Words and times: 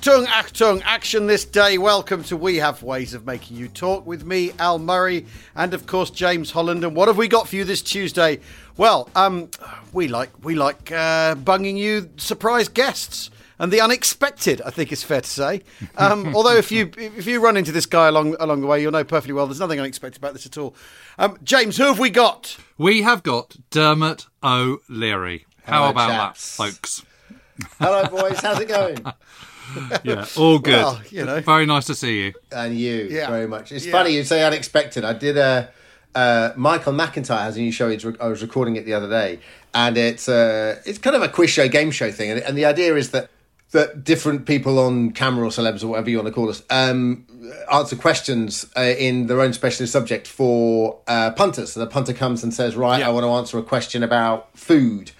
Achtung, 0.00 0.24
Achtung, 0.28 0.80
action 0.86 1.26
this 1.26 1.44
day. 1.44 1.76
Welcome 1.76 2.24
to 2.24 2.36
We 2.36 2.56
Have 2.56 2.82
Ways 2.82 3.12
of 3.12 3.26
Making 3.26 3.58
You 3.58 3.68
Talk 3.68 4.06
with 4.06 4.24
me, 4.24 4.50
Al 4.58 4.78
Murray, 4.78 5.26
and 5.54 5.74
of 5.74 5.86
course 5.86 6.08
James 6.08 6.50
Holland. 6.52 6.84
And 6.84 6.96
what 6.96 7.08
have 7.08 7.18
we 7.18 7.28
got 7.28 7.48
for 7.48 7.56
you 7.56 7.64
this 7.64 7.82
Tuesday? 7.82 8.40
Well, 8.78 9.10
um, 9.14 9.50
we 9.92 10.08
like 10.08 10.30
we 10.42 10.54
like 10.54 10.90
uh, 10.90 11.34
bunging 11.34 11.76
you 11.76 12.08
surprise 12.16 12.66
guests 12.66 13.28
and 13.58 13.70
the 13.70 13.82
unexpected. 13.82 14.62
I 14.64 14.70
think 14.70 14.90
it's 14.90 15.02
fair 15.02 15.20
to 15.20 15.28
say. 15.28 15.60
Um, 15.98 16.34
although 16.34 16.56
if 16.56 16.72
you 16.72 16.90
if 16.96 17.26
you 17.26 17.38
run 17.42 17.58
into 17.58 17.70
this 17.72 17.84
guy 17.84 18.08
along 18.08 18.36
along 18.40 18.62
the 18.62 18.66
way, 18.66 18.80
you'll 18.80 18.92
know 18.92 19.04
perfectly 19.04 19.34
well 19.34 19.46
there's 19.46 19.60
nothing 19.60 19.80
unexpected 19.80 20.18
about 20.18 20.32
this 20.32 20.46
at 20.46 20.56
all. 20.56 20.74
Um, 21.18 21.36
James, 21.44 21.76
who 21.76 21.84
have 21.84 21.98
we 21.98 22.08
got? 22.08 22.56
We 22.78 23.02
have 23.02 23.22
got 23.22 23.54
Dermot 23.68 24.28
O'Leary. 24.42 25.44
How 25.64 25.80
Hello, 25.80 25.90
about 25.90 26.08
chaps. 26.08 26.56
that, 26.56 26.64
folks? 26.64 27.04
Hello, 27.78 28.06
boys. 28.06 28.40
How's 28.42 28.60
it 28.60 28.68
going? 28.68 29.04
Yeah, 30.04 30.26
all 30.36 30.58
good. 30.58 30.72
Well, 30.74 31.00
you 31.10 31.24
know. 31.24 31.40
Very 31.40 31.66
nice 31.66 31.86
to 31.86 31.94
see 31.94 32.24
you. 32.24 32.32
And 32.52 32.76
you, 32.78 33.08
Yeah. 33.10 33.28
very 33.30 33.46
much. 33.46 33.72
It's 33.72 33.86
Yeah. 33.86 33.92
funny 33.92 34.10
you 34.14 34.24
say 34.24 34.42
unexpected. 34.44 35.04
I 35.04 35.12
did 35.12 35.36
a. 35.36 35.70
Uh, 36.14 36.50
Michael 36.56 36.92
McIntyre 36.92 37.42
has 37.42 37.56
a 37.56 37.60
new 37.60 37.70
show. 37.70 37.88
I 38.20 38.26
was 38.26 38.42
recording 38.42 38.74
it 38.76 38.84
the 38.84 38.94
other 38.94 39.08
day, 39.08 39.38
and 39.74 39.96
it's 39.96 40.28
uh, 40.28 40.76
it's 40.84 40.98
kind 40.98 41.14
of 41.14 41.22
a 41.22 41.28
quiz 41.28 41.50
show, 41.50 41.68
game 41.68 41.90
show 41.92 42.10
thing. 42.10 42.30
And, 42.32 42.40
and 42.42 42.58
the 42.58 42.64
idea 42.64 42.96
is 42.96 43.10
that 43.10 43.30
that 43.72 44.02
different 44.02 44.44
people 44.46 44.80
on 44.80 45.12
camera 45.12 45.46
or 45.46 45.50
celebs 45.50 45.84
or 45.84 45.86
whatever 45.86 46.10
you 46.10 46.16
want 46.16 46.26
to 46.26 46.32
call 46.34 46.48
us 46.50 46.64
um, 46.70 47.24
answer 47.72 47.94
questions 47.94 48.66
uh, 48.76 48.80
in 48.80 49.28
their 49.28 49.40
own 49.40 49.52
specialist 49.52 49.92
subject 49.92 50.26
for 50.26 50.98
uh, 51.06 51.30
punters. 51.30 51.74
So 51.74 51.78
the 51.80 51.86
punter 51.86 52.12
comes 52.12 52.42
and 52.42 52.52
says, 52.52 52.74
"Right, 52.74 52.98
Yeah. 52.98 53.08
I 53.08 53.10
want 53.12 53.22
to 53.24 53.30
answer 53.30 53.58
a 53.58 53.62
question 53.62 54.02
about 54.02 54.48
food," 54.58 55.12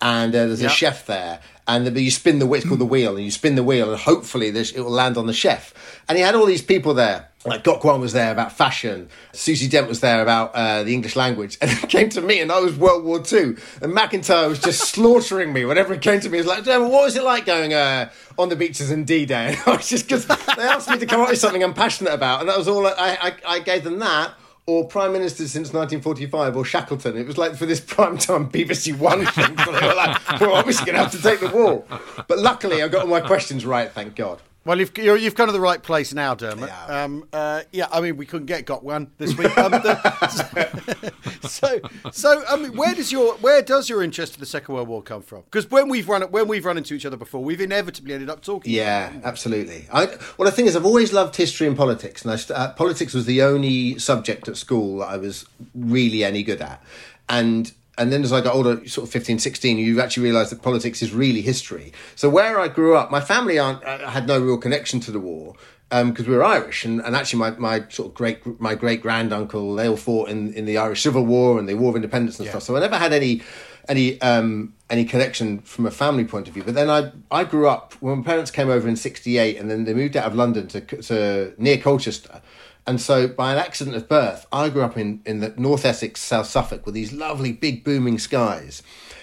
and 0.00 0.32
uh, 0.32 0.46
there's 0.46 0.60
Yeah. 0.62 0.68
a 0.68 0.70
chef 0.70 1.06
there. 1.06 1.40
And 1.68 1.86
the, 1.86 2.00
you 2.00 2.12
spin 2.12 2.38
the 2.38 2.46
wheel, 2.46 2.58
it's 2.58 2.68
called 2.68 2.80
the 2.80 2.84
wheel, 2.84 3.16
and 3.16 3.24
you 3.24 3.30
spin 3.30 3.56
the 3.56 3.64
wheel, 3.64 3.90
and 3.90 4.00
hopefully 4.00 4.50
this, 4.50 4.70
it 4.70 4.80
will 4.80 4.90
land 4.90 5.16
on 5.16 5.26
the 5.26 5.32
chef. 5.32 5.74
And 6.08 6.16
he 6.16 6.22
had 6.22 6.36
all 6.36 6.46
these 6.46 6.62
people 6.62 6.94
there. 6.94 7.28
Like 7.44 7.64
Gok 7.64 7.84
Wan 7.84 8.00
was 8.00 8.12
there 8.12 8.32
about 8.32 8.52
fashion. 8.52 9.08
Susie 9.32 9.68
Dent 9.68 9.88
was 9.88 10.00
there 10.00 10.20
about 10.20 10.52
uh, 10.54 10.82
the 10.82 10.92
English 10.94 11.16
language. 11.16 11.58
And 11.66 11.70
it 11.70 11.88
came 11.88 12.08
to 12.10 12.20
me, 12.20 12.40
and 12.40 12.52
I 12.52 12.60
was 12.60 12.76
World 12.76 13.04
War 13.04 13.20
Two. 13.20 13.56
And 13.82 13.92
McIntyre 13.92 14.48
was 14.48 14.60
just 14.60 14.80
slaughtering 14.94 15.52
me 15.52 15.64
whenever 15.64 15.92
it 15.94 16.02
came 16.02 16.20
to 16.20 16.28
me. 16.28 16.38
He 16.38 16.44
was 16.44 16.46
like, 16.46 16.66
what 16.66 16.90
was 16.90 17.16
it 17.16 17.24
like 17.24 17.46
going 17.46 17.74
uh, 17.74 18.10
on 18.38 18.48
the 18.48 18.56
beaches 18.56 18.90
in 18.90 19.04
D-Day? 19.04 19.46
And 19.56 19.58
I 19.66 19.76
was 19.76 19.88
just 19.88 20.06
because 20.06 20.26
they 20.26 20.62
asked 20.62 20.88
me 20.90 20.98
to 20.98 21.06
come 21.06 21.20
up 21.20 21.30
with 21.30 21.38
something 21.38 21.62
I'm 21.62 21.74
passionate 21.74 22.12
about, 22.12 22.40
and 22.40 22.48
that 22.48 22.58
was 22.58 22.68
all 22.68 22.86
I, 22.86 22.92
I, 22.96 23.32
I 23.46 23.58
gave 23.60 23.84
them 23.84 23.98
that 24.00 24.34
or 24.66 24.84
Prime 24.84 25.12
Minister 25.12 25.46
since 25.46 25.72
1945 25.72 26.56
or 26.56 26.64
Shackleton. 26.64 27.16
It 27.16 27.26
was 27.26 27.38
like 27.38 27.54
for 27.54 27.66
this 27.66 27.80
prime 27.80 28.18
time 28.18 28.50
BBC 28.50 28.98
One 28.98 29.24
thing. 29.24 29.56
So 29.58 29.72
they 29.80 29.86
were 29.86 29.94
like, 29.94 30.40
we're 30.40 30.50
obviously 30.50 30.86
going 30.86 30.96
to 30.96 31.02
have 31.02 31.12
to 31.12 31.22
take 31.22 31.40
the 31.40 31.48
wall. 31.48 31.86
But 32.26 32.38
luckily, 32.40 32.82
I 32.82 32.88
got 32.88 33.02
all 33.02 33.08
my 33.08 33.20
questions 33.20 33.64
right, 33.64 33.90
thank 33.90 34.16
God. 34.16 34.42
Well, 34.66 34.80
you've 34.80 34.98
you're, 34.98 35.16
you've 35.16 35.36
come 35.36 35.46
to 35.46 35.52
the 35.52 35.60
right 35.60 35.80
place 35.80 36.12
now, 36.12 36.34
Dermot. 36.34 36.68
Yeah. 36.68 37.04
Um, 37.04 37.28
uh, 37.32 37.62
yeah, 37.70 37.86
I 37.92 38.00
mean, 38.00 38.16
we 38.16 38.26
couldn't 38.26 38.46
get 38.46 38.66
got 38.66 38.82
one 38.82 39.12
this 39.16 39.36
week. 39.36 39.46
Um, 39.56 39.70
the- 39.70 41.12
so, 41.48 41.80
so 42.10 42.42
I 42.48 42.56
mean, 42.56 42.76
where 42.76 42.94
does 42.94 43.10
your 43.12 43.34
where 43.36 43.62
does 43.62 43.88
your 43.88 44.02
interest 44.02 44.34
in 44.34 44.40
the 44.40 44.46
Second 44.46 44.74
World 44.74 44.88
War 44.88 45.02
come 45.02 45.22
from? 45.22 45.42
Because 45.42 45.70
when 45.70 45.88
we've 45.88 46.08
run 46.08 46.22
when 46.22 46.48
we've 46.48 46.64
run 46.64 46.76
into 46.76 46.94
each 46.94 47.06
other 47.06 47.16
before, 47.16 47.42
we've 47.42 47.60
inevitably 47.60 48.12
ended 48.12 48.28
up 48.28 48.42
talking. 48.42 48.72
Yeah, 48.72 49.12
absolutely. 49.24 49.86
I, 49.92 50.06
well, 50.36 50.46
the 50.46 50.50
thing 50.50 50.66
is, 50.66 50.74
I've 50.76 50.84
always 50.84 51.12
loved 51.12 51.36
history 51.36 51.68
and 51.68 51.76
politics, 51.76 52.24
and 52.24 52.32
I, 52.32 52.54
uh, 52.54 52.72
politics 52.72 53.14
was 53.14 53.24
the 53.24 53.42
only 53.42 53.98
subject 53.98 54.48
at 54.48 54.56
school 54.56 54.98
that 54.98 55.06
I 55.08 55.16
was 55.16 55.46
really 55.74 56.24
any 56.24 56.42
good 56.42 56.60
at. 56.60 56.82
And 57.28 57.72
and 57.98 58.12
then 58.12 58.22
as 58.22 58.32
I 58.32 58.40
got 58.40 58.54
older, 58.54 58.86
sort 58.88 59.06
of 59.06 59.12
15, 59.12 59.38
16, 59.38 59.78
you 59.78 60.00
actually 60.00 60.24
realise 60.24 60.50
that 60.50 60.62
politics 60.62 61.02
is 61.02 61.12
really 61.12 61.40
history. 61.40 61.92
So 62.14 62.28
where 62.28 62.60
I 62.60 62.68
grew 62.68 62.96
up, 62.96 63.10
my 63.10 63.20
family 63.20 63.58
aren't, 63.58 63.82
uh, 63.84 64.10
had 64.10 64.26
no 64.26 64.38
real 64.38 64.58
connection 64.58 65.00
to 65.00 65.10
the 65.10 65.20
war 65.20 65.54
because 65.88 66.26
we 66.26 66.34
were 66.34 66.44
Irish, 66.44 66.84
and, 66.84 67.00
and 67.00 67.14
actually 67.14 67.38
my, 67.38 67.50
my 67.50 67.84
sort 67.88 68.08
of 68.08 68.14
great 68.14 68.60
my 68.60 68.74
great 68.74 69.00
grand 69.00 69.32
uncle 69.32 69.74
they 69.76 69.88
all 69.88 69.96
fought 69.96 70.28
in, 70.28 70.52
in 70.54 70.64
the 70.64 70.78
Irish 70.78 71.02
Civil 71.02 71.24
War 71.24 71.58
and 71.58 71.68
the 71.68 71.74
War 71.74 71.90
of 71.90 71.96
Independence 71.96 72.40
and 72.40 72.48
stuff. 72.48 72.62
So 72.64 72.76
I 72.76 72.80
never 72.80 72.98
had 72.98 73.12
any 73.12 73.42
any 73.88 74.20
um, 74.20 74.74
any 74.90 75.04
connection 75.04 75.60
from 75.60 75.86
a 75.86 75.90
family 75.90 76.24
point 76.24 76.48
of 76.48 76.54
view. 76.54 76.64
But 76.64 76.74
then 76.74 76.90
I 76.90 77.12
I 77.30 77.44
grew 77.44 77.68
up 77.68 77.94
when 78.00 78.18
my 78.18 78.24
parents 78.24 78.50
came 78.50 78.68
over 78.68 78.88
in 78.88 78.96
'68, 78.96 79.58
and 79.58 79.70
then 79.70 79.84
they 79.84 79.94
moved 79.94 80.16
out 80.16 80.26
of 80.26 80.34
London 80.34 80.66
to 80.68 80.80
to 80.80 81.54
near 81.56 81.78
Colchester. 81.78 82.40
And 82.86 83.00
so, 83.00 83.26
by 83.26 83.52
an 83.52 83.58
accident 83.58 83.96
of 83.96 84.08
birth, 84.08 84.46
I 84.52 84.68
grew 84.68 84.82
up 84.82 84.96
in, 84.96 85.20
in 85.26 85.40
the 85.40 85.52
North 85.56 85.84
Essex, 85.84 86.20
South 86.20 86.46
Suffolk, 86.46 86.86
with 86.86 86.94
these 86.94 87.12
lovely 87.12 87.52
big 87.52 87.82
booming 87.82 88.18
skies 88.18 88.82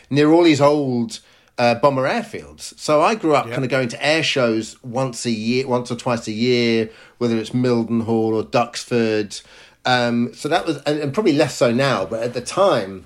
near 0.10 0.32
all 0.32 0.44
these 0.44 0.60
old 0.62 1.20
uh, 1.58 1.76
bomber 1.76 2.04
airfields. 2.04 2.78
So 2.78 3.02
I 3.02 3.16
grew 3.16 3.36
up 3.36 3.50
kind 3.50 3.64
of 3.64 3.70
going 3.70 3.88
to 3.90 4.06
air 4.06 4.24
shows 4.24 4.82
once 4.84 5.26
a 5.26 5.32
year, 5.32 5.68
once 5.68 5.92
or 5.92 5.96
twice 5.96 6.28
a 6.28 6.32
year, 6.32 6.90
whether 7.20 7.38
it's 7.38 7.52
Mildenhall 7.52 8.34
or 8.34 8.44
Duxford. 8.44 9.42
Um, 9.86 10.34
so 10.34 10.50
that 10.50 10.66
was, 10.66 10.78
and, 10.84 11.00
and 11.00 11.14
probably 11.14 11.34
less 11.34 11.56
so 11.56 11.72
now, 11.72 12.06
but 12.06 12.24
at 12.24 12.34
the 12.34 12.42
time, 12.42 13.06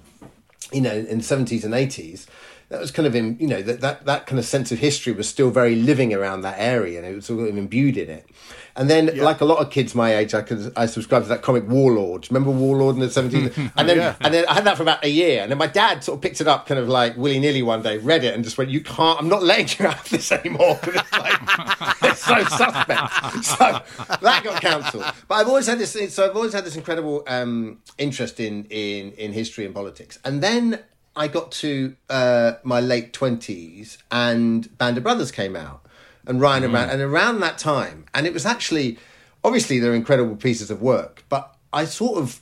you 0.72 0.82
know, 0.82 0.94
in 0.94 1.20
the 1.20 1.24
seventies 1.24 1.66
and 1.66 1.74
eighties, 1.74 2.28
that 2.70 2.82
was 2.82 2.92
kind 2.92 3.08
of 3.08 3.16
in, 3.16 3.38
you 3.40 3.48
know, 3.48 3.62
that, 3.62 3.80
that 3.80 4.06
that 4.06 4.28
kind 4.28 4.38
of 4.38 4.46
sense 4.46 4.74
of 4.74 4.80
history 4.80 5.14
was 5.14 5.30
still 5.30 5.50
very 5.50 5.76
living 5.76 6.14
around 6.14 6.42
that 6.42 6.58
area, 6.60 7.00
and 7.00 7.08
it 7.08 7.16
was 7.16 7.26
sort 7.26 7.48
of 7.48 7.58
imbued 7.58 7.98
in 7.98 8.10
it. 8.10 8.28
And 8.76 8.90
then, 8.90 9.18
like 9.18 9.40
a 9.40 9.46
lot 9.46 9.60
of 9.60 9.72
kids 9.72 9.96
my 9.96 10.16
age, 10.16 10.34
I 10.34 10.42
could 10.42 10.74
I 10.76 10.86
subscribed 10.86 11.26
to 11.26 11.30
that 11.30 11.42
comic 11.42 11.68
Warlord. 11.68 12.28
Remember 12.30 12.52
Warlord 12.52 12.96
in 12.96 13.02
the 13.02 13.10
seventies? 13.10 13.58
and 13.78 13.90
then 13.90 13.98
yeah. 13.98 14.16
and 14.20 14.34
then 14.34 14.46
I 14.48 14.54
had 14.54 14.66
that 14.66 14.76
for 14.76 14.84
about 14.84 15.04
a 15.06 15.10
year, 15.10 15.42
and 15.42 15.50
then 15.50 15.58
my 15.58 15.68
dad 15.68 16.04
sort 16.04 16.18
of 16.18 16.22
picked 16.22 16.42
it 16.42 16.48
up, 16.48 16.68
kind 16.68 16.80
of 16.80 16.90
like 16.90 17.16
willy 17.16 17.40
nilly 17.40 17.64
one 17.64 17.82
day, 17.82 17.98
read 18.00 18.26
it, 18.26 18.36
and 18.36 18.44
just 18.44 18.58
went, 18.58 18.70
"You 18.70 18.82
can't. 18.82 19.18
I'm 19.18 19.30
not 19.30 19.44
letting 19.44 19.68
you 19.80 19.90
have 19.90 20.08
this 20.10 20.30
anymore 20.32 20.78
because 20.84 21.02
it's 21.02 21.18
like 21.18 22.12
it's 22.12 22.26
so 22.26 22.44
suspect." 22.44 23.14
So 23.48 23.82
that 24.22 24.44
got 24.44 24.62
cancelled. 24.62 25.06
But 25.28 25.36
I've 25.36 25.48
always 25.48 25.68
had 25.68 25.80
this. 25.80 26.14
So 26.14 26.30
I've 26.30 26.36
always 26.36 26.54
had 26.54 26.66
this 26.66 26.76
incredible 26.76 27.24
um, 27.28 27.80
interest 27.98 28.40
in 28.40 28.66
in 28.66 29.14
in 29.14 29.32
history 29.32 29.66
and 29.66 29.74
politics, 29.74 30.20
and 30.26 30.44
then. 30.44 30.84
I 31.18 31.28
got 31.28 31.52
to 31.54 31.96
uh, 32.10 32.54
my 32.64 32.80
late 32.80 33.12
twenties, 33.12 33.98
and 34.12 34.78
Band 34.78 34.98
of 34.98 35.04
Brothers 35.04 35.32
came 35.32 35.56
out, 35.56 35.86
and 36.26 36.40
Ryan 36.40 36.64
and 36.66 36.74
Rand, 36.74 36.92
and 36.92 37.02
around 37.02 37.40
that 37.40 37.58
time, 37.58 38.06
and 38.14 38.28
it 38.28 38.34
was 38.34 38.46
actually, 38.46 39.00
obviously, 39.44 39.80
they're 39.80 39.96
incredible 39.96 40.36
pieces 40.36 40.70
of 40.70 40.82
work, 40.82 41.26
but 41.28 41.56
I 41.74 41.86
sort 41.86 42.20
of 42.20 42.42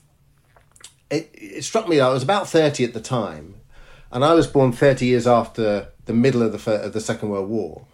it, 1.09 1.29
it 1.33 1.63
struck 1.63 1.87
me 1.87 1.97
that 1.97 2.05
I 2.05 2.13
was 2.13 2.23
about 2.23 2.49
30 2.49 2.83
at 2.83 2.93
the 2.93 3.01
time, 3.01 3.55
and 4.11 4.23
I 4.23 4.33
was 4.33 4.47
born 4.47 4.71
30 4.71 5.05
years 5.05 5.25
after 5.25 5.89
the 6.05 6.13
middle 6.13 6.41
of 6.41 6.51
the 6.51 6.71
of 6.71 6.93
the 6.93 7.01
Second 7.01 7.29
World 7.29 7.49
War, 7.49 7.85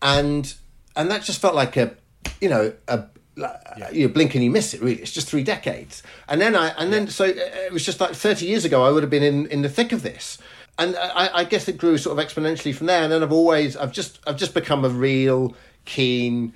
and 0.00 0.54
and 0.96 1.10
that 1.10 1.22
just 1.22 1.40
felt 1.40 1.54
like 1.54 1.76
a 1.76 1.94
you 2.40 2.48
know 2.48 2.72
a 2.88 3.04
like, 3.36 3.56
you 3.92 4.08
blink 4.08 4.34
and 4.34 4.44
you 4.44 4.50
miss 4.50 4.74
it 4.74 4.82
really. 4.82 5.00
It's 5.00 5.12
just 5.12 5.28
three 5.28 5.42
decades. 5.42 6.02
And 6.28 6.40
then 6.40 6.54
i 6.54 6.68
and 6.70 6.92
then 6.92 7.08
so 7.08 7.24
uh, 7.24 7.28
it 7.28 7.72
was 7.72 7.84
just 7.84 8.00
like 8.00 8.14
30 8.14 8.46
years 8.46 8.64
ago 8.64 8.84
i 8.84 8.90
would 8.90 9.02
have 9.02 9.10
been 9.10 9.22
in 9.22 9.46
in 9.46 9.62
the 9.62 9.68
thick 9.68 9.92
of 9.92 10.02
this. 10.02 10.38
And 10.78 10.96
I, 10.96 11.30
I 11.34 11.44
guess 11.44 11.68
it 11.68 11.76
grew 11.76 11.98
sort 11.98 12.18
of 12.18 12.24
exponentially 12.26 12.74
from 12.74 12.86
there. 12.86 13.02
And 13.02 13.12
then 13.12 13.22
i've 13.22 13.32
always 13.32 13.76
i've 13.76 13.92
just 13.92 14.20
i've 14.26 14.36
just 14.36 14.54
become 14.54 14.84
a 14.84 14.88
real 14.88 15.54
keen 15.84 16.52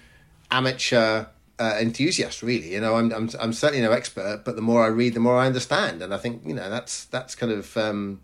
amateur 0.50 1.26
uh, 1.58 1.78
enthusiast 1.80 2.42
really. 2.42 2.72
You 2.74 2.80
know 2.80 2.96
I'm, 2.96 3.12
I'm 3.12 3.30
i'm 3.40 3.52
certainly 3.52 3.82
no 3.82 3.92
expert 3.92 4.42
but 4.44 4.56
the 4.56 4.62
more 4.62 4.84
i 4.84 4.88
read 4.88 5.14
the 5.14 5.20
more 5.20 5.38
i 5.38 5.46
understand. 5.46 6.02
And 6.02 6.12
i 6.12 6.18
think 6.18 6.42
you 6.44 6.54
know 6.54 6.68
that's 6.68 7.06
that's 7.06 7.34
kind 7.34 7.52
of 7.52 7.76
um 7.76 8.20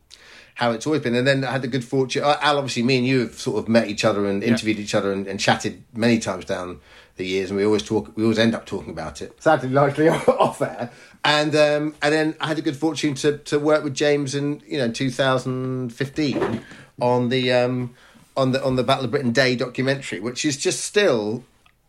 how 0.57 0.71
it's 0.73 0.87
always 0.87 1.01
been. 1.01 1.15
And 1.15 1.27
then 1.27 1.45
i 1.45 1.53
had 1.53 1.63
the 1.63 1.69
good 1.69 1.85
fortune 1.85 2.23
uh, 2.23 2.37
al 2.43 2.59
obviously 2.59 2.83
me 2.83 2.99
and 2.99 3.07
you 3.07 3.21
have 3.21 3.35
sort 3.35 3.59
of 3.59 3.69
met 3.69 3.89
each 3.89 4.05
other 4.05 4.27
and 4.27 4.45
interviewed 4.45 4.79
each 4.79 4.95
other 4.95 5.11
and, 5.11 5.27
and 5.27 5.41
chatted 5.41 5.83
many 5.95 6.19
times 6.19 6.45
down 6.45 6.81
the 7.17 7.27
years 7.27 7.51
and 7.51 7.59
we 7.59 7.65
always 7.65 7.83
talk 7.83 8.15
we 8.17 8.23
always 8.23 8.39
end 8.39 8.55
up 8.55 8.67
talking 8.67 8.91
about 8.91 9.21
it 9.21 9.41
sadly 9.43 9.69
largely 9.69 10.09
off 10.09 10.63
air 10.63 10.91
and 11.25 11.55
um 11.55 11.95
and 12.03 12.13
then 12.13 12.35
i 12.41 12.49
had 12.49 12.57
the 12.57 12.63
good 12.63 12.77
fortune 12.77 13.15
to 13.15 13.39
to 13.39 13.59
work 13.59 13.85
with 13.85 13.95
james 13.95 14.35
in 14.35 14.63
you 14.67 14.79
know 14.79 14.91
2015 14.91 16.65
on 17.01 17.29
the 17.29 17.53
um 17.53 17.95
on 18.37 18.53
the 18.53 18.65
on 18.65 18.77
the 18.77 18.83
battle 18.83 19.05
of 19.05 19.11
britain 19.11 19.33
day 19.33 19.55
documentary 19.55 20.21
which 20.21 20.45
is 20.45 20.57
just 20.57 20.83
still 20.83 21.45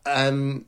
um 0.05 0.65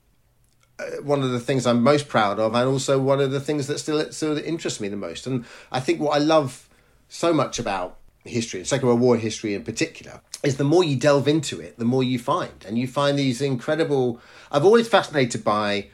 uh, 0.78 1.01
one 1.04 1.24
of 1.24 1.31
the 1.31 1.40
things 1.40 1.66
I'm 1.66 1.81
most 1.81 2.10
proud 2.10 2.38
of, 2.38 2.54
and 2.54 2.68
also 2.68 3.00
one 3.00 3.22
of 3.22 3.31
the 3.31 3.40
things 3.40 3.68
that 3.68 3.80
still 3.80 4.12
still 4.12 4.38
interests 4.38 4.81
me 4.81 4.90
the 4.90 4.98
most. 4.98 5.25
And 5.25 5.46
I 5.72 5.80
think 5.80 6.01
what 6.01 6.13
I 6.16 6.18
love 6.18 6.68
so 7.08 7.31
much 7.31 7.60
about 7.60 7.98
history, 8.25 8.60
and 8.60 8.68
Second 8.68 8.88
World 8.90 9.00
War 9.00 9.16
history 9.16 9.54
in 9.54 9.63
particular, 9.63 10.19
is 10.46 10.58
the 10.58 10.64
more 10.64 10.84
you 10.84 10.96
delve 10.96 11.28
into 11.28 11.60
it, 11.60 11.78
the 11.78 11.86
more 11.86 12.04
you 12.04 12.20
find, 12.20 12.66
and 12.68 12.78
you 12.78 12.88
find 12.88 13.18
these 13.18 13.42
incredible. 13.42 14.20
I've 14.52 14.66
always 14.66 14.88
fascinated 14.88 15.44
by 15.44 15.90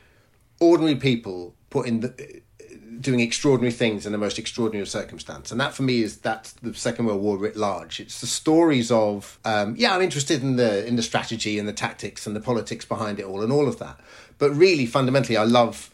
ordinary 0.59 0.95
people 0.95 1.56
putting 1.69 2.01
the 2.01 2.42
doing 3.00 3.19
extraordinary 3.19 3.71
things 3.71 4.06
in 4.06 4.12
the 4.12 4.18
most 4.18 4.38
extraordinary 4.38 4.86
circumstance 4.86 5.51
and 5.51 5.59
that 5.59 5.74
for 5.74 5.81
me 5.81 6.03
is 6.03 6.18
that's 6.18 6.53
the 6.53 6.71
second 6.71 7.06
world 7.06 7.19
war 7.19 7.36
writ 7.36 7.56
large 7.56 8.00
it's 8.00 8.21
the 8.21 8.27
stories 8.27 8.92
of 8.92 9.39
um, 9.44 9.74
yeah 9.75 9.95
i'm 9.95 10.03
interested 10.03 10.44
in 10.44 10.56
the 10.56 10.86
in 10.86 10.98
the 10.98 11.01
strategy 11.01 11.57
and 11.57 11.68
the 11.68 11.74
tactics 11.74 12.27
and 12.27 12.36
the 12.36 12.39
politics 12.39 12.86
behind 12.86 13.19
it 13.19 13.25
all 13.25 13.42
and 13.42 13.51
all 13.51 13.68
of 13.68 13.80
that 13.80 14.00
but 14.38 14.51
really 14.51 14.86
fundamentally 14.86 15.36
i 15.36 15.44
love 15.44 15.92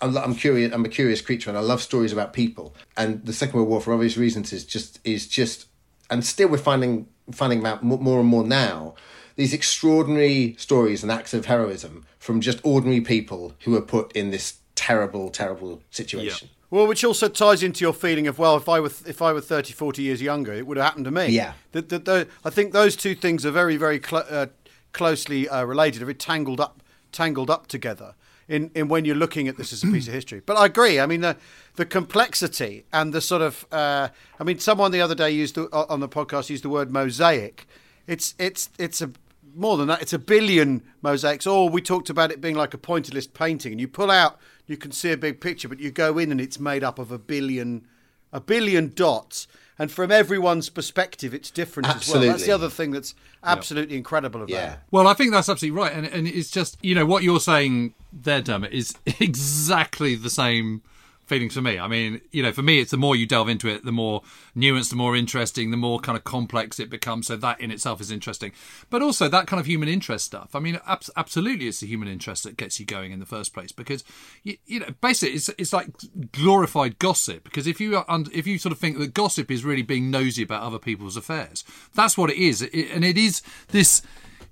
I'm 0.00 0.34
curious. 0.34 0.72
I'm 0.74 0.84
a 0.84 0.88
curious 0.88 1.20
creature, 1.20 1.50
and 1.50 1.56
I 1.56 1.62
love 1.62 1.80
stories 1.80 2.12
about 2.12 2.32
people. 2.32 2.74
And 2.96 3.24
the 3.24 3.32
Second 3.32 3.56
World 3.56 3.68
War, 3.68 3.80
for 3.80 3.94
obvious 3.94 4.16
reasons, 4.16 4.52
is 4.52 4.64
just 4.64 4.98
is 5.04 5.28
just, 5.28 5.66
and 6.10 6.24
still 6.24 6.48
we're 6.48 6.58
finding 6.58 7.06
finding 7.32 7.64
out 7.66 7.82
more 7.82 8.20
and 8.20 8.28
more 8.28 8.44
now 8.44 8.94
these 9.36 9.54
extraordinary 9.54 10.56
stories 10.58 11.02
and 11.04 11.12
acts 11.12 11.32
of 11.32 11.46
heroism 11.46 12.04
from 12.18 12.40
just 12.40 12.58
ordinary 12.64 13.00
people 13.00 13.54
who 13.60 13.76
are 13.76 13.80
put 13.80 14.10
in 14.12 14.30
this 14.32 14.58
terrible, 14.74 15.30
terrible 15.30 15.80
situation. 15.90 16.48
Yeah. 16.50 16.54
Well, 16.70 16.86
which 16.86 17.04
also 17.04 17.28
ties 17.28 17.62
into 17.62 17.84
your 17.84 17.94
feeling 17.94 18.26
of 18.26 18.38
well, 18.38 18.56
if 18.56 18.68
I 18.68 18.80
were 18.80 18.90
if 19.06 19.22
I 19.22 19.32
were 19.32 19.40
30, 19.40 19.72
40 19.72 20.02
years 20.02 20.20
younger, 20.20 20.52
it 20.52 20.66
would 20.66 20.76
have 20.76 20.84
happened 20.84 21.04
to 21.06 21.10
me. 21.10 21.28
Yeah. 21.28 21.52
That, 21.72 21.88
that, 21.88 22.04
that 22.04 22.28
I 22.44 22.50
think 22.50 22.72
those 22.72 22.96
two 22.96 23.14
things 23.14 23.46
are 23.46 23.52
very, 23.52 23.76
very 23.76 24.00
cl- 24.02 24.26
uh, 24.28 24.46
closely 24.92 25.48
uh, 25.48 25.64
related, 25.64 26.00
very 26.00 26.14
tangled 26.14 26.60
up, 26.60 26.82
tangled 27.12 27.48
up 27.48 27.68
together. 27.68 28.14
In, 28.48 28.70
in 28.74 28.88
when 28.88 29.04
you're 29.04 29.14
looking 29.14 29.46
at 29.46 29.58
this 29.58 29.74
as 29.74 29.84
a 29.84 29.88
piece 29.88 30.08
of 30.08 30.14
history, 30.14 30.40
but 30.40 30.56
I 30.56 30.64
agree. 30.64 30.98
I 30.98 31.04
mean 31.04 31.20
the 31.20 31.36
the 31.76 31.84
complexity 31.84 32.86
and 32.94 33.12
the 33.12 33.20
sort 33.20 33.42
of 33.42 33.66
uh, 33.70 34.08
I 34.40 34.44
mean 34.44 34.58
someone 34.58 34.90
the 34.90 35.02
other 35.02 35.14
day 35.14 35.30
used 35.30 35.56
the, 35.56 35.68
on 35.70 36.00
the 36.00 36.08
podcast 36.08 36.48
used 36.48 36.64
the 36.64 36.70
word 36.70 36.90
mosaic. 36.90 37.66
It's 38.06 38.34
it's 38.38 38.70
it's 38.78 39.02
a 39.02 39.10
more 39.54 39.76
than 39.76 39.88
that. 39.88 40.00
It's 40.00 40.14
a 40.14 40.18
billion 40.18 40.82
mosaics. 41.02 41.46
Or 41.46 41.68
we 41.68 41.82
talked 41.82 42.08
about 42.08 42.30
it 42.30 42.40
being 42.40 42.54
like 42.54 42.72
a 42.72 42.78
pointillist 42.78 43.34
painting, 43.34 43.72
and 43.72 43.80
you 43.80 43.88
pull 43.88 44.10
out 44.10 44.38
you 44.68 44.76
can 44.76 44.92
see 44.92 45.10
a 45.10 45.16
big 45.16 45.40
picture, 45.40 45.68
but 45.68 45.80
you 45.80 45.90
go 45.90 46.18
in 46.18 46.30
and 46.30 46.40
it's 46.40 46.60
made 46.60 46.84
up 46.84 46.98
of 46.98 47.10
a 47.10 47.18
billion, 47.18 47.86
a 48.32 48.40
billion 48.40 48.92
dots. 48.94 49.48
And 49.78 49.92
from 49.92 50.10
everyone's 50.10 50.68
perspective, 50.70 51.32
it's 51.32 51.50
different 51.50 51.88
absolutely. 51.88 52.28
as 52.28 52.30
well. 52.30 52.36
That's 52.36 52.46
the 52.46 52.52
other 52.52 52.68
thing 52.68 52.90
that's 52.90 53.14
absolutely 53.44 53.94
yep. 53.94 53.98
incredible 53.98 54.40
about 54.40 54.50
yeah. 54.50 54.72
it. 54.74 54.78
Well, 54.90 55.06
I 55.06 55.14
think 55.14 55.32
that's 55.32 55.48
absolutely 55.48 55.80
right. 55.80 55.92
And, 55.92 56.06
and 56.06 56.26
it's 56.26 56.50
just, 56.50 56.76
you 56.82 56.94
know, 56.94 57.06
what 57.06 57.22
you're 57.22 57.38
saying 57.38 57.94
there, 58.12 58.40
Dermot, 58.40 58.72
is 58.72 58.94
exactly 59.20 60.16
the 60.16 60.30
same 60.30 60.82
feeling 61.28 61.50
for 61.50 61.60
me. 61.60 61.78
I 61.78 61.86
mean, 61.86 62.20
you 62.32 62.42
know, 62.42 62.52
for 62.52 62.62
me, 62.62 62.80
it's 62.80 62.90
the 62.90 62.96
more 62.96 63.14
you 63.14 63.26
delve 63.26 63.48
into 63.48 63.68
it, 63.68 63.84
the 63.84 63.92
more 63.92 64.22
nuanced, 64.56 64.90
the 64.90 64.96
more 64.96 65.14
interesting, 65.14 65.70
the 65.70 65.76
more 65.76 66.00
kind 66.00 66.16
of 66.16 66.24
complex 66.24 66.80
it 66.80 66.90
becomes. 66.90 67.26
So 67.26 67.36
that 67.36 67.60
in 67.60 67.70
itself 67.70 68.00
is 68.00 68.10
interesting. 68.10 68.52
But 68.90 69.02
also 69.02 69.28
that 69.28 69.46
kind 69.46 69.60
of 69.60 69.66
human 69.66 69.88
interest 69.88 70.24
stuff. 70.24 70.54
I 70.54 70.60
mean, 70.60 70.80
ab- 70.86 71.02
absolutely, 71.16 71.68
it's 71.68 71.80
the 71.80 71.86
human 71.86 72.08
interest 72.08 72.44
that 72.44 72.56
gets 72.56 72.80
you 72.80 72.86
going 72.86 73.12
in 73.12 73.20
the 73.20 73.26
first 73.26 73.52
place 73.52 73.72
because 73.72 74.04
you, 74.42 74.56
you 74.66 74.80
know, 74.80 74.88
basically, 75.00 75.36
it's 75.36 75.48
it's 75.50 75.72
like 75.72 75.88
glorified 76.32 76.98
gossip. 76.98 77.44
Because 77.44 77.66
if 77.66 77.80
you 77.80 77.96
are, 77.96 78.24
if 78.32 78.46
you 78.46 78.58
sort 78.58 78.72
of 78.72 78.78
think 78.78 78.98
that 78.98 79.14
gossip 79.14 79.50
is 79.50 79.64
really 79.64 79.82
being 79.82 80.10
nosy 80.10 80.42
about 80.42 80.62
other 80.62 80.78
people's 80.78 81.16
affairs, 81.16 81.64
that's 81.94 82.16
what 82.16 82.30
it 82.30 82.36
is, 82.36 82.62
it, 82.62 82.90
and 82.90 83.04
it 83.04 83.18
is 83.18 83.42
this. 83.68 84.02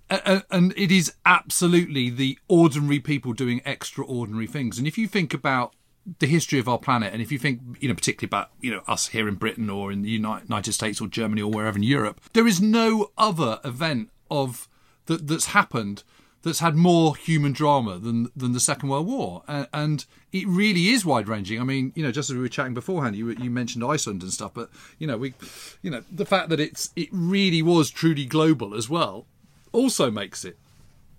Uh, 0.08 0.42
and 0.52 0.72
it 0.76 0.92
is 0.92 1.12
absolutely 1.24 2.08
the 2.10 2.38
ordinary 2.46 3.00
people 3.00 3.32
doing 3.32 3.60
extraordinary 3.64 4.46
things. 4.46 4.78
And 4.78 4.86
if 4.86 4.96
you 4.96 5.08
think 5.08 5.34
about 5.34 5.74
the 6.18 6.26
history 6.26 6.58
of 6.58 6.68
our 6.68 6.78
planet, 6.78 7.12
and 7.12 7.20
if 7.20 7.32
you 7.32 7.38
think, 7.38 7.60
you 7.80 7.88
know, 7.88 7.94
particularly 7.94 8.28
about, 8.28 8.50
you 8.60 8.70
know, 8.70 8.82
us 8.86 9.08
here 9.08 9.28
in 9.28 9.34
Britain 9.34 9.68
or 9.68 9.90
in 9.90 10.02
the 10.02 10.10
United 10.10 10.72
States 10.72 11.00
or 11.00 11.08
Germany 11.08 11.42
or 11.42 11.50
wherever 11.50 11.76
in 11.76 11.82
Europe, 11.82 12.20
there 12.32 12.46
is 12.46 12.60
no 12.60 13.10
other 13.18 13.58
event 13.64 14.10
of 14.30 14.68
that 15.06 15.26
that's 15.26 15.46
happened 15.46 16.04
that's 16.42 16.60
had 16.60 16.76
more 16.76 17.16
human 17.16 17.52
drama 17.52 17.98
than 17.98 18.30
than 18.36 18.52
the 18.52 18.60
Second 18.60 18.88
World 18.88 19.08
War, 19.08 19.42
and, 19.48 19.66
and 19.72 20.06
it 20.32 20.46
really 20.46 20.88
is 20.88 21.04
wide 21.04 21.26
ranging. 21.26 21.60
I 21.60 21.64
mean, 21.64 21.92
you 21.96 22.04
know, 22.04 22.12
just 22.12 22.30
as 22.30 22.36
we 22.36 22.42
were 22.42 22.48
chatting 22.48 22.74
beforehand, 22.74 23.16
you 23.16 23.30
you 23.30 23.50
mentioned 23.50 23.84
Iceland 23.84 24.22
and 24.22 24.32
stuff, 24.32 24.52
but 24.54 24.70
you 24.98 25.08
know, 25.08 25.16
we, 25.16 25.34
you 25.82 25.90
know, 25.90 26.04
the 26.10 26.26
fact 26.26 26.48
that 26.50 26.60
it's 26.60 26.90
it 26.94 27.08
really 27.10 27.62
was 27.62 27.90
truly 27.90 28.26
global 28.26 28.74
as 28.74 28.88
well, 28.88 29.26
also 29.72 30.08
makes 30.10 30.44
it 30.44 30.56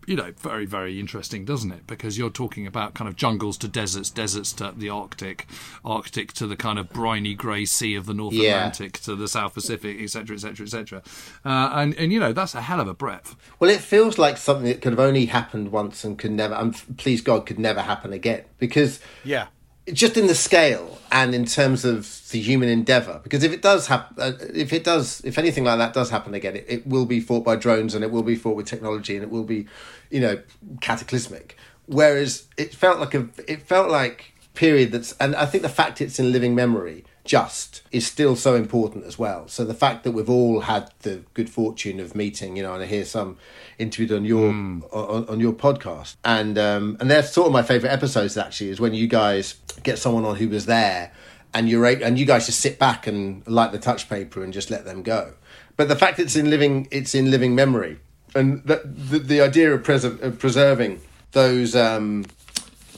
you 0.08 0.16
know, 0.16 0.32
very, 0.38 0.66
very 0.66 1.00
interesting, 1.02 1.44
doesn't 1.44 1.72
it? 1.72 1.86
Because 1.86 2.18
you're 2.18 2.30
talking 2.30 2.66
about 2.66 2.94
kind 2.94 3.10
of 3.10 3.18
jungles 3.18 3.58
to 3.58 3.68
deserts, 3.68 4.10
deserts 4.10 4.54
to 4.54 4.74
the 4.76 4.90
Arctic, 4.90 5.46
Arctic 5.84 6.32
to 6.34 6.48
the 6.48 6.56
kind 6.56 6.80
of 6.80 6.90
briny 6.90 7.34
grey 7.34 7.66
sea 7.66 7.94
of 7.94 8.06
the 8.06 8.14
North 8.14 8.34
yeah. 8.34 8.56
Atlantic 8.56 8.94
to 9.02 9.16
the 9.18 9.28
South 9.28 9.54
Pacific, 9.54 10.02
etc., 10.02 10.36
etc., 10.36 10.66
etc. 10.66 11.04
And 11.44 11.94
and 11.96 12.14
you 12.14 12.20
know 12.22 12.32
that's 12.32 12.56
a 12.56 12.62
hell 12.62 12.80
of 12.80 12.88
a 12.88 12.94
breadth. 12.94 13.36
Well, 13.60 13.70
it 13.70 13.82
feels 13.82 14.18
like 14.18 14.38
something 14.38 14.66
that 14.66 14.82
could 14.82 14.94
have 14.94 15.00
only 15.00 15.26
happened 15.26 15.74
once 15.74 16.06
and 16.06 16.18
could 16.18 16.32
never, 16.32 16.56
and 16.56 16.74
please 16.98 17.22
God, 17.22 17.46
could 17.46 17.60
never 17.60 17.82
happen 17.82 18.14
again. 18.14 18.46
Because 18.60 19.02
yeah, 19.26 19.48
just 19.94 20.18
in 20.18 20.28
the 20.28 20.36
scale 20.36 20.98
and 21.12 21.34
in 21.34 21.46
terms 21.46 21.86
of 21.86 22.30
the 22.32 22.42
human 22.42 22.68
endeavor 22.68 23.22
because 23.24 23.44
if 23.44 23.54
it 23.54 23.62
does 23.62 23.88
happen 23.88 24.16
uh, 24.20 24.34
if 24.54 24.74
it 24.74 24.84
does 24.84 25.22
if 25.24 25.38
anything 25.38 25.64
like 25.64 25.78
that 25.78 25.94
does 25.94 26.10
happen 26.10 26.34
again 26.34 26.56
it, 26.56 26.66
it 26.68 26.88
will 26.88 27.06
be 27.06 27.20
fought 27.20 27.46
by 27.46 27.56
drones 27.56 27.96
and 27.96 28.04
it 28.04 28.12
will 28.12 28.24
be 28.24 28.36
fought 28.36 28.56
with 28.56 28.66
technology 28.66 29.16
and 29.16 29.24
it 29.24 29.30
will 29.30 29.46
be 29.46 29.66
you 30.10 30.20
know 30.20 30.40
cataclysmic. 30.82 31.58
Whereas 31.86 32.48
it 32.58 32.74
felt 32.74 33.00
like 33.00 33.14
a 33.14 33.30
it 33.48 33.62
felt 33.62 33.90
like 33.90 34.34
period 34.58 34.92
that's 34.92 35.14
and 35.20 35.36
i 35.36 35.46
think 35.46 35.62
the 35.62 35.70
fact 35.70 36.02
it's 36.02 36.18
in 36.18 36.32
living 36.32 36.56
memory 36.56 37.06
just 37.28 37.82
is 37.92 38.08
still 38.08 38.36
so 38.36 38.56
important 38.56 39.06
as 39.06 39.20
well. 39.20 39.48
So 39.48 39.66
the 39.66 39.74
fact 39.74 40.04
that 40.04 40.12
we've 40.12 40.30
all 40.30 40.62
had 40.62 40.92
the 41.02 41.24
good 41.34 41.50
fortune 41.50 42.00
of 42.00 42.16
meeting, 42.16 42.56
you 42.56 42.64
know, 42.64 42.74
and 42.74 42.82
I 42.82 42.88
hear 42.88 43.06
some 43.06 43.38
interviewed 43.78 44.12
on 44.12 44.26
your 44.26 44.52
mm. 44.52 44.82
on, 44.92 45.28
on, 45.28 45.40
your 45.40 45.54
podcast, 45.54 46.16
and 46.24 46.58
um, 46.58 46.98
and 47.00 47.12
they're 47.12 47.22
sort 47.22 47.48
of 47.48 47.54
my 47.54 47.62
favorite 47.62 47.92
episodes 47.92 48.38
actually 48.38 48.70
is 48.70 48.80
when 48.80 48.94
you 48.94 49.08
guys 49.08 49.56
get 49.84 50.00
someone 50.00 50.26
on 50.26 50.38
who 50.38 50.50
was 50.50 50.66
there, 50.66 51.12
and 51.54 51.70
you're 51.70 51.86
and 51.86 52.18
you 52.18 52.26
guys 52.26 52.48
just 52.48 52.60
sit 52.60 52.80
back 52.80 53.06
and 53.06 53.46
light 53.48 53.72
the 53.72 53.80
touch 53.80 54.10
paper 54.10 54.44
and 54.44 54.54
just 54.54 54.72
let 54.72 54.86
them 54.86 55.04
go. 55.04 55.34
But 55.76 55.90
the 55.90 55.96
fact 55.96 56.20
it's 56.20 56.36
in 56.36 56.50
living 56.50 56.88
it's 56.90 57.14
in 57.14 57.30
living 57.30 57.54
memory, 57.54 58.00
and 58.34 58.64
the 58.64 58.82
the, 58.86 59.20
the 59.20 59.42
idea 59.42 59.74
of, 59.74 59.84
pres- 59.84 60.06
of 60.06 60.40
preserving 60.40 61.02
those. 61.34 61.76
Um, 61.76 62.26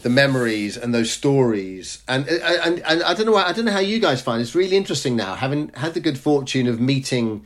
the 0.01 0.10
memories 0.10 0.78
and 0.78 0.94
those 0.94 1.12
stories. 1.12 2.01
And, 2.07 2.28
and 2.28 2.80
and 2.80 3.04
I 3.04 3.13
don't 3.13 3.25
know 3.25 3.34
why 3.34 3.44
I 3.44 3.51
don't 3.51 3.66
know 3.66 3.72
how 3.72 3.80
you 3.80 4.00
guys 4.00 4.22
find 4.22 4.40
it. 4.40 4.44
it's 4.44 4.56
really 4.56 4.78
interesting 4.78 5.16
now 5.16 5.36
having 5.36 5.69
had 5.69 5.94
the 5.94 6.00
good 6.00 6.18
fortune 6.18 6.68
of 6.68 6.80
meeting 6.80 7.46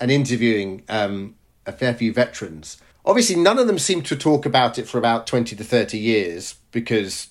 and 0.00 0.10
interviewing 0.10 0.82
um, 0.88 1.36
a 1.66 1.72
fair 1.72 1.94
few 1.94 2.12
veterans. 2.12 2.78
Obviously 3.06 3.36
none 3.36 3.58
of 3.58 3.66
them 3.66 3.78
seem 3.78 4.02
to 4.02 4.16
talk 4.16 4.46
about 4.46 4.78
it 4.78 4.88
for 4.88 4.98
about 4.98 5.26
20 5.26 5.56
to 5.56 5.64
30 5.64 5.98
years 5.98 6.54
because 6.72 7.28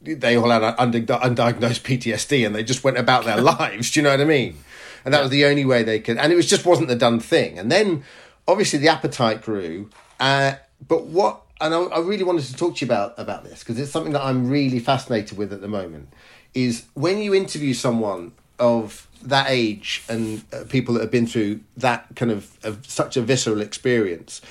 they 0.00 0.36
all 0.36 0.50
had 0.50 0.62
undiagnosed 0.76 1.80
PTSD 1.82 2.44
and 2.44 2.54
they 2.54 2.62
just 2.62 2.84
went 2.84 2.98
about 2.98 3.24
their 3.24 3.40
lives 3.40 3.90
do 3.90 4.00
you 4.00 4.04
know 4.04 4.10
what 4.10 4.20
I 4.20 4.24
mean? 4.24 4.58
And 5.04 5.12
that 5.12 5.20
was 5.20 5.30
the 5.30 5.44
only 5.44 5.64
way 5.64 5.82
they 5.82 6.00
could 6.00 6.18
and 6.18 6.32
it 6.32 6.36
was 6.36 6.48
just 6.48 6.64
wasn't 6.64 6.88
the 6.88 6.96
done 6.96 7.20
thing. 7.20 7.58
And 7.58 7.70
then 7.70 8.04
obviously 8.48 8.78
the 8.78 8.88
appetite 8.88 9.42
grew 9.42 9.90
uh, 10.20 10.54
but 10.86 11.04
what 11.04 11.43
and 11.64 11.74
I, 11.74 11.78
I 11.78 12.00
really 12.00 12.24
wanted 12.24 12.44
to 12.44 12.54
talk 12.54 12.76
to 12.76 12.84
you 12.84 12.88
about 12.88 13.14
about 13.18 13.42
this 13.42 13.60
because 13.60 13.78
it's 13.78 13.90
something 13.90 14.12
that 14.12 14.22
I'm 14.22 14.48
really 14.48 14.78
fascinated 14.78 15.38
with 15.38 15.52
at 15.52 15.62
the 15.62 15.68
moment. 15.68 16.10
Is 16.52 16.84
when 16.92 17.18
you 17.18 17.34
interview 17.34 17.74
someone 17.74 18.32
of 18.60 19.08
that 19.22 19.46
age 19.48 20.04
and 20.08 20.44
uh, 20.52 20.64
people 20.68 20.94
that 20.94 21.00
have 21.00 21.10
been 21.10 21.26
through 21.26 21.60
that 21.78 22.06
kind 22.14 22.30
of, 22.30 22.56
of 22.62 22.86
such 22.86 23.16
a 23.16 23.22
visceral 23.22 23.62
experience, 23.62 24.42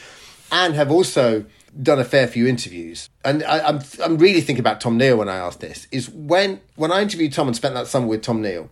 and 0.52 0.74
have 0.74 0.92
also 0.92 1.46
done 1.82 2.00
a 2.00 2.04
fair 2.04 2.28
few 2.28 2.48
interviews, 2.48 3.10
and 3.24 3.44
I, 3.44 3.60
am 3.60 3.78
I'm, 3.78 3.82
I'm 4.04 4.18
really 4.18 4.42
thinking 4.42 4.62
about 4.62 4.82
Tom 4.82 4.98
Neil 4.98 5.18
when 5.18 5.30
I 5.30 5.38
asked 5.38 5.60
this. 5.60 5.88
Is 5.92 6.10
when 6.10 6.62
when 6.76 6.92
I 6.92 7.02
interviewed 7.04 7.32
Tom 7.32 7.48
and 7.48 7.56
spent 7.56 7.76
that 7.76 7.86
summer 7.86 8.08
with 8.08 8.24
Tom 8.24 8.42
Neil, 8.42 8.70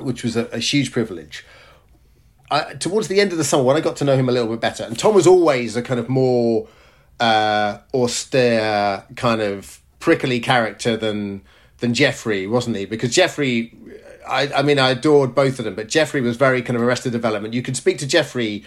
which 0.00 0.24
was 0.24 0.34
a, 0.34 0.46
a 0.46 0.58
huge 0.58 0.92
privilege. 0.92 1.44
I, 2.50 2.74
towards 2.74 3.08
the 3.08 3.20
end 3.20 3.32
of 3.32 3.38
the 3.38 3.44
summer, 3.44 3.64
when 3.64 3.76
I 3.76 3.80
got 3.80 3.96
to 3.96 4.04
know 4.04 4.16
him 4.16 4.28
a 4.30 4.32
little 4.32 4.48
bit 4.48 4.60
better, 4.60 4.84
and 4.84 4.98
Tom 4.98 5.14
was 5.14 5.26
always 5.26 5.76
a 5.76 5.82
kind 5.82 6.00
of 6.00 6.08
more 6.08 6.68
uh, 7.20 7.78
austere 7.92 9.04
kind 9.16 9.40
of 9.40 9.80
prickly 10.00 10.40
character 10.40 10.96
than 10.96 11.42
than 11.78 11.94
Jeffrey, 11.94 12.46
wasn't 12.46 12.76
he? 12.76 12.86
Because 12.86 13.14
Jeffrey, 13.14 13.76
I, 14.26 14.48
I 14.52 14.62
mean, 14.62 14.78
I 14.78 14.90
adored 14.90 15.34
both 15.34 15.58
of 15.58 15.64
them, 15.64 15.74
but 15.74 15.88
Jeffrey 15.88 16.20
was 16.20 16.36
very 16.36 16.62
kind 16.62 16.76
of 16.76 16.82
arrested 16.82 17.12
development. 17.12 17.52
You 17.52 17.62
could 17.62 17.76
speak 17.76 17.98
to 17.98 18.06
Jeffrey 18.06 18.64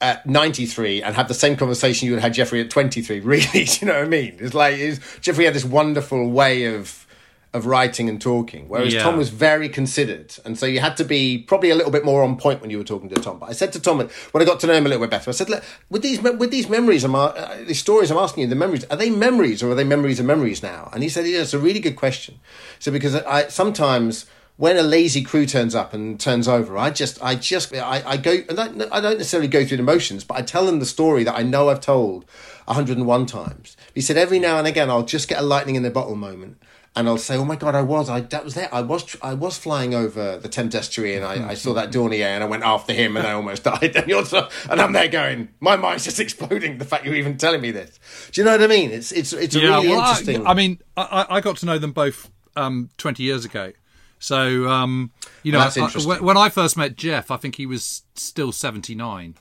at 0.00 0.26
93 0.26 1.02
and 1.02 1.14
have 1.14 1.28
the 1.28 1.34
same 1.34 1.56
conversation 1.56 2.06
you 2.06 2.12
would 2.12 2.20
have 2.20 2.28
had 2.28 2.34
Jeffrey 2.34 2.60
at 2.60 2.70
23, 2.70 3.20
really. 3.20 3.66
You 3.80 3.86
know 3.86 3.94
what 3.94 4.04
I 4.04 4.08
mean? 4.08 4.36
It's 4.38 4.54
like 4.54 4.76
it's, 4.78 5.18
Jeffrey 5.20 5.44
had 5.44 5.54
this 5.54 5.64
wonderful 5.64 6.30
way 6.30 6.64
of 6.64 7.06
of 7.54 7.66
writing 7.66 8.08
and 8.08 8.20
talking, 8.20 8.68
whereas 8.68 8.92
yeah. 8.92 9.02
Tom 9.02 9.16
was 9.16 9.30
very 9.30 9.68
considered, 9.68 10.36
and 10.44 10.58
so 10.58 10.66
you 10.66 10.80
had 10.80 10.96
to 10.98 11.04
be 11.04 11.38
probably 11.38 11.70
a 11.70 11.74
little 11.74 11.90
bit 11.90 12.04
more 12.04 12.22
on 12.22 12.36
point 12.36 12.60
when 12.60 12.70
you 12.70 12.78
were 12.78 12.84
talking 12.84 13.08
to 13.08 13.14
Tom. 13.16 13.38
But 13.38 13.48
I 13.48 13.52
said 13.52 13.72
to 13.72 13.80
Tom 13.80 13.98
when 13.98 14.42
I 14.42 14.44
got 14.44 14.60
to 14.60 14.66
know 14.66 14.74
him 14.74 14.86
a 14.86 14.88
little 14.88 15.04
bit 15.04 15.10
better, 15.10 15.30
I 15.30 15.32
said, 15.32 15.48
with 15.88 16.02
these 16.02 16.20
with 16.20 16.50
these 16.50 16.68
memories, 16.68 17.04
I'm 17.04 17.14
uh, 17.14 17.56
these 17.66 17.78
stories 17.78 18.10
I'm 18.10 18.18
asking 18.18 18.42
you, 18.42 18.48
the 18.48 18.54
memories 18.54 18.84
are 18.84 18.96
they 18.96 19.10
memories 19.10 19.62
or 19.62 19.70
are 19.70 19.74
they 19.74 19.84
memories 19.84 20.20
of 20.20 20.26
memories 20.26 20.62
now? 20.62 20.90
And 20.92 21.02
he 21.02 21.08
said, 21.08 21.26
yeah, 21.26 21.40
it's 21.40 21.54
a 21.54 21.58
really 21.58 21.80
good 21.80 21.96
question. 21.96 22.38
So 22.78 22.92
because 22.92 23.14
I 23.14 23.48
sometimes 23.48 24.26
when 24.58 24.76
a 24.76 24.82
lazy 24.82 25.22
crew 25.22 25.46
turns 25.46 25.74
up 25.74 25.94
and 25.94 26.18
turns 26.18 26.48
over, 26.48 26.76
I 26.76 26.90
just, 26.90 27.22
I 27.22 27.36
just, 27.36 27.72
I, 27.72 28.02
I 28.04 28.16
go, 28.16 28.32
I 28.32 28.52
don't, 28.52 28.82
I 28.92 29.00
don't 29.00 29.16
necessarily 29.16 29.46
go 29.46 29.64
through 29.64 29.76
the 29.76 29.84
motions, 29.84 30.24
but 30.24 30.36
I 30.36 30.42
tell 30.42 30.66
them 30.66 30.80
the 30.80 30.86
story 30.86 31.22
that 31.22 31.36
I 31.36 31.44
know 31.44 31.68
I've 31.68 31.80
told 31.80 32.24
101 32.64 33.26
times. 33.26 33.76
He 33.94 34.00
said 34.00 34.16
every 34.16 34.40
now 34.40 34.58
and 34.58 34.66
again 34.66 34.90
I'll 34.90 35.04
just 35.04 35.28
get 35.28 35.38
a 35.38 35.42
lightning 35.42 35.76
in 35.76 35.84
the 35.84 35.90
bottle 35.90 36.16
moment, 36.16 36.60
and 36.96 37.06
I'll 37.08 37.18
say, 37.18 37.36
"Oh 37.36 37.44
my 37.44 37.56
god, 37.56 37.74
I 37.74 37.82
was, 37.82 38.08
I 38.10 38.20
that 38.20 38.44
was 38.44 38.54
there, 38.54 38.68
I 38.74 38.80
was, 38.80 39.16
I 39.22 39.34
was 39.34 39.56
flying 39.58 39.94
over 39.94 40.38
the 40.38 40.48
Thames 40.48 40.74
estuary, 40.74 41.14
and 41.16 41.24
I, 41.24 41.50
I 41.50 41.54
saw 41.54 41.72
that 41.74 41.92
Dornier, 41.92 42.24
and 42.26 42.42
I 42.42 42.46
went 42.46 42.64
after 42.64 42.92
him, 42.92 43.16
and 43.16 43.26
I 43.26 43.32
almost 43.32 43.62
died." 43.72 43.94
And 43.96 44.08
you're, 44.08 44.24
so, 44.24 44.48
and 44.70 44.80
I'm 44.80 44.92
there 44.92 45.08
going, 45.08 45.48
my 45.60 45.76
mind's 45.76 46.04
just 46.04 46.18
exploding. 46.26 46.78
The 46.78 46.84
fact 46.84 47.04
you're 47.04 47.14
even 47.14 47.36
telling 47.38 47.60
me 47.60 47.70
this, 47.70 47.98
do 48.32 48.40
you 48.40 48.44
know 48.44 48.52
what 48.52 48.62
I 48.62 48.66
mean? 48.66 48.90
It's, 48.90 49.12
it's, 49.12 49.32
it's 49.32 49.54
a 49.54 49.60
really 49.60 49.88
well, 49.88 50.00
interesting. 50.00 50.46
I, 50.46 50.50
I 50.50 50.54
mean, 50.54 50.80
I, 50.96 51.26
I 51.30 51.40
got 51.40 51.56
to 51.58 51.66
know 51.66 51.78
them 51.78 51.92
both 51.92 52.30
um, 52.56 52.90
20 52.98 53.22
years 53.22 53.44
ago. 53.44 53.72
So, 54.20 54.68
um, 54.68 55.12
you 55.44 55.52
know, 55.52 55.58
Well, 56.04 56.18
I- 56.18 56.20
when 56.20 56.36
I 56.36 56.48
first 56.48 56.76
met 56.76 56.96
Jeff, 56.96 57.30
I 57.30 57.36
think 57.36 57.54
he 57.54 57.66
was 57.66 58.02
still 58.16 58.50
79. 58.50 59.36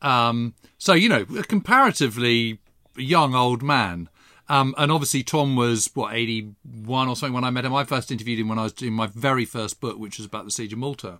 Um, 0.00 0.54
so, 0.78 0.94
you 0.94 1.08
know, 1.10 1.26
a 1.38 1.42
comparatively 1.42 2.58
young 2.96 3.34
old 3.34 3.62
man. 3.62 4.08
Um, 4.48 4.74
and 4.78 4.90
obviously, 4.90 5.22
Tom 5.22 5.56
was, 5.56 5.90
what, 5.94 6.14
81 6.14 7.08
or 7.08 7.16
something 7.16 7.34
when 7.34 7.44
I 7.44 7.50
met 7.50 7.64
him. 7.64 7.74
I 7.74 7.84
first 7.84 8.10
interviewed 8.10 8.38
him 8.38 8.48
when 8.48 8.58
I 8.58 8.62
was 8.62 8.72
doing 8.72 8.94
my 8.94 9.06
very 9.06 9.44
first 9.44 9.80
book, 9.80 9.98
which 9.98 10.18
was 10.18 10.26
about 10.26 10.44
the 10.44 10.50
Siege 10.50 10.72
of 10.72 10.78
Malta. 10.78 11.18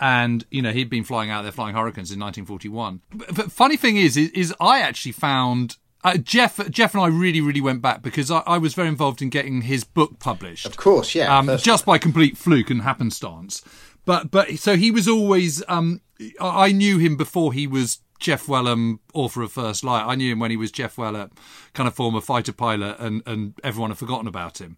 And, 0.00 0.44
you 0.50 0.62
know, 0.62 0.72
he'd 0.72 0.90
been 0.90 1.04
flying 1.04 1.30
out 1.30 1.42
there 1.42 1.52
flying 1.52 1.74
Hurricanes 1.74 2.10
in 2.10 2.18
1941. 2.18 3.00
But, 3.12 3.34
but 3.34 3.52
funny 3.52 3.76
thing 3.76 3.96
is, 3.96 4.16
is, 4.16 4.30
is 4.30 4.54
I 4.60 4.80
actually 4.80 5.12
found. 5.12 5.76
Uh, 6.02 6.18
Jeff, 6.18 6.68
Jeff 6.68 6.92
and 6.92 7.02
I 7.02 7.06
really, 7.06 7.40
really 7.40 7.62
went 7.62 7.80
back 7.80 8.02
because 8.02 8.30
I, 8.30 8.40
I 8.40 8.58
was 8.58 8.74
very 8.74 8.88
involved 8.88 9.22
in 9.22 9.30
getting 9.30 9.62
his 9.62 9.84
book 9.84 10.18
published 10.18 10.66
of 10.66 10.76
course, 10.76 11.14
yeah. 11.14 11.34
um, 11.34 11.56
just 11.56 11.86
by 11.86 11.96
complete 11.96 12.36
fluke 12.36 12.68
and 12.68 12.82
happenstance. 12.82 13.62
But 14.04 14.30
but 14.30 14.58
so 14.58 14.76
he 14.76 14.90
was 14.90 15.08
always. 15.08 15.62
Um, 15.66 16.02
I 16.40 16.66
I 16.66 16.72
knew 16.72 16.98
him 16.98 17.16
before 17.16 17.52
he 17.52 17.66
was 17.66 17.98
Jeff 18.18 18.46
Wellum, 18.46 19.00
author 19.12 19.42
of 19.42 19.52
First 19.52 19.84
Light. 19.84 20.04
I 20.06 20.14
knew 20.14 20.32
him 20.32 20.38
when 20.38 20.50
he 20.50 20.56
was 20.56 20.70
Jeff 20.70 20.96
Wellum, 20.96 21.30
kind 21.74 21.86
of 21.86 21.94
former 21.94 22.20
fighter 22.20 22.52
pilot, 22.52 22.96
and 22.98 23.22
and 23.26 23.54
everyone 23.62 23.90
had 23.90 23.98
forgotten 23.98 24.26
about 24.26 24.60
him. 24.60 24.76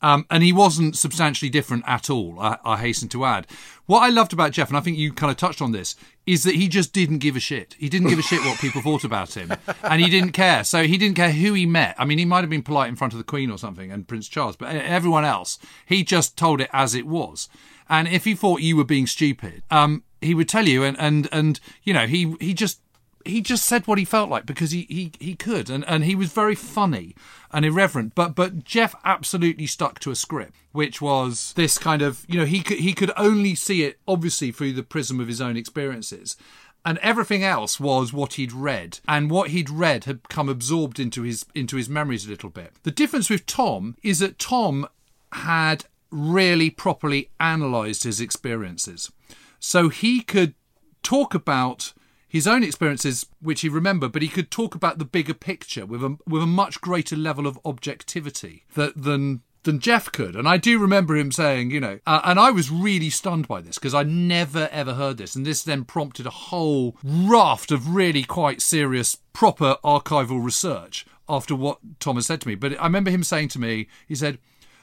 Um, 0.00 0.26
and 0.30 0.42
he 0.42 0.52
wasn't 0.52 0.96
substantially 0.96 1.50
different 1.50 1.84
at 1.86 2.08
all. 2.08 2.38
I, 2.38 2.58
I 2.64 2.76
hasten 2.76 3.08
to 3.10 3.24
add. 3.24 3.46
What 3.86 4.00
I 4.00 4.10
loved 4.10 4.32
about 4.32 4.52
Jeff, 4.52 4.68
and 4.68 4.76
I 4.76 4.80
think 4.80 4.96
you 4.96 5.12
kind 5.12 5.30
of 5.30 5.36
touched 5.36 5.60
on 5.60 5.72
this, 5.72 5.96
is 6.26 6.44
that 6.44 6.54
he 6.54 6.68
just 6.68 6.92
didn't 6.92 7.18
give 7.18 7.36
a 7.36 7.40
shit. 7.40 7.74
He 7.78 7.88
didn't 7.88 8.08
give 8.08 8.18
a 8.18 8.22
shit 8.22 8.40
what 8.40 8.58
people 8.60 8.82
thought 8.82 9.04
about 9.04 9.36
him, 9.36 9.52
and 9.82 10.00
he 10.00 10.08
didn't 10.08 10.32
care. 10.32 10.62
So 10.62 10.84
he 10.84 10.98
didn't 10.98 11.16
care 11.16 11.32
who 11.32 11.54
he 11.54 11.66
met. 11.66 11.96
I 11.98 12.04
mean, 12.04 12.18
he 12.18 12.24
might 12.24 12.42
have 12.42 12.50
been 12.50 12.62
polite 12.62 12.88
in 12.88 12.96
front 12.96 13.12
of 13.12 13.18
the 13.18 13.24
Queen 13.24 13.50
or 13.50 13.58
something 13.58 13.90
and 13.90 14.06
Prince 14.06 14.28
Charles, 14.28 14.56
but 14.56 14.74
everyone 14.74 15.24
else, 15.24 15.58
he 15.86 16.04
just 16.04 16.36
told 16.36 16.60
it 16.60 16.70
as 16.72 16.94
it 16.94 17.06
was. 17.06 17.48
And 17.88 18.06
if 18.06 18.24
he 18.24 18.34
thought 18.34 18.60
you 18.60 18.76
were 18.76 18.84
being 18.84 19.06
stupid, 19.06 19.62
um, 19.70 20.04
he 20.20 20.34
would 20.34 20.48
tell 20.48 20.66
you. 20.66 20.84
And 20.84 20.98
and 20.98 21.28
and 21.32 21.60
you 21.82 21.92
know, 21.92 22.06
he 22.06 22.34
he 22.40 22.54
just 22.54 22.80
he 23.24 23.40
just 23.40 23.64
said 23.64 23.86
what 23.86 23.98
he 23.98 24.04
felt 24.04 24.30
like 24.30 24.46
because 24.46 24.70
he 24.70 24.86
he, 24.88 25.12
he 25.20 25.34
could 25.34 25.68
and, 25.70 25.84
and 25.86 26.04
he 26.04 26.14
was 26.14 26.32
very 26.32 26.54
funny 26.54 27.14
and 27.52 27.64
irreverent. 27.64 28.14
But 28.14 28.34
but 28.34 28.64
Jeff 28.64 28.94
absolutely 29.04 29.66
stuck 29.66 29.98
to 30.00 30.10
a 30.10 30.16
script 30.16 30.54
which 30.72 31.00
was 31.00 31.52
this 31.54 31.78
kind 31.78 32.02
of 32.02 32.24
you 32.28 32.38
know 32.38 32.46
he 32.46 32.62
could 32.62 32.78
he 32.78 32.92
could 32.92 33.12
only 33.16 33.54
see 33.54 33.84
it 33.84 33.98
obviously 34.06 34.50
through 34.50 34.72
the 34.72 34.82
prism 34.82 35.20
of 35.20 35.28
his 35.28 35.40
own 35.40 35.56
experiences. 35.56 36.36
And 36.84 36.98
everything 36.98 37.44
else 37.44 37.78
was 37.78 38.12
what 38.12 38.34
he'd 38.34 38.52
read 38.52 39.00
and 39.06 39.30
what 39.30 39.50
he'd 39.50 39.68
read 39.68 40.04
had 40.04 40.28
come 40.28 40.48
absorbed 40.48 40.98
into 40.98 41.22
his 41.22 41.44
into 41.54 41.76
his 41.76 41.88
memories 41.88 42.26
a 42.26 42.30
little 42.30 42.50
bit. 42.50 42.72
The 42.82 42.90
difference 42.90 43.28
with 43.28 43.46
Tom 43.46 43.96
is 44.02 44.20
that 44.20 44.38
Tom 44.38 44.86
had 45.32 45.84
really 46.10 46.70
properly 46.70 47.28
analyzed 47.38 48.04
his 48.04 48.20
experiences 48.20 49.10
so 49.58 49.88
he 49.88 50.20
could 50.20 50.54
talk 51.02 51.34
about 51.34 51.92
his 52.28 52.46
own 52.46 52.62
experiences, 52.62 53.26
which 53.40 53.62
he 53.62 53.68
remembered, 53.68 54.12
but 54.12 54.22
he 54.22 54.28
could 54.28 54.50
talk 54.50 54.74
about 54.74 54.98
the 54.98 55.04
bigger 55.04 55.34
picture 55.34 55.86
with 55.86 56.04
a 56.04 56.18
with 56.26 56.42
a 56.42 56.46
much 56.46 56.80
greater 56.80 57.16
level 57.16 57.46
of 57.46 57.58
objectivity 57.64 58.64
that, 58.74 59.02
than 59.02 59.40
than 59.62 59.80
Jeff 59.80 60.12
could. 60.12 60.36
And 60.36 60.46
I 60.46 60.58
do 60.58 60.78
remember 60.78 61.16
him 61.16 61.32
saying, 61.32 61.70
you 61.70 61.80
know, 61.80 61.98
uh, 62.06 62.20
and 62.24 62.38
I 62.38 62.50
was 62.50 62.70
really 62.70 63.10
stunned 63.10 63.48
by 63.48 63.60
this 63.62 63.76
because 63.76 63.94
I 63.94 64.02
never 64.02 64.68
ever 64.70 64.94
heard 64.94 65.16
this, 65.16 65.34
and 65.34 65.46
this 65.46 65.62
then 65.62 65.84
prompted 65.84 66.26
a 66.26 66.30
whole 66.30 66.96
raft 67.02 67.72
of 67.72 67.94
really 67.94 68.24
quite 68.24 68.60
serious, 68.60 69.16
proper 69.32 69.76
archival 69.82 70.44
research 70.44 71.06
after 71.28 71.54
what 71.54 71.78
Thomas 71.98 72.26
said 72.26 72.42
to 72.42 72.48
me. 72.48 72.54
But 72.54 72.78
I 72.78 72.84
remember 72.84 73.10
him 73.10 73.24
saying 73.24 73.48
to 73.50 73.58
me, 73.58 73.88
he 74.06 74.14
said. 74.14 74.38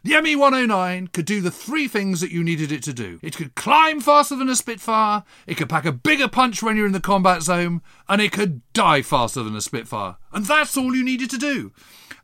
The 0.05 0.21
ME 0.21 0.35
109 0.35 1.07
could 1.07 1.25
do 1.25 1.41
the 1.41 1.49
three 1.49 1.87
things 1.87 2.21
that 2.21 2.29
you 2.31 2.43
needed 2.43 2.71
it 2.71 2.83
to 2.83 2.93
do. 2.93 3.17
It 3.23 3.35
could 3.35 3.55
climb 3.55 3.99
faster 4.01 4.35
than 4.35 4.49
a 4.49 4.55
Spitfire, 4.55 5.23
it 5.47 5.57
could 5.57 5.67
pack 5.67 5.83
a 5.83 5.91
bigger 5.91 6.27
punch 6.27 6.61
when 6.61 6.77
you're 6.77 6.85
in 6.85 6.91
the 6.91 6.99
combat 6.99 7.41
zone, 7.41 7.81
and 8.07 8.21
it 8.21 8.31
could 8.31 8.61
die 8.73 9.01
faster 9.01 9.41
than 9.41 9.55
a 9.55 9.61
Spitfire. 9.61 10.17
And 10.31 10.45
that's 10.45 10.77
all 10.77 10.95
you 10.95 11.03
needed 11.03 11.31
to 11.31 11.39
do. 11.39 11.71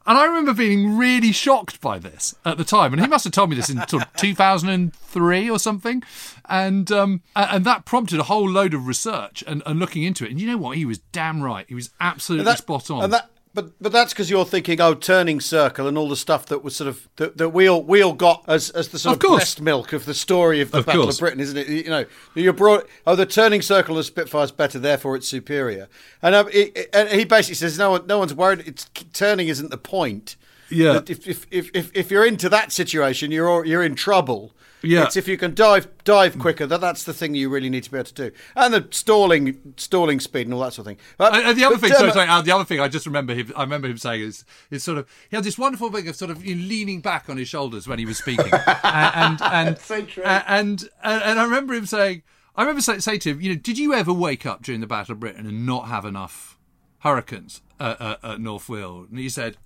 And 0.06 0.16
I 0.16 0.26
remember 0.26 0.54
being 0.54 0.96
really 0.96 1.32
shocked 1.32 1.82
by 1.82 1.98
this 1.98 2.36
at 2.46 2.60
the 2.60 2.64
time. 2.64 2.94
And 2.94 3.02
he 3.02 3.08
must 3.08 3.24
have 3.24 3.34
told 3.34 3.50
me 3.50 3.56
this 3.56 3.70
in 3.70 3.78
sort 3.88 4.04
of 4.04 4.14
2003 4.14 5.50
or 5.50 5.60
something. 5.60 6.04
And 6.50 6.92
um, 6.92 7.22
and 7.36 7.66
that 7.66 7.86
prompted 7.86 8.20
a 8.20 8.24
whole 8.24 8.50
load 8.50 8.74
of 8.74 8.88
research 8.88 9.44
and, 9.48 9.64
and 9.66 9.80
looking 9.80 10.04
into 10.04 10.26
it. 10.26 10.32
And 10.32 10.40
you 10.42 10.48
know 10.48 10.58
what? 10.58 10.78
He 10.78 10.86
was 10.86 11.00
damn 11.12 11.42
right. 11.42 11.66
He 11.68 11.76
was 11.76 11.92
absolutely 12.00 12.46
that- 12.46 12.60
spot 12.60 12.92
on. 12.92 13.04
And 13.06 13.14
that, 13.14 13.30
but 13.54 13.72
but 13.82 13.92
that's 13.92 14.14
because 14.14 14.30
you're 14.30 14.46
thinking, 14.46 14.80
oh, 14.82 14.94
turning 14.94 15.40
circle 15.40 15.88
and 15.88 15.98
all 15.98 16.08
the 16.10 16.16
stuff 16.16 16.46
that 16.48 16.64
was 16.64 16.76
sort 16.76 16.88
of 16.88 17.08
that, 17.18 17.38
that 17.38 17.50
we 17.50 17.68
all 17.68 17.84
we 17.84 18.02
all 18.02 18.14
got 18.14 18.44
as 18.48 18.70
as 18.72 18.88
the 18.90 19.00
sort 19.00 19.18
Of 19.18 19.24
of, 19.32 19.36
breast 19.38 19.62
milk 19.62 19.94
of 19.94 20.06
the 20.06 20.14
story 20.14 20.62
of 20.62 20.72
the 20.72 20.80
Of 20.80 20.86
Battle 20.86 21.04
course. 21.04 21.16
of 21.18 21.20
Britain, 21.22 21.40
isn't 21.40 21.58
it? 21.58 21.68
You 21.68 21.90
know, 21.90 22.06
you're 22.36 22.54
brought. 22.54 22.88
Oh, 23.06 23.16
the 23.16 23.26
turning 23.26 23.62
circle 23.62 23.98
of 23.98 24.06
Spitfire's 24.06 24.52
better, 24.52 24.80
therefore 24.80 25.16
it's 25.16 25.28
superior. 25.28 25.90
And, 26.22 26.34
um, 26.36 26.48
it, 26.54 26.76
it- 26.78 26.90
and 26.94 27.10
he 27.10 27.26
basically 27.26 27.56
says, 27.56 27.78
no 27.78 27.92
one, 27.92 28.08
no 28.08 28.20
one's 28.20 28.34
worried. 28.34 28.64
It's 28.66 28.86
turning 29.14 29.48
isn't 29.48 29.70
the 29.72 29.78
point. 29.78 30.36
Yeah. 30.72 30.94
That 30.94 31.10
If, 31.10 31.28
if, 31.28 31.46
if, 31.52 31.70
if, 31.74 31.92
if 31.96 32.12
you're 32.12 32.26
into 32.26 32.50
that 32.50 32.72
situation, 32.72 33.32
you're 33.32 33.66
you're 33.66 33.84
in 33.84 33.96
trouble. 33.96 34.54
Yeah. 34.84 35.04
It's 35.04 35.16
if 35.16 35.28
you 35.28 35.38
can 35.38 35.54
dive 35.54 35.88
dive 36.04 36.40
quicker, 36.40 36.66
that 36.66 36.82
that's 36.82 37.04
the 37.04 37.14
thing 37.14 37.36
you 37.36 37.50
really 37.50 37.70
need 37.70 37.84
to 37.84 37.92
be 37.92 37.98
able 37.98 38.06
to 38.06 38.14
do. 38.14 38.32
And 38.56 38.74
the 38.74 38.88
stalling 38.90 39.74
stalling 39.78 40.20
speed 40.20 40.48
and 40.48 40.56
all 40.56 40.62
that 40.62 40.74
sort 40.74 40.88
of 40.88 40.92
thing. 40.94 40.98
But- 41.18 41.36
And, 41.36 41.46
and 41.50 41.58
the 41.60 41.66
other 41.66 41.78
thing, 41.78 41.92
um, 41.92 41.98
sorry, 42.00 42.12
sorry, 42.14 42.28
Al, 42.28 42.42
the 42.42 42.52
other 42.52 42.66
thing 42.66 42.80
I 42.80 42.88
just 42.88 43.06
remember 43.06 43.36
him. 43.36 43.52
I 43.56 43.62
remember 43.62 43.88
him 43.88 43.98
saying 44.00 44.22
is, 44.22 44.44
is 44.72 44.84
sort 44.84 44.98
of 44.98 45.08
he 45.30 45.36
had 45.36 45.46
this 45.46 45.60
wonderful 45.60 45.92
thing 45.92 46.08
of 46.08 46.16
sort 46.16 46.32
of 46.32 46.44
leaning 46.44 47.00
back 47.02 47.30
on 47.30 47.38
his 47.38 47.48
shoulders 47.48 47.88
when 47.88 48.00
he 48.00 48.06
was 48.08 48.18
speaking, 48.18 48.52
and 48.84 49.40
and 49.40 49.40
and, 49.42 49.78
So 49.78 49.96
and 50.26 50.90
and 51.04 51.24
and 51.24 51.40
I 51.40 51.44
remember 51.44 51.76
him 51.76 51.86
saying, 51.86 52.24
I 52.56 52.64
remember 52.64 52.82
say, 52.82 52.98
say 52.98 53.20
to 53.20 53.30
him, 53.34 53.42
you 53.42 53.50
know, 53.54 53.60
did 53.62 53.78
you 53.78 53.94
ever 53.94 54.12
wake 54.12 54.48
up 54.48 54.64
during 54.64 54.82
the 54.82 54.88
Battle 54.88 55.14
of 55.14 55.20
Britain 55.20 55.46
and 55.46 55.64
not 55.64 55.90
have 55.90 56.06
enough 56.06 56.58
hurricanes 57.00 57.62
at, 57.80 58.02
at, 58.02 58.20
at 58.24 58.42
North 58.42 58.68
Weald? 58.68 59.10
And 59.12 59.20
he 59.20 59.30
said, 59.30 59.58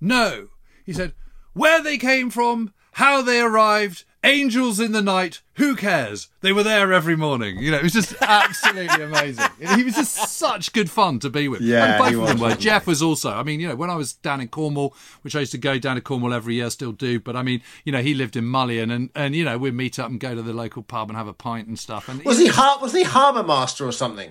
no. 0.00 0.48
He 0.86 0.92
said, 0.92 1.12
where 1.52 1.82
they 1.82 1.98
came 1.98 2.30
from, 2.30 2.72
how 2.92 3.22
they 3.22 3.40
arrived, 3.40 4.04
angels 4.24 4.80
in 4.80 4.92
the 4.92 5.02
night, 5.02 5.40
who 5.54 5.76
cares? 5.76 6.28
They 6.40 6.52
were 6.52 6.62
there 6.62 6.92
every 6.92 7.16
morning. 7.16 7.58
You 7.58 7.70
know, 7.70 7.76
it 7.78 7.82
was 7.82 7.92
just 7.92 8.14
absolutely 8.20 9.02
amazing. 9.04 9.44
He 9.76 9.84
was 9.84 9.94
just 9.94 10.14
such 10.36 10.72
good 10.72 10.90
fun 10.90 11.18
to 11.20 11.30
be 11.30 11.48
with. 11.48 11.60
Yeah, 11.60 11.84
and 11.84 11.98
both 11.98 12.22
of 12.22 12.28
them 12.28 12.38
were. 12.38 12.44
wasn't? 12.46 12.60
Jeff 12.62 12.86
was 12.86 13.02
also, 13.02 13.30
I 13.30 13.42
mean, 13.42 13.60
you 13.60 13.68
know, 13.68 13.76
when 13.76 13.90
I 13.90 13.94
was 13.94 14.12
down 14.14 14.40
in 14.40 14.48
Cornwall, 14.48 14.94
which 15.22 15.36
I 15.36 15.40
used 15.40 15.52
to 15.52 15.58
go 15.58 15.78
down 15.78 15.96
to 15.96 16.02
Cornwall 16.02 16.34
every 16.34 16.54
year, 16.54 16.70
still 16.70 16.92
do, 16.92 17.20
but 17.20 17.36
I 17.36 17.42
mean, 17.42 17.62
you 17.84 17.92
know, 17.92 18.02
he 18.02 18.14
lived 18.14 18.36
in 18.36 18.46
Mullion 18.46 18.90
and, 18.90 19.10
and 19.14 19.34
you 19.36 19.44
know, 19.44 19.58
we'd 19.58 19.74
meet 19.74 19.98
up 19.98 20.10
and 20.10 20.18
go 20.18 20.34
to 20.34 20.42
the 20.42 20.52
local 20.52 20.82
pub 20.82 21.08
and 21.10 21.16
have 21.16 21.28
a 21.28 21.32
pint 21.34 21.68
and 21.68 21.78
stuff. 21.78 22.08
And 22.08 22.22
was 22.24 22.38
he 22.38 22.48
har- 22.48 22.80
was 22.80 22.92
he 22.92 23.02
harbour 23.04 23.42
master 23.42 23.86
or 23.86 23.92
something? 23.92 24.30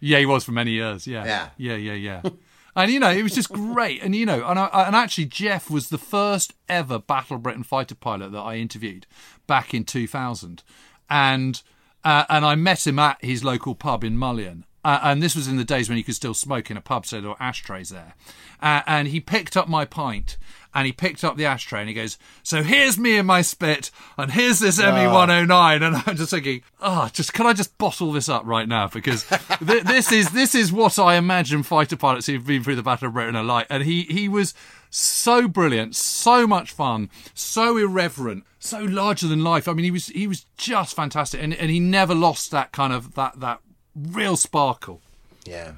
yeah, 0.00 0.18
he 0.18 0.26
was 0.26 0.42
for 0.44 0.52
many 0.52 0.72
years. 0.72 1.06
Yeah. 1.06 1.24
Yeah. 1.24 1.48
Yeah, 1.56 1.76
yeah, 1.76 1.92
yeah. 2.22 2.30
And 2.74 2.90
you 2.90 3.00
know, 3.00 3.10
it 3.10 3.22
was 3.22 3.34
just 3.34 3.50
great. 3.50 4.02
And 4.02 4.14
you 4.14 4.26
know, 4.26 4.46
and, 4.46 4.58
I, 4.58 4.66
and 4.86 4.96
actually, 4.96 5.26
Jeff 5.26 5.70
was 5.70 5.88
the 5.88 5.98
first 5.98 6.54
ever 6.68 6.98
Battle 6.98 7.38
Britain 7.38 7.64
fighter 7.64 7.94
pilot 7.94 8.32
that 8.32 8.40
I 8.40 8.56
interviewed 8.56 9.06
back 9.46 9.74
in 9.74 9.84
2000, 9.84 10.62
and 11.10 11.62
uh, 12.04 12.24
and 12.28 12.44
I 12.44 12.54
met 12.54 12.86
him 12.86 12.98
at 12.98 13.22
his 13.24 13.44
local 13.44 13.74
pub 13.74 14.04
in 14.04 14.16
Mullion. 14.16 14.64
Uh, 14.84 14.98
and 15.04 15.22
this 15.22 15.36
was 15.36 15.46
in 15.46 15.56
the 15.56 15.64
days 15.64 15.88
when 15.88 15.96
you 15.96 16.02
could 16.02 16.16
still 16.16 16.34
smoke 16.34 16.68
in 16.70 16.76
a 16.76 16.80
pub, 16.80 17.06
so 17.06 17.20
there 17.20 17.30
were 17.30 17.42
ashtrays 17.42 17.90
there. 17.90 18.14
Uh, 18.60 18.82
and 18.86 19.08
he 19.08 19.20
picked 19.20 19.56
up 19.56 19.68
my 19.68 19.84
pint, 19.84 20.36
and 20.74 20.86
he 20.86 20.92
picked 20.92 21.24
up 21.24 21.36
the 21.36 21.44
ashtray, 21.44 21.80
and 21.80 21.88
he 21.88 21.94
goes, 21.94 22.18
"So 22.42 22.62
here's 22.62 22.98
me 22.98 23.18
and 23.18 23.26
my 23.26 23.42
spit, 23.42 23.90
and 24.16 24.32
here's 24.32 24.58
this 24.58 24.80
ah. 24.80 24.92
ME 24.92 25.06
109." 25.06 25.82
And 25.82 25.96
I'm 26.06 26.16
just 26.16 26.30
thinking, 26.30 26.62
"Oh, 26.80 27.08
just 27.12 27.32
can 27.32 27.46
I 27.46 27.52
just 27.52 27.76
bottle 27.78 28.12
this 28.12 28.28
up 28.28 28.42
right 28.44 28.68
now? 28.68 28.88
Because 28.88 29.24
th- 29.66 29.84
this 29.84 30.12
is 30.12 30.30
this 30.30 30.54
is 30.54 30.72
what 30.72 30.98
I 30.98 31.16
imagine 31.16 31.62
fighter 31.62 31.96
pilots 31.96 32.26
who've 32.26 32.46
been 32.46 32.64
through 32.64 32.76
the 32.76 32.82
Battle 32.82 33.08
of 33.08 33.14
Britain 33.14 33.36
are 33.36 33.44
like." 33.44 33.66
And 33.70 33.82
he 33.82 34.02
he 34.02 34.28
was 34.28 34.54
so 34.90 35.48
brilliant, 35.48 35.96
so 35.96 36.46
much 36.46 36.70
fun, 36.70 37.10
so 37.34 37.78
irreverent, 37.78 38.44
so 38.58 38.80
larger 38.80 39.26
than 39.26 39.42
life. 39.42 39.66
I 39.66 39.72
mean, 39.72 39.84
he 39.84 39.90
was 39.90 40.06
he 40.08 40.26
was 40.26 40.46
just 40.56 40.94
fantastic, 40.94 41.42
and 41.42 41.54
and 41.54 41.70
he 41.70 41.80
never 41.80 42.14
lost 42.14 42.50
that 42.50 42.72
kind 42.72 42.92
of 42.92 43.14
that 43.14 43.40
that 43.40 43.60
real 43.94 44.36
sparkle. 44.36 45.00
Yeah. 45.44 45.72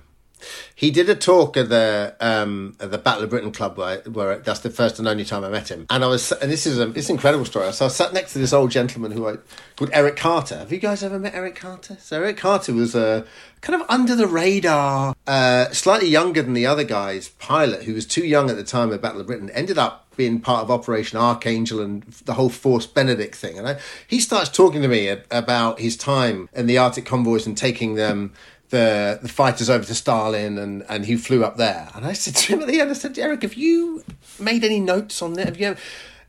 He 0.75 0.91
did 0.91 1.09
a 1.09 1.15
talk 1.15 1.57
at 1.57 1.69
the 1.69 2.17
um, 2.21 2.77
at 2.81 2.91
the 2.91 2.99
Battle 2.99 3.25
of 3.25 3.31
Britain 3.31 3.53
Club 3.53 3.79
where, 3.79 3.99
where 4.01 4.39
that's 4.39 4.61
the 4.61 4.71
first 4.71 4.99
and 4.99 5.09
only 5.09 5.25
time 5.25 5.45
I 5.45 5.49
met 5.49 5.71
him. 5.71 5.87
And 5.91 6.05
I 6.05 6.07
was 6.07 6.33
and 6.33 6.51
this 6.51 6.67
is 6.67 6.79
a 6.79 6.87
this 6.87 7.05
is 7.05 7.11
an 7.11 7.17
incredible 7.17 7.45
story. 7.45 7.73
So 7.73 7.87
I 7.87 7.89
sat 7.89 8.13
next 8.13 8.33
to 8.33 8.39
this 8.39 8.53
old 8.53 8.71
gentleman 8.71 9.13
who 9.13 9.29
I 9.29 9.37
called 9.77 9.91
Eric 9.93 10.17
Carter. 10.17 10.59
Have 10.59 10.73
you 10.73 10.79
guys 10.79 11.03
ever 11.03 11.19
met 11.19 11.35
Eric 11.35 11.57
Carter? 11.57 11.97
So 12.01 12.17
Eric 12.17 12.37
Carter 12.37 12.73
was 12.73 12.95
a 12.95 13.25
kind 13.61 13.81
of 13.81 13.89
under 13.89 14.15
the 14.15 14.27
radar, 14.27 15.15
uh, 15.27 15.71
slightly 15.71 16.09
younger 16.09 16.43
than 16.43 16.53
the 16.53 16.67
other 16.67 16.85
guys, 16.85 17.31
pilot 17.31 17.85
who 17.85 17.95
was 17.95 18.05
too 18.05 18.25
young 18.25 18.51
at 18.51 18.57
the 18.57 18.65
time 18.65 18.93
of 18.93 19.01
Battle 19.01 19.21
of 19.21 19.27
Britain. 19.27 19.49
Ended 19.51 19.79
up 19.79 20.05
being 20.17 20.41
part 20.41 20.63
of 20.63 20.71
Operation 20.71 21.19
Archangel 21.19 21.81
and 21.81 22.03
the 22.25 22.35
whole 22.35 22.49
Force 22.51 22.87
Benedict 22.87 23.35
thing. 23.35 23.59
And 23.59 23.69
I, 23.69 23.79
he 24.07 24.21
starts 24.21 24.51
talking 24.51 24.83
to 24.83 24.89
me 24.89 25.09
about 25.31 25.81
his 25.81 25.97
time 25.97 26.49
in 26.53 26.67
the 26.67 26.79
Arctic 26.79 27.07
convoys 27.07 27.47
and 27.47 27.57
taking 27.57 27.95
them 27.95 28.33
the 28.75 29.19
the 29.23 29.29
fighters 29.29 29.71
over 29.71 29.85
to 29.85 29.95
Stalin 29.95 30.59
and, 30.59 30.85
and 30.89 31.07
he 31.07 31.17
flew 31.17 31.45
up 31.45 31.57
there. 31.57 31.89
And 31.95 32.05
I 32.05 32.13
said 32.13 32.35
to 32.37 32.53
him 32.53 32.61
at 32.63 32.69
the 32.69 32.81
end, 32.81 32.91
I 32.91 32.95
said, 32.95 33.19
Eric, 33.19 33.43
have 33.43 33.55
you 33.55 34.03
made 34.39 34.65
any 34.65 34.81
notes 34.81 35.23
on 35.23 35.35
that? 35.35 35.47
Have 35.47 35.59
you 35.61 35.67
ever? 35.69 35.81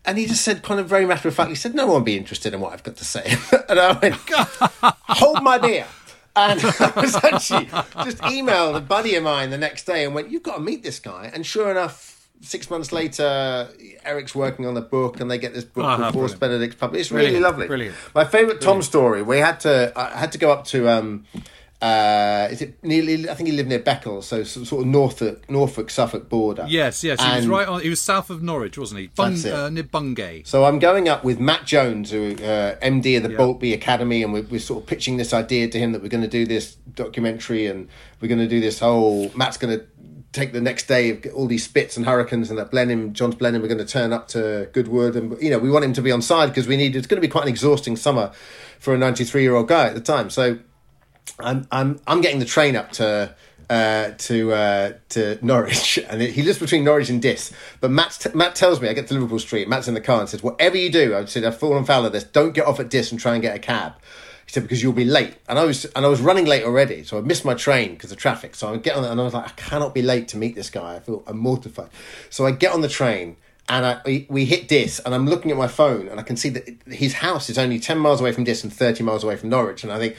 And 0.08 0.20
he 0.20 0.28
just 0.28 0.44
said, 0.44 0.62
kind 0.62 0.80
of 0.80 0.88
very 0.88 1.06
matter 1.08 1.28
of 1.28 1.34
fact, 1.34 1.50
he 1.50 1.56
said, 1.56 1.74
no 1.74 1.88
one 1.88 1.96
would 1.96 2.06
be 2.06 2.16
interested 2.16 2.54
in 2.54 2.60
what 2.60 2.74
I've 2.74 2.84
got 2.84 2.96
to 2.98 3.06
say. 3.06 3.26
and 3.70 3.80
I 3.80 3.98
went, 4.00 4.16
hold 5.20 5.42
my 5.42 5.58
beer. 5.58 5.88
And 6.36 6.60
I 6.80 6.94
was 6.96 7.16
actually 7.16 7.66
just 8.04 8.20
emailed 8.20 8.76
a 8.76 8.82
buddy 8.82 9.16
of 9.16 9.24
mine 9.24 9.50
the 9.50 9.58
next 9.58 9.86
day 9.86 10.06
and 10.06 10.14
went, 10.14 10.30
you've 10.30 10.44
got 10.44 10.56
to 10.58 10.62
meet 10.62 10.84
this 10.84 11.00
guy. 11.00 11.32
And 11.34 11.44
sure 11.44 11.72
enough, 11.72 12.28
six 12.42 12.70
months 12.70 12.92
later, 12.92 13.68
Eric's 14.04 14.36
working 14.36 14.68
on 14.68 14.76
the 14.76 14.82
book, 14.82 15.20
and 15.22 15.32
they 15.32 15.40
get 15.40 15.54
this 15.56 15.64
book 15.64 15.86
Oh, 15.86 15.96
called 15.98 16.14
Force 16.14 16.34
brilliant. 16.36 16.40
Benedict 16.42 16.80
published. 16.80 17.02
It's 17.02 17.12
really 17.12 17.28
Brilliant, 17.32 17.44
lovely. 17.44 17.68
brilliant. 17.68 17.96
My 18.14 18.26
favourite 18.26 18.62
Tom 18.62 18.84
story. 18.84 19.24
We 19.24 19.40
had 19.40 19.60
to. 19.62 19.92
I 19.96 20.16
had 20.20 20.32
to 20.34 20.38
go 20.38 20.52
up 20.52 20.66
to. 20.66 20.88
Um, 20.90 21.26
uh, 21.82 22.48
is 22.50 22.62
it 22.62 22.82
nearly? 22.84 23.30
I 23.30 23.34
think 23.34 23.50
he 23.50 23.56
lived 23.56 23.68
near 23.70 23.80
Beccles, 23.80 24.24
so 24.24 24.44
sort 24.44 24.82
of 24.82 24.88
Norfolk, 24.88 25.50
Norfolk, 25.50 25.90
Suffolk 25.90 26.30
border. 26.30 26.66
Yes, 26.70 27.04
yes. 27.04 27.22
He 27.22 27.36
was 27.36 27.48
right 27.48 27.68
on. 27.68 27.82
He 27.82 27.90
was 27.90 28.02
south 28.02 28.30
of 28.30 28.42
Norwich, 28.42 28.78
wasn't 28.78 29.02
he? 29.02 29.08
Bung, 29.08 29.32
That's 29.34 29.46
it. 29.46 29.54
uh, 29.54 29.70
near 29.70 29.84
Bungay. 29.84 30.44
So 30.46 30.64
I'm 30.64 30.80
going 30.80 31.10
up 31.10 31.24
with 31.24 31.40
Matt 31.40 31.66
Jones, 31.66 32.12
who 32.12 32.32
uh, 32.36 32.78
MD 32.80 33.18
of 33.18 33.24
the 33.24 33.30
Boultbee 33.30 33.74
Academy, 33.74 34.24
and 34.24 34.32
we're, 34.32 34.44
we're 34.44 34.60
sort 34.60 34.84
of 34.84 34.88
pitching 34.88 35.18
this 35.18 35.34
idea 35.34 35.68
to 35.68 35.78
him 35.78 35.92
that 35.92 36.02
we're 36.02 36.08
going 36.08 36.24
to 36.24 36.30
do 36.30 36.46
this 36.46 36.76
documentary 36.94 37.68
and 37.68 37.90
we're 38.22 38.30
going 38.30 38.40
to 38.40 38.48
do 38.48 38.62
this 38.62 38.80
whole. 38.80 39.30
Matt's 39.36 39.58
going 39.58 39.78
to 39.78 39.86
take 40.32 40.54
the 40.54 40.62
next 40.62 40.88
day 40.88 41.10
of 41.12 41.26
all 41.34 41.46
these 41.46 41.64
spits 41.64 41.98
and 41.98 42.06
hurricanes, 42.06 42.50
and 42.50 42.58
that 42.58 42.72
Blenheim, 42.72 43.14
John's 43.14 43.36
Blenheim, 43.36 43.62
we're 43.62 43.68
going 43.68 43.78
to 43.78 43.86
turn 43.86 44.14
up 44.14 44.28
to 44.30 44.70
Goodwood, 44.72 45.16
and 45.16 45.40
you 45.42 45.50
know 45.50 45.60
we 45.60 45.70
want 45.70 45.84
him 45.84 45.94
to 45.94 46.02
be 46.02 46.12
on 46.12 46.22
side 46.22 46.48
because 46.48 46.68
we 46.68 46.78
need. 46.78 46.96
It's 46.96 47.06
going 47.08 47.22
to 47.22 47.28
be 47.28 47.32
quite 47.32 47.44
an 47.44 47.50
exhausting 47.50 47.98
summer 47.98 48.32
for 48.80 48.94
a 48.94 48.98
93 48.98 49.42
year 49.42 49.56
old 49.56 49.68
guy 49.68 49.88
at 49.88 49.94
the 49.94 50.02
time. 50.02 50.30
So 50.30 50.60
I'm 51.40 51.68
I'm 51.72 52.00
I'm 52.08 52.22
getting 52.22 52.40
the 52.40 52.46
train 52.46 52.76
up 52.76 52.92
to 52.94 53.36
uh, 53.70 54.12
to 54.18 54.54
uh, 54.54 54.94
to 55.10 55.40
Norwich, 55.42 55.98
and 56.10 56.22
he 56.22 56.42
lives 56.44 56.60
between 56.60 56.84
Norwich 56.84 57.10
and 57.10 57.22
Diss. 57.22 57.52
But 57.82 57.92
Matt 57.92 58.18
t- 58.20 58.30
Matt 58.34 58.56
tells 58.56 58.82
me 58.82 58.90
I 58.90 58.94
get 58.94 59.08
to 59.08 59.14
Liverpool 59.14 59.40
Street. 59.40 59.68
Matt's 59.68 59.88
in 59.88 59.94
the 59.94 60.02
car 60.02 60.20
and 60.20 60.30
says, 60.30 60.44
"Whatever 60.44 60.78
you 60.78 60.92
do," 60.92 61.16
I 61.16 61.26
said, 61.26 61.44
"I've 61.44 61.58
fallen 61.58 61.86
foul 61.86 62.06
of 62.06 62.14
this. 62.14 62.24
Don't 62.24 62.54
get 62.54 62.66
off 62.66 62.80
at 62.80 62.90
Diss 62.90 63.12
and 63.12 63.20
try 63.20 63.34
and 63.34 63.42
get 63.42 63.56
a 63.56 63.60
cab." 63.60 63.94
He 64.46 64.52
said 64.52 64.64
because 64.64 64.84
you'll 64.84 64.94
be 64.94 65.06
late, 65.06 65.36
and 65.50 65.58
I 65.58 65.64
was 65.64 65.86
and 65.86 66.06
I 66.06 66.10
was 66.10 66.22
running 66.22 66.46
late 66.46 66.64
already, 66.64 67.04
so 67.04 67.18
I 67.18 67.22
missed 67.22 67.46
my 67.46 67.56
train 67.56 67.94
because 67.94 68.12
of 68.12 68.18
traffic. 68.18 68.56
So 68.56 68.72
I 68.72 68.78
get 68.78 68.96
on, 68.96 69.04
and 69.04 69.20
I 69.20 69.24
was 69.24 69.34
like, 69.34 69.46
I 69.46 69.54
cannot 69.56 69.94
be 69.94 70.02
late 70.02 70.28
to 70.30 70.38
meet 70.38 70.56
this 70.56 70.70
guy. 70.70 70.96
I 70.96 71.00
feel 71.00 71.24
I'm 71.26 71.38
mortified. 71.38 71.90
So 72.30 72.46
I 72.46 72.52
get 72.52 72.74
on 72.74 72.82
the 72.82 72.90
train. 72.90 73.38
And 73.68 73.84
I, 73.84 74.00
we, 74.06 74.28
we 74.30 74.46
hit 74.46 74.68
Diss, 74.68 75.00
and 75.00 75.16
I'm 75.16 75.26
looking 75.26 75.50
at 75.50 75.58
my 75.58 75.68
phone, 75.68 76.08
and 76.08 76.20
I 76.20 76.22
can 76.24 76.38
see 76.38 76.50
that 76.50 76.70
his 76.86 77.14
house 77.16 77.50
is 77.50 77.58
only 77.58 77.80
10 77.80 77.98
miles 77.98 78.22
away 78.22 78.32
from 78.32 78.44
Diss 78.44 78.64
and 78.64 78.72
30 78.72 79.04
miles 79.04 79.24
away 79.24 79.38
from 79.38 79.50
Norwich. 79.50 79.84
And 79.84 79.92
I 79.92 79.98
think, 79.98 80.16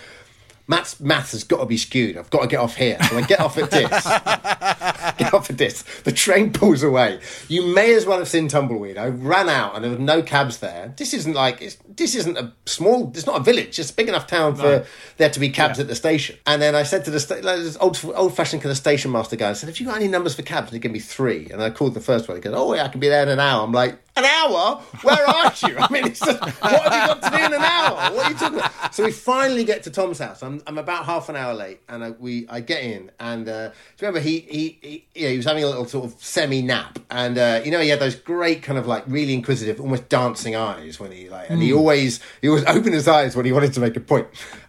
Matt's 0.69 0.99
math 0.99 1.31
has 1.31 1.45
got 1.45 1.59
to 1.59 1.67
be 1.67 1.77
skewed. 1.77 2.17
I've 2.17 2.31
got 2.31 2.43
to 2.43 2.49
get 2.49 2.59
off 2.59 2.75
here. 2.75 2.99
So 3.09 3.17
I 3.17 3.23
get 3.23 3.39
off 3.39 3.57
at 3.57 3.71
this. 3.71 3.89
get 5.19 5.33
off 5.33 5.49
at 5.49 5.59
this. 5.59 5.83
The 6.03 6.11
train 6.11 6.53
pulls 6.53 6.83
away. 6.83 7.21
You 7.49 7.67
may 7.67 7.95
as 7.95 8.05
well 8.05 8.19
have 8.19 8.29
seen 8.29 8.49
Tumbleweed. 8.49 8.99
I 8.99 9.07
ran 9.07 9.49
out 9.49 9.77
and 9.77 9.85
there 9.85 9.93
were 9.93 9.99
no 9.99 10.23
cabs 10.23 10.59
there. 10.59 10.93
This 10.97 11.15
isn't 11.15 11.35
like, 11.35 11.63
it's, 11.63 11.77
this 11.89 12.17
isn't 12.17 12.37
a 12.37 12.53
small, 12.67 13.11
it's 13.15 13.27
not 13.27 13.41
a 13.41 13.45
village. 13.45 13.79
It's 13.79 13.91
a 13.91 13.95
big 13.95 14.09
enough 14.09 14.27
town 14.27 14.57
for 14.57 14.85
there 15.19 15.31
to 15.31 15.41
be 15.41 15.51
cabs 15.51 15.79
at 15.79 15.87
the 15.87 15.95
station. 15.95 16.37
And 16.47 16.61
then 16.61 16.75
I 16.75 16.83
said 16.83 17.05
to 17.05 17.13
the 17.13 17.21
sta- 17.21 17.43
like, 17.43 17.59
this 17.59 17.77
old, 17.81 18.01
old 18.15 18.35
fashioned 18.35 18.63
kind 18.63 18.73
of 18.73 18.77
station 18.77 19.13
master 19.13 19.37
guy, 19.37 19.51
I 19.51 19.53
said, 19.53 19.69
Have 19.69 19.79
you 19.79 19.87
got 19.87 19.97
any 19.97 20.09
numbers 20.09 20.35
for 20.35 20.43
cabs? 20.43 20.69
And 20.69 20.75
he 20.75 20.79
gave 20.81 20.93
me 20.93 20.99
three. 20.99 21.49
And 21.51 21.63
I 21.63 21.71
called 21.71 21.95
the 21.95 22.01
first 22.01 22.27
one. 22.29 22.37
He 22.37 22.43
goes, 22.43 22.55
Oh, 22.57 22.75
yeah, 22.75 22.85
I 22.85 22.89
can 22.89 22.99
be 22.99 23.09
there 23.09 23.23
in 23.23 23.29
an 23.29 23.39
hour. 23.39 23.63
I'm 23.63 23.73
like, 23.73 23.99
an 24.17 24.25
hour? 24.25 24.81
Where 25.03 25.29
are 25.29 25.53
you? 25.67 25.77
I 25.79 25.91
mean, 25.91 26.07
it's 26.07 26.21
just, 26.21 26.41
what 26.41 26.93
have 26.93 27.09
you 27.09 27.21
got 27.21 27.23
to 27.23 27.31
do 27.31 27.45
in 27.45 27.55
an 27.55 27.63
hour? 27.63 28.15
What 28.15 28.27
are 28.27 28.31
you 28.31 28.37
talking 28.37 28.59
about? 28.59 28.95
So 28.95 29.05
we 29.05 29.13
finally 29.13 29.65
get 29.65 29.83
to 29.85 29.91
Tom's 29.91 30.19
house. 30.19 30.43
I'm, 30.43 30.63
I'm 30.67 30.79
about 30.79 31.05
half 31.05 31.29
an 31.29 31.37
hour 31.37 31.55
late, 31.55 31.81
and 31.89 32.03
I, 32.03 32.11
we 32.11 32.47
I 32.49 32.61
get 32.61 32.83
in, 32.83 33.11
and 33.21 33.49
uh, 33.49 33.69
do 33.69 33.75
you 33.75 34.09
remember 34.09 34.21
he 34.21 34.41
he 34.41 35.05
he, 35.15 35.23
know, 35.23 35.31
he 35.31 35.37
was 35.37 35.47
having 35.47 35.65
a 35.65 35.67
little 35.67 35.87
sort 35.87 36.07
of 36.07 36.21
semi 36.23 36.63
nap, 36.63 36.99
and 37.11 37.37
uh, 37.39 37.61
you 37.65 37.71
know 37.71 37.81
he 37.81 37.89
had 37.89 38.01
those 38.01 38.15
great 38.15 38.63
kind 38.63 38.79
of 38.79 38.87
like 38.87 39.05
really 39.07 39.35
inquisitive, 39.35 39.81
almost 39.81 40.09
dancing 40.09 40.57
eyes 40.57 40.99
when 40.99 41.13
he 41.13 41.29
like, 41.29 41.51
and 41.51 41.63
he 41.63 41.73
always 41.73 42.21
he 42.41 42.49
always 42.49 42.65
opened 42.65 42.95
his 42.95 43.09
eyes 43.09 43.37
when 43.37 43.45
he 43.45 43.53
wanted 43.53 43.73
to 43.75 43.81
make 43.81 43.97
a 43.97 44.01
point. 44.01 44.27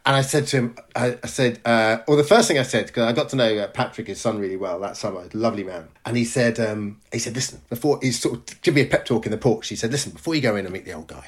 And 0.07 0.15
I 0.15 0.21
said 0.21 0.47
to 0.47 0.57
him, 0.57 0.75
I, 0.95 1.17
I 1.21 1.27
said, 1.27 1.59
uh, 1.65 1.97
well, 2.07 2.15
the 2.15 2.23
first 2.23 2.47
thing 2.47 2.57
I 2.57 2.63
said 2.63 2.87
because 2.87 3.03
I 3.03 3.11
got 3.11 3.27
to 3.29 3.35
know 3.35 3.57
uh, 3.57 3.67
Patrick, 3.67 4.07
his 4.07 4.21
son, 4.21 4.39
really 4.39 4.55
well 4.55 4.79
that 4.79 4.95
summer, 4.95 5.27
lovely 5.33 5.65
man, 5.65 5.89
and 6.05 6.15
he 6.15 6.23
said, 6.23 6.61
um, 6.61 7.01
he 7.11 7.19
said, 7.19 7.35
listen, 7.35 7.61
before 7.69 7.99
he 8.01 8.13
sort 8.13 8.35
of 8.35 8.61
give 8.61 8.73
me 8.73 8.79
a 8.83 8.85
pep 8.85 9.05
talk 9.05 9.25
in 9.25 9.33
the 9.33 9.37
porch. 9.37 9.67
He 9.67 9.75
said, 9.75 9.91
listen, 9.91 10.13
before 10.13 10.33
you 10.33 10.39
go 10.39 10.55
in 10.55 10.63
and 10.65 10.71
meet 10.71 10.85
the 10.85 10.93
old 10.93 11.07
guy, 11.07 11.27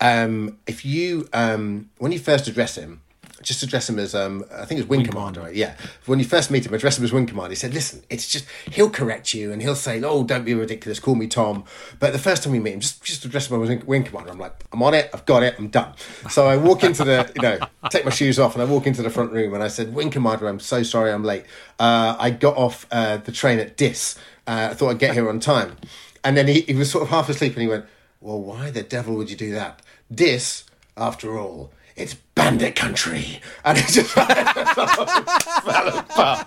um, 0.00 0.58
if 0.68 0.84
you 0.84 1.28
um, 1.32 1.90
when 1.98 2.12
you 2.12 2.20
first 2.20 2.46
address 2.46 2.76
him, 2.76 3.02
just 3.42 3.62
address 3.62 3.88
him 3.88 3.98
as 3.98 4.14
um, 4.14 4.44
I 4.52 4.64
think 4.64 4.80
it 4.80 4.82
was 4.82 4.88
Wing, 4.88 5.04
Commander. 5.04 5.40
Right? 5.42 5.54
Yeah, 5.54 5.76
when 6.06 6.18
you 6.18 6.24
first 6.24 6.50
meet 6.50 6.66
him, 6.66 6.74
address 6.74 6.98
him 6.98 7.04
as 7.04 7.12
Wing 7.12 7.26
Commander. 7.26 7.50
He 7.50 7.56
said, 7.56 7.72
"Listen, 7.72 8.02
it's 8.10 8.28
just 8.28 8.44
he'll 8.70 8.90
correct 8.90 9.32
you 9.32 9.52
and 9.52 9.62
he'll 9.62 9.74
say, 9.74 10.02
oh, 10.02 10.24
don't 10.24 10.44
be 10.44 10.54
ridiculous, 10.54 11.00
call 11.00 11.14
me 11.14 11.26
Tom.' 11.26 11.64
But 11.98 12.12
the 12.12 12.18
first 12.18 12.42
time 12.42 12.52
we 12.52 12.58
meet 12.58 12.74
him, 12.74 12.80
just 12.80 13.02
just 13.02 13.24
address 13.24 13.50
him 13.50 13.62
as 13.62 13.68
Wing, 13.68 13.82
Wing 13.86 14.04
Commander. 14.04 14.30
I'm 14.30 14.38
like, 14.38 14.52
I'm 14.72 14.82
on 14.82 14.94
it, 14.94 15.10
I've 15.14 15.24
got 15.24 15.42
it, 15.42 15.54
I'm 15.58 15.68
done. 15.68 15.94
So 16.28 16.46
I 16.46 16.56
walk 16.56 16.84
into 16.84 17.04
the, 17.04 17.30
you 17.34 17.42
know, 17.42 17.58
take 17.90 18.04
my 18.04 18.10
shoes 18.10 18.38
off 18.38 18.54
and 18.54 18.62
I 18.62 18.66
walk 18.66 18.86
into 18.86 19.02
the 19.02 19.10
front 19.10 19.32
room 19.32 19.54
and 19.54 19.62
I 19.62 19.68
said, 19.68 19.94
Wing 19.94 20.10
Commander, 20.10 20.48
I'm 20.48 20.60
so 20.60 20.82
sorry, 20.82 21.12
I'm 21.12 21.24
late. 21.24 21.44
Uh, 21.78 22.16
I 22.18 22.30
got 22.30 22.56
off 22.56 22.86
uh, 22.90 23.18
the 23.18 23.32
train 23.32 23.58
at 23.58 23.76
Diss. 23.76 24.18
Uh, 24.46 24.68
I 24.70 24.74
thought 24.74 24.90
I'd 24.90 24.98
get 24.98 25.14
here 25.14 25.28
on 25.28 25.38
time, 25.40 25.76
and 26.24 26.36
then 26.36 26.48
he, 26.48 26.62
he 26.62 26.74
was 26.74 26.90
sort 26.90 27.02
of 27.02 27.10
half 27.10 27.28
asleep 27.28 27.52
and 27.54 27.62
he 27.62 27.68
went, 27.68 27.86
well, 28.20 28.40
why 28.40 28.70
the 28.70 28.82
devil 28.82 29.14
would 29.16 29.30
you 29.30 29.36
do 29.36 29.52
that? 29.52 29.80
Diss, 30.12 30.64
after 30.96 31.38
all." 31.38 31.72
It's 32.00 32.14
bandit 32.34 32.76
country, 32.76 33.40
and 33.64 33.76
it 33.76 33.86
just 33.86 34.10
fell 34.10 34.26
apart. 35.98 36.46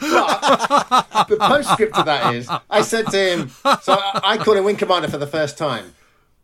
But 0.00 1.28
the 1.28 1.36
postscript 1.38 1.94
to 1.96 2.02
that 2.04 2.34
is, 2.34 2.48
I 2.70 2.80
said 2.82 3.06
to 3.08 3.18
him, 3.18 3.48
so 3.82 3.92
I, 3.92 4.20
I 4.24 4.36
called 4.38 4.56
him 4.56 4.64
Wing 4.64 4.76
Commander 4.76 5.08
for 5.08 5.18
the 5.18 5.26
first 5.26 5.58
time, 5.58 5.92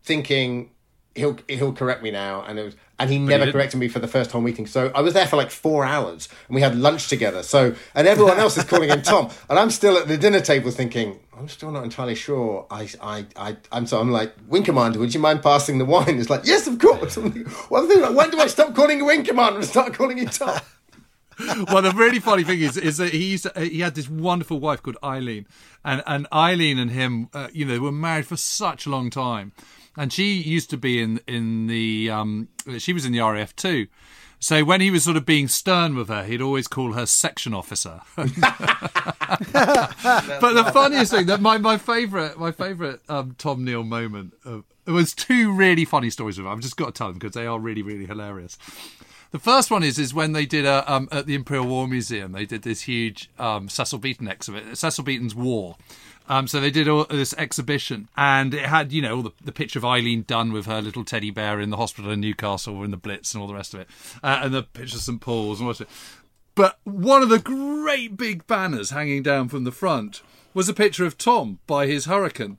thinking 0.02 0.70
he'll 1.14 1.38
he'll 1.48 1.72
correct 1.72 2.02
me 2.02 2.10
now, 2.10 2.42
and 2.42 2.58
it 2.58 2.64
was, 2.64 2.76
and 2.98 3.10
he 3.10 3.18
never 3.18 3.46
didn't. 3.46 3.52
corrected 3.54 3.80
me 3.80 3.88
for 3.88 3.98
the 3.98 4.08
first 4.08 4.30
whole 4.30 4.40
meeting. 4.42 4.66
So 4.66 4.90
I 4.94 5.00
was 5.00 5.14
there 5.14 5.26
for 5.26 5.36
like 5.36 5.50
four 5.50 5.84
hours, 5.84 6.28
and 6.48 6.54
we 6.54 6.60
had 6.60 6.76
lunch 6.76 7.08
together. 7.08 7.42
So 7.42 7.74
and 7.94 8.06
everyone 8.06 8.38
else 8.38 8.56
is 8.56 8.64
calling 8.64 8.90
him 8.90 9.02
Tom, 9.02 9.30
and 9.48 9.58
I'm 9.58 9.70
still 9.70 9.96
at 9.96 10.08
the 10.08 10.18
dinner 10.18 10.40
table 10.40 10.70
thinking. 10.70 11.18
I'm 11.38 11.48
still 11.48 11.70
not 11.70 11.84
entirely 11.84 12.16
sure. 12.16 12.66
I, 12.68 12.88
I, 13.00 13.26
I, 13.36 13.56
I'm 13.70 13.86
so 13.86 14.00
I'm 14.00 14.10
like 14.10 14.34
Wing 14.48 14.64
Commander. 14.64 14.98
Would 14.98 15.14
you 15.14 15.20
mind 15.20 15.42
passing 15.42 15.78
the 15.78 15.84
wine? 15.84 16.18
It's 16.18 16.28
like 16.28 16.44
yes, 16.44 16.66
of 16.66 16.78
course. 16.78 17.16
Like, 17.16 17.46
well, 17.70 17.86
like, 18.00 18.16
when 18.16 18.30
do 18.30 18.40
I 18.40 18.48
stop 18.48 18.74
calling 18.74 18.98
you 18.98 19.04
Wing 19.04 19.24
Commander 19.24 19.60
and 19.60 19.68
start 19.68 19.94
calling 19.94 20.18
you 20.18 20.26
Tom? 20.26 20.60
well, 21.68 21.82
the 21.82 21.92
really 21.94 22.18
funny 22.18 22.42
thing 22.42 22.60
is, 22.60 22.76
is 22.76 22.96
that 22.96 23.12
he 23.12 23.24
used 23.26 23.44
to, 23.44 23.60
he 23.60 23.80
had 23.80 23.94
this 23.94 24.08
wonderful 24.08 24.58
wife 24.58 24.82
called 24.82 24.96
Eileen, 25.04 25.46
and 25.84 26.02
and 26.06 26.26
Eileen 26.32 26.76
and 26.78 26.90
him, 26.90 27.28
uh, 27.32 27.48
you 27.52 27.64
know, 27.64 27.78
were 27.78 27.92
married 27.92 28.26
for 28.26 28.36
such 28.36 28.86
a 28.86 28.90
long 28.90 29.08
time, 29.08 29.52
and 29.96 30.12
she 30.12 30.34
used 30.34 30.70
to 30.70 30.76
be 30.76 31.00
in 31.00 31.20
in 31.28 31.68
the 31.68 32.10
um, 32.10 32.48
she 32.78 32.92
was 32.92 33.06
in 33.06 33.12
the 33.12 33.20
RAF 33.20 33.54
too. 33.54 33.86
So 34.40 34.64
when 34.64 34.80
he 34.80 34.90
was 34.90 35.04
sort 35.04 35.16
of 35.16 35.26
being 35.26 35.48
stern 35.48 35.96
with 35.96 36.08
her, 36.08 36.22
he'd 36.24 36.40
always 36.40 36.68
call 36.68 36.92
her 36.92 37.06
section 37.06 37.52
officer. 37.54 38.02
but 38.16 38.26
the 40.52 40.70
funniest 40.72 41.12
thing 41.12 41.26
that 41.26 41.40
my 41.40 41.58
my 41.58 41.76
favorite 41.76 42.38
my 42.38 42.52
favorite 42.52 43.00
um, 43.08 43.34
Tom 43.38 43.64
Neil 43.64 43.82
moment 43.82 44.34
uh, 44.46 44.60
it 44.86 44.92
was 44.92 45.12
two 45.12 45.52
really 45.52 45.84
funny 45.84 46.08
stories 46.08 46.38
with 46.38 46.46
him. 46.46 46.52
I've 46.52 46.60
just 46.60 46.76
got 46.76 46.86
to 46.86 46.92
tell 46.92 47.08
them 47.08 47.18
because 47.18 47.34
they 47.34 47.46
are 47.46 47.58
really 47.58 47.82
really 47.82 48.06
hilarious. 48.06 48.56
The 49.30 49.38
first 49.38 49.70
one 49.70 49.82
is 49.82 49.98
is 49.98 50.14
when 50.14 50.32
they 50.32 50.46
did 50.46 50.64
a 50.64 50.90
um, 50.90 51.08
at 51.12 51.26
the 51.26 51.34
Imperial 51.34 51.66
War 51.66 51.86
Museum. 51.86 52.32
They 52.32 52.46
did 52.46 52.62
this 52.62 52.82
huge 52.82 53.28
um, 53.38 53.68
Cecil 53.68 53.98
Beaton 53.98 54.28
exhibit, 54.28 54.78
Cecil 54.78 55.04
Beaton's 55.04 55.34
War. 55.34 55.76
Um, 56.28 56.46
so 56.46 56.60
they 56.60 56.70
did 56.70 56.88
all 56.88 57.06
this 57.06 57.34
exhibition, 57.38 58.08
and 58.16 58.52
it 58.52 58.66
had 58.66 58.92
you 58.92 59.00
know 59.00 59.16
all 59.16 59.22
the, 59.22 59.32
the 59.42 59.52
picture 59.52 59.78
of 59.78 59.84
Eileen 59.84 60.22
Dunne 60.26 60.52
with 60.52 60.66
her 60.66 60.82
little 60.82 61.04
teddy 61.04 61.30
bear 61.30 61.58
in 61.58 61.70
the 61.70 61.78
hospital 61.78 62.10
in 62.10 62.20
Newcastle 62.20 62.84
in 62.84 62.90
the 62.90 62.98
Blitz 62.98 63.32
and 63.32 63.40
all 63.40 63.48
the 63.48 63.54
rest 63.54 63.72
of 63.72 63.80
it, 63.80 63.88
uh, 64.22 64.40
and 64.42 64.52
the 64.52 64.62
picture 64.62 64.96
of 64.96 65.02
St 65.02 65.20
Paul's 65.20 65.60
and 65.60 65.80
it. 65.80 65.88
But 66.54 66.78
one 66.84 67.22
of 67.22 67.30
the 67.30 67.38
great 67.38 68.16
big 68.16 68.46
banners 68.46 68.90
hanging 68.90 69.22
down 69.22 69.48
from 69.48 69.64
the 69.64 69.72
front 69.72 70.22
was 70.52 70.68
a 70.68 70.74
picture 70.74 71.06
of 71.06 71.16
Tom 71.16 71.60
by 71.66 71.86
his 71.86 72.06
Hurricane. 72.06 72.58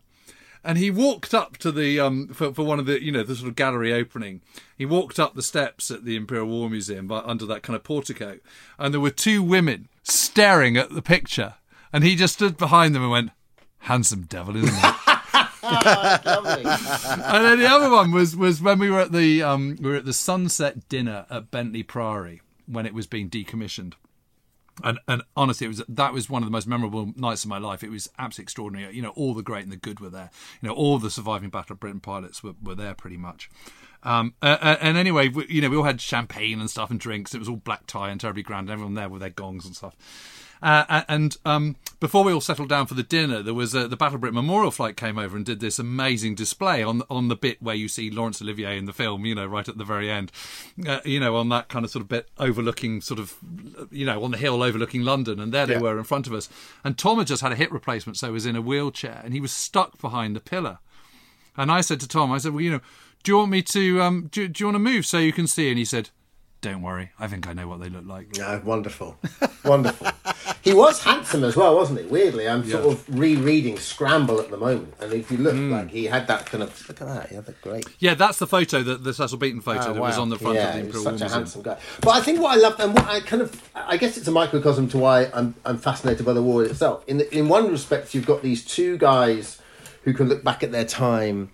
And 0.63 0.77
he 0.77 0.89
walked 0.91 1.33
up 1.33 1.57
to 1.57 1.71
the 1.71 1.99
um 1.99 2.29
for, 2.29 2.53
for 2.53 2.63
one 2.63 2.79
of 2.79 2.85
the 2.85 3.01
you 3.01 3.11
know 3.11 3.23
the 3.23 3.35
sort 3.35 3.49
of 3.49 3.55
gallery 3.55 3.93
opening. 3.93 4.41
He 4.77 4.85
walked 4.85 5.19
up 5.19 5.35
the 5.35 5.43
steps 5.43 5.91
at 5.91 6.05
the 6.05 6.15
imperial 6.15 6.47
war 6.47 6.69
museum 6.69 7.07
by, 7.07 7.19
under 7.19 7.45
that 7.45 7.61
kind 7.61 7.75
of 7.75 7.83
portico. 7.83 8.39
And 8.77 8.93
there 8.93 9.01
were 9.01 9.11
two 9.11 9.43
women 9.43 9.89
staring 10.03 10.75
at 10.75 10.89
the 10.93 11.01
picture, 11.01 11.55
and 11.93 12.03
he 12.03 12.15
just 12.15 12.33
stood 12.33 12.57
behind 12.57 12.93
them 12.95 13.03
and 13.03 13.11
went, 13.11 13.31
"Handsome 13.79 14.23
devil, 14.23 14.55
isn't 14.55 14.73
he?" 14.73 14.81
Lovely. 15.63 16.63
and 16.63 17.45
then 17.45 17.59
the 17.59 17.67
other 17.69 17.89
one 17.89 18.11
was 18.11 18.35
was 18.35 18.61
when 18.61 18.79
we 18.79 18.89
were 18.89 19.01
at 19.01 19.11
the 19.11 19.43
um, 19.43 19.77
we 19.81 19.89
were 19.89 19.97
at 19.97 20.05
the 20.05 20.13
sunset 20.13 20.87
dinner 20.89 21.25
at 21.29 21.51
Bentley 21.51 21.83
Priory 21.83 22.41
when 22.65 22.85
it 22.85 22.93
was 22.93 23.07
being 23.07 23.29
decommissioned. 23.29 23.93
And, 24.81 24.97
and 25.09 25.23
honestly, 25.35 25.65
it 25.65 25.69
was 25.69 25.83
that 25.89 26.13
was 26.13 26.29
one 26.29 26.41
of 26.41 26.47
the 26.47 26.51
most 26.51 26.67
memorable 26.67 27.11
nights 27.15 27.43
of 27.43 27.49
my 27.49 27.57
life. 27.57 27.83
It 27.83 27.91
was 27.91 28.09
absolutely 28.17 28.43
extraordinary. 28.43 28.95
You 28.95 29.01
know, 29.01 29.09
all 29.09 29.33
the 29.33 29.43
great 29.43 29.63
and 29.63 29.71
the 29.71 29.77
good 29.77 29.99
were 29.99 30.09
there. 30.09 30.29
You 30.61 30.69
know, 30.69 30.75
all 30.75 30.99
the 30.99 31.11
surviving 31.11 31.49
Battle 31.49 31.73
of 31.73 31.79
Britain 31.79 31.99
pilots 31.99 32.43
were, 32.43 32.53
were 32.63 32.75
there 32.75 32.93
pretty 32.93 33.17
much. 33.17 33.49
Um, 34.03 34.35
uh, 34.41 34.77
and 34.79 34.97
anyway, 34.97 35.27
we, 35.27 35.45
you 35.49 35.61
know, 35.61 35.69
we 35.69 35.75
all 35.75 35.83
had 35.83 35.99
champagne 35.99 36.61
and 36.61 36.69
stuff 36.69 36.89
and 36.89 36.99
drinks. 36.99 37.35
It 37.35 37.39
was 37.39 37.49
all 37.49 37.57
black 37.57 37.85
tie 37.87 38.09
and 38.09 38.21
terribly 38.21 38.43
grand. 38.43 38.69
Everyone 38.69 38.93
there 38.93 39.09
with 39.09 39.19
their 39.19 39.29
gongs 39.29 39.65
and 39.65 39.75
stuff. 39.75 39.95
Uh, 40.61 41.03
and 41.07 41.37
um, 41.45 41.77
before 42.01 42.23
we 42.23 42.33
all 42.33 42.41
settled 42.41 42.67
down 42.67 42.85
for 42.85 42.93
the 42.93 43.03
dinner, 43.03 43.41
there 43.41 43.53
was 43.53 43.73
uh, 43.73 43.87
the 43.87 43.95
Battle 43.95 44.17
Britain 44.17 44.35
Memorial 44.35 44.71
flight 44.71 44.97
came 44.97 45.17
over 45.17 45.37
and 45.37 45.45
did 45.45 45.61
this 45.61 45.79
amazing 45.79 46.35
display 46.35 46.83
on 46.83 47.01
on 47.09 47.29
the 47.29 47.35
bit 47.35 47.61
where 47.61 47.75
you 47.75 47.87
see 47.87 48.09
Laurence 48.11 48.41
Olivier 48.41 48.77
in 48.77 48.83
the 48.85 48.91
film, 48.91 49.25
you 49.25 49.33
know, 49.35 49.45
right 49.45 49.67
at 49.69 49.77
the 49.77 49.85
very 49.85 50.11
end, 50.11 50.31
uh, 50.85 50.99
you 51.05 51.19
know, 51.19 51.37
on 51.37 51.47
that 51.49 51.69
kind 51.69 51.85
of 51.85 51.91
sort 51.91 52.01
of 52.01 52.09
bit 52.09 52.27
overlooking, 52.37 52.99
sort 52.99 53.19
of, 53.21 53.35
you 53.89 54.05
know, 54.05 54.21
on 54.23 54.31
the 54.31 54.37
hill 54.37 54.61
overlooking 54.61 55.03
London, 55.03 55.39
and 55.39 55.53
there 55.53 55.65
they 55.65 55.75
Yeah. 55.75 55.79
were 55.81 55.97
in 55.97 56.03
front 56.03 56.27
of 56.27 56.33
us. 56.33 56.49
And 56.83 56.97
Tom 56.97 57.19
had 57.19 57.27
just 57.27 57.41
had 57.41 57.53
a 57.53 57.55
hip 57.55 57.71
replacement, 57.71 58.17
so 58.17 58.27
he 58.27 58.33
was 58.33 58.45
in 58.45 58.57
a 58.57 58.61
wheelchair, 58.61 59.21
and 59.23 59.33
he 59.33 59.39
was 59.39 59.53
stuck 59.53 59.97
behind 60.01 60.35
the 60.35 60.41
pillar. 60.41 60.79
And 61.55 61.71
I 61.71 61.81
said 61.81 61.99
to 62.01 62.07
Tom, 62.07 62.31
I 62.33 62.37
said, 62.37 62.51
well, 62.53 62.61
you 62.61 62.71
know, 62.71 62.81
do 63.23 63.31
you 63.31 63.37
want 63.37 63.51
me 63.51 63.61
to, 63.61 64.01
um, 64.01 64.27
do, 64.31 64.47
do 64.47 64.61
you 64.61 64.67
want 64.67 64.75
to 64.75 64.79
move 64.79 65.05
so 65.05 65.17
you 65.19 65.33
can 65.33 65.47
see? 65.47 65.69
And 65.69 65.77
he 65.77 65.85
said, 65.85 66.09
don't 66.61 66.81
worry, 66.81 67.11
I 67.17 67.27
think 67.27 67.47
I 67.47 67.53
know 67.53 67.67
what 67.67 67.79
they 67.79 67.89
look 67.89 68.05
like. 68.05 68.35
No, 68.37 68.61
wonderful, 68.65 69.17
wonderful. 69.63 70.07
he 70.61 70.73
was 70.73 71.01
handsome 71.03 71.43
as 71.45 71.55
well, 71.55 71.73
wasn't 71.75 71.99
he? 72.01 72.05
Weirdly, 72.07 72.49
I'm 72.49 72.67
sort 72.69 72.83
Yeah. 72.85 72.91
of 72.91 73.05
rereading 73.19 73.77
Scramble 73.79 74.41
at 74.41 74.49
the 74.51 74.57
moment, 74.57 74.93
and 74.99 75.13
if 75.13 75.31
you 75.31 75.37
look, 75.37 75.53
Hmm. 75.53 75.71
like 75.71 75.89
he 75.91 76.05
had 76.05 76.27
that 76.27 76.45
kind 76.47 76.61
of 76.63 76.87
look 76.89 76.99
at 77.01 77.07
that, 77.07 77.29
he 77.29 77.35
had 77.35 77.45
that 77.45 77.61
great. 77.61 77.85
Yeah, 77.99 78.13
that's 78.13 78.39
the 78.39 78.47
photo, 78.47 78.83
that 78.83 79.03
the 79.05 79.13
Cecil 79.13 79.37
Beaton 79.37 79.61
photo 79.61 79.91
Oh, 79.91 79.93
that 79.93 80.01
was 80.01 80.17
on 80.17 80.29
the 80.29 80.37
front 80.37 80.55
yeah, 80.55 80.69
of 80.69 80.73
the 80.75 80.79
Imperial 80.81 81.17
such 81.17 81.21
a 81.29 81.33
handsome 81.33 81.61
guy. 81.61 81.77
But 82.01 82.11
I 82.11 82.21
think 82.21 82.41
what 82.41 82.57
I 82.57 82.61
love 82.61 82.77
and 82.79 82.93
what 82.93 83.07
I 83.07 83.21
kind 83.21 83.41
of, 83.41 83.69
I 83.73 83.95
guess 83.95 84.17
it's 84.17 84.27
a 84.27 84.31
microcosm 84.31 84.89
to 84.89 84.97
why 84.97 85.29
I'm, 85.33 85.55
I'm 85.65 85.77
fascinated 85.77 86.25
by 86.25 86.33
the 86.33 86.43
war 86.43 86.63
itself. 86.65 87.03
In 87.07 87.19
the, 87.19 87.37
in 87.37 87.47
one 87.47 87.71
respect, 87.71 88.13
you've 88.13 88.25
got 88.27 88.41
these 88.41 88.65
two 88.65 88.97
guys 88.97 89.59
who 90.03 90.13
can 90.13 90.27
look 90.27 90.43
back 90.43 90.61
at 90.63 90.71
their 90.73 90.85
time 90.85 91.51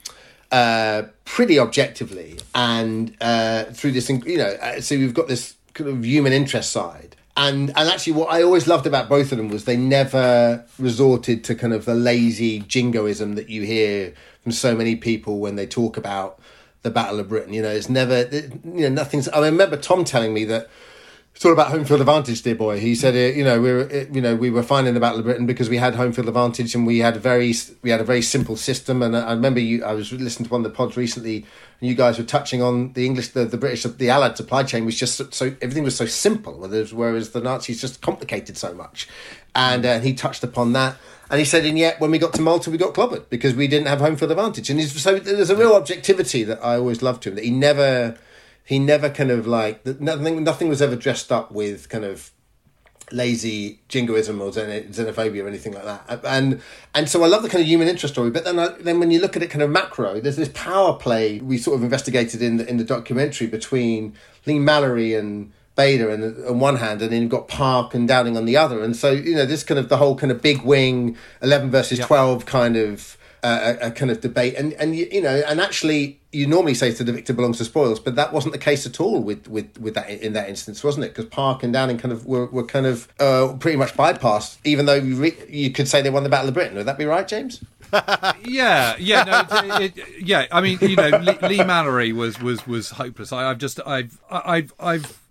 uh, 0.51 1.03
pretty 1.25 1.59
objectively, 1.59 2.39
and 2.53 3.15
uh, 3.21 3.65
through 3.65 3.91
this, 3.91 4.09
you 4.09 4.37
know, 4.37 4.55
uh, 4.61 4.81
so 4.81 4.97
we've 4.97 5.13
got 5.13 5.27
this 5.27 5.55
kind 5.73 5.89
of 5.89 6.05
human 6.05 6.33
interest 6.33 6.71
side. 6.71 7.15
And 7.37 7.69
and 7.75 7.89
actually, 7.89 8.13
what 8.13 8.31
I 8.31 8.43
always 8.43 8.65
loved 8.65 8.87
about 8.87 9.09
both 9.09 9.31
of 9.31 9.37
them 9.37 9.49
was 9.49 9.65
they 9.65 9.75
never 9.75 10.63
resorted 10.79 11.43
to 11.45 11.55
kind 11.55 11.73
of 11.73 11.85
the 11.85 11.95
lazy 11.95 12.59
jingoism 12.59 13.35
that 13.35 13.49
you 13.49 13.63
hear 13.63 14.13
from 14.41 14.53
so 14.53 14.75
many 14.75 14.95
people 14.95 15.39
when 15.39 15.55
they 15.55 15.67
talk 15.67 15.97
about 15.97 16.39
the 16.83 16.91
Battle 16.91 17.19
of 17.19 17.27
Britain. 17.27 17.53
You 17.53 17.61
know, 17.61 17.71
it's 17.71 17.89
never, 17.89 18.21
you 18.31 18.61
know, 18.63 18.89
nothing's. 18.89 19.27
I 19.29 19.45
remember 19.45 19.75
Tom 19.75 20.05
telling 20.05 20.33
me 20.33 20.45
that 20.45 20.69
it's 21.35 21.43
all 21.43 21.51
about 21.51 21.67
home 21.67 21.83
field 21.83 21.99
advantage, 21.99 22.41
dear 22.43 22.55
boy. 22.55 22.79
He 22.79 22.95
said, 22.95 23.35
you 23.35 23.43
know, 23.43 23.59
we 23.59 23.73
were, 23.73 23.91
you 24.09 24.21
know, 24.21 24.37
we 24.37 24.49
were 24.49 24.63
fine 24.63 24.87
in 24.87 24.93
the 24.93 25.01
Battle 25.01 25.19
of 25.19 25.25
Britain 25.25 25.45
because 25.45 25.69
we 25.69 25.75
had 25.75 25.93
home 25.93 26.13
field 26.13 26.29
advantage 26.29 26.73
and 26.73 26.87
we 26.87 26.99
had 26.99 27.17
a 27.17 27.19
very, 27.19 27.53
we 27.81 27.89
had 27.89 27.99
a 27.99 28.05
very 28.05 28.21
simple 28.21 28.55
system. 28.55 29.01
And 29.01 29.17
I 29.17 29.33
remember 29.33 29.59
you, 29.59 29.83
I 29.83 29.91
was 29.91 30.13
listening 30.13 30.47
to 30.47 30.51
one 30.53 30.65
of 30.65 30.71
the 30.71 30.75
pods 30.75 30.95
recently, 30.95 31.45
and 31.81 31.89
you 31.89 31.93
guys 31.93 32.17
were 32.17 32.23
touching 32.23 32.61
on 32.61 32.93
the 32.93 33.05
English, 33.05 33.29
the, 33.29 33.43
the 33.43 33.57
British, 33.57 33.83
the 33.83 34.09
Allied 34.09 34.37
supply 34.37 34.63
chain 34.63 34.85
was 34.85 34.97
just 34.97 35.15
so, 35.15 35.27
so 35.29 35.47
everything 35.61 35.83
was 35.83 35.97
so 35.97 36.05
simple, 36.05 36.53
whereas, 36.53 36.93
whereas 36.93 37.31
the 37.31 37.41
Nazis 37.41 37.81
just 37.81 38.01
complicated 38.01 38.55
so 38.55 38.73
much. 38.73 39.09
And 39.53 39.85
uh, 39.85 39.99
he 39.99 40.13
touched 40.13 40.43
upon 40.43 40.71
that. 40.71 40.95
And 41.29 41.39
he 41.39 41.45
said, 41.45 41.65
and 41.65 41.77
yet 41.77 41.99
when 41.99 42.11
we 42.11 42.17
got 42.17 42.33
to 42.35 42.41
Malta, 42.41 42.71
we 42.71 42.77
got 42.77 42.93
clobbered 42.93 43.27
because 43.29 43.55
we 43.55 43.67
didn't 43.67 43.87
have 43.87 43.99
home 43.99 44.15
field 44.15 44.31
advantage. 44.31 44.69
And 44.69 44.81
so 44.81 45.19
there's 45.19 45.49
a 45.49 45.55
real 45.57 45.73
objectivity 45.73 46.45
that 46.45 46.63
I 46.63 46.77
always 46.77 47.01
loved 47.01 47.23
to 47.23 47.29
him 47.29 47.35
that 47.35 47.43
he 47.43 47.51
never, 47.51 48.17
he 48.65 48.79
never 48.79 49.09
kind 49.09 49.31
of 49.31 49.47
like 49.47 49.85
nothing. 50.01 50.43
Nothing 50.43 50.67
was 50.67 50.81
ever 50.81 50.95
dressed 50.95 51.31
up 51.31 51.51
with 51.51 51.87
kind 51.87 52.03
of 52.03 52.31
lazy 53.11 53.79
jingoism 53.87 54.41
or 54.41 54.49
xenophobia 54.49 55.43
or 55.43 55.47
anything 55.47 55.73
like 55.73 55.83
that. 55.83 56.21
And 56.25 56.59
and 56.95 57.07
so 57.07 57.23
I 57.23 57.27
love 57.27 57.43
the 57.43 57.49
kind 57.49 57.61
of 57.61 57.67
human 57.67 57.87
interest 57.87 58.15
story. 58.15 58.31
But 58.31 58.43
then 58.43 58.57
I, 58.57 58.69
then 58.79 58.99
when 58.99 59.11
you 59.11 59.21
look 59.21 59.37
at 59.37 59.43
it 59.43 59.51
kind 59.51 59.61
of 59.61 59.69
macro, 59.69 60.19
there's 60.19 60.37
this 60.37 60.49
power 60.49 60.93
play 60.97 61.39
we 61.39 61.59
sort 61.59 61.77
of 61.77 61.83
investigated 61.83 62.41
in 62.41 62.57
the 62.57 62.67
in 62.67 62.77
the 62.77 62.83
documentary 62.83 63.45
between 63.45 64.15
Leigh-Mallory 64.47 65.13
and 65.13 65.51
Bader 65.75 66.09
and 66.09 66.23
on 66.47 66.59
one 66.59 66.77
hand, 66.77 67.03
and 67.03 67.11
then 67.11 67.21
you've 67.21 67.29
got 67.29 67.47
Park 67.47 67.93
and 67.93 68.09
Dowding 68.09 68.35
on 68.35 68.45
the 68.45 68.57
other. 68.57 68.81
And 68.81 68.95
so 68.95 69.11
you 69.11 69.35
know 69.35 69.45
this 69.45 69.63
kind 69.63 69.79
of 69.79 69.89
the 69.89 69.97
whole 69.97 70.15
kind 70.15 70.31
of 70.31 70.41
big 70.41 70.63
wing 70.63 71.15
eleven 71.43 71.69
versus 71.69 71.99
twelve 71.99 72.47
kind 72.47 72.75
of. 72.75 73.17
A, 73.45 73.87
a 73.87 73.91
kind 73.91 74.09
of 74.09 74.21
debate, 74.21 74.55
and 74.55 74.73
and 74.73 74.95
you, 74.95 75.07
you 75.11 75.21
know, 75.21 75.43
and 75.47 75.61
actually, 75.61 76.19
you 76.31 76.47
normally 76.47 76.73
say 76.73 76.91
to 76.91 77.03
the 77.03 77.11
victor 77.11 77.31
belongs 77.31 77.59
to 77.59 77.65
spoils, 77.65 77.99
but 77.99 78.15
that 78.15 78.33
wasn't 78.33 78.53
the 78.53 78.59
case 78.59 78.85
at 78.87 78.99
all 78.99 79.21
with 79.21 79.47
with 79.47 79.77
with 79.79 79.93
that 79.93 80.09
in 80.09 80.33
that 80.33 80.49
instance, 80.49 80.83
wasn't 80.83 81.05
it? 81.05 81.09
Because 81.09 81.25
Park 81.25 81.61
and 81.61 81.73
Dowding 81.73 81.99
kind 81.99 82.11
of 82.11 82.25
were, 82.25 82.47
were 82.47 82.65
kind 82.65 82.87
of 82.87 83.07
uh, 83.19 83.55
pretty 83.59 83.77
much 83.77 83.93
bypassed, 83.93 84.57
even 84.63 84.87
though 84.87 84.95
you, 84.95 85.15
re- 85.15 85.37
you 85.47 85.69
could 85.69 85.87
say 85.87 86.01
they 86.01 86.09
won 86.09 86.23
the 86.23 86.29
Battle 86.29 86.47
of 86.47 86.53
Britain. 86.55 86.75
Would 86.75 86.87
that 86.87 86.97
be 86.97 87.05
right, 87.05 87.27
James? 87.27 87.63
Yeah, 88.43 88.95
yeah, 88.99 89.23
no, 89.23 89.75
it, 89.77 89.97
it, 89.97 90.21
yeah. 90.21 90.47
I 90.51 90.59
mean, 90.59 90.77
you 90.81 90.95
know, 90.95 91.09
Lee, 91.19 91.37
Leigh-Mallory 91.41 92.11
was 92.13 92.41
was 92.41 92.65
was 92.67 92.89
hopeless. 92.89 93.31
I, 93.31 93.49
I've 93.49 93.57
just, 93.57 93.79
I've, 93.85 94.19
I've, 94.29 94.73
I've. 94.79 95.21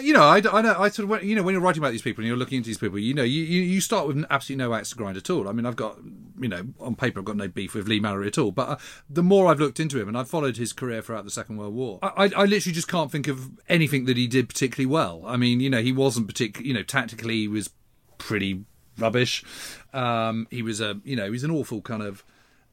You 0.00 0.12
know, 0.12 0.22
I, 0.22 0.36
I 0.36 0.62
know. 0.62 0.74
I 0.78 0.88
sort 0.88 1.04
of, 1.04 1.08
went- 1.10 1.24
you 1.24 1.34
know, 1.34 1.42
when 1.42 1.52
you're 1.52 1.62
writing 1.62 1.82
about 1.82 1.92
these 1.92 2.02
people 2.02 2.22
and 2.22 2.28
you're 2.28 2.36
looking 2.36 2.58
into 2.58 2.68
these 2.68 2.78
people, 2.78 2.98
you 2.98 3.14
know, 3.14 3.22
you, 3.22 3.42
you, 3.42 3.80
start 3.80 4.06
with 4.06 4.24
absolutely 4.30 4.64
no 4.64 4.74
axe 4.74 4.90
to 4.90 4.96
grind 4.96 5.16
at 5.16 5.30
all. 5.30 5.48
I 5.48 5.52
mean, 5.52 5.66
I've 5.66 5.76
got, 5.76 5.98
you 6.40 6.48
know, 6.48 6.66
on 6.80 6.94
paper, 6.96 7.18
I've 7.20 7.24
got 7.24 7.36
no 7.36 7.48
beef 7.48 7.74
with 7.74 7.88
Leigh-Mallory 7.88 8.26
at 8.26 8.38
all. 8.38 8.50
But 8.50 8.68
uh, 8.68 8.76
the 9.08 9.22
more 9.22 9.48
I've 9.48 9.60
looked 9.60 9.80
into 9.80 10.00
him 10.00 10.08
and 10.08 10.16
I've 10.16 10.28
followed 10.28 10.56
his 10.56 10.72
career 10.72 11.02
throughout 11.02 11.24
the 11.24 11.30
Second 11.30 11.56
World 11.56 11.74
War, 11.74 11.98
I, 12.02 12.06
I, 12.06 12.24
I 12.24 12.44
literally 12.44 12.74
just 12.74 12.88
can't 12.88 13.10
think 13.10 13.28
of 13.28 13.50
anything 13.68 14.04
that 14.06 14.16
he 14.16 14.26
did 14.26 14.48
particularly 14.48 14.86
well. 14.86 15.22
I 15.26 15.36
mean, 15.36 15.60
you 15.60 15.70
know, 15.70 15.82
he 15.82 15.92
wasn't 15.92 16.26
particularly, 16.26 16.68
you 16.68 16.74
know, 16.74 16.82
tactically 16.82 17.34
he 17.34 17.48
was 17.48 17.70
pretty 18.18 18.64
rubbish. 18.98 19.44
Um, 19.92 20.46
he 20.50 20.62
was 20.62 20.80
a, 20.80 21.00
you 21.04 21.16
know, 21.16 21.30
he's 21.32 21.44
an 21.44 21.50
awful 21.50 21.80
kind 21.80 22.02
of 22.02 22.24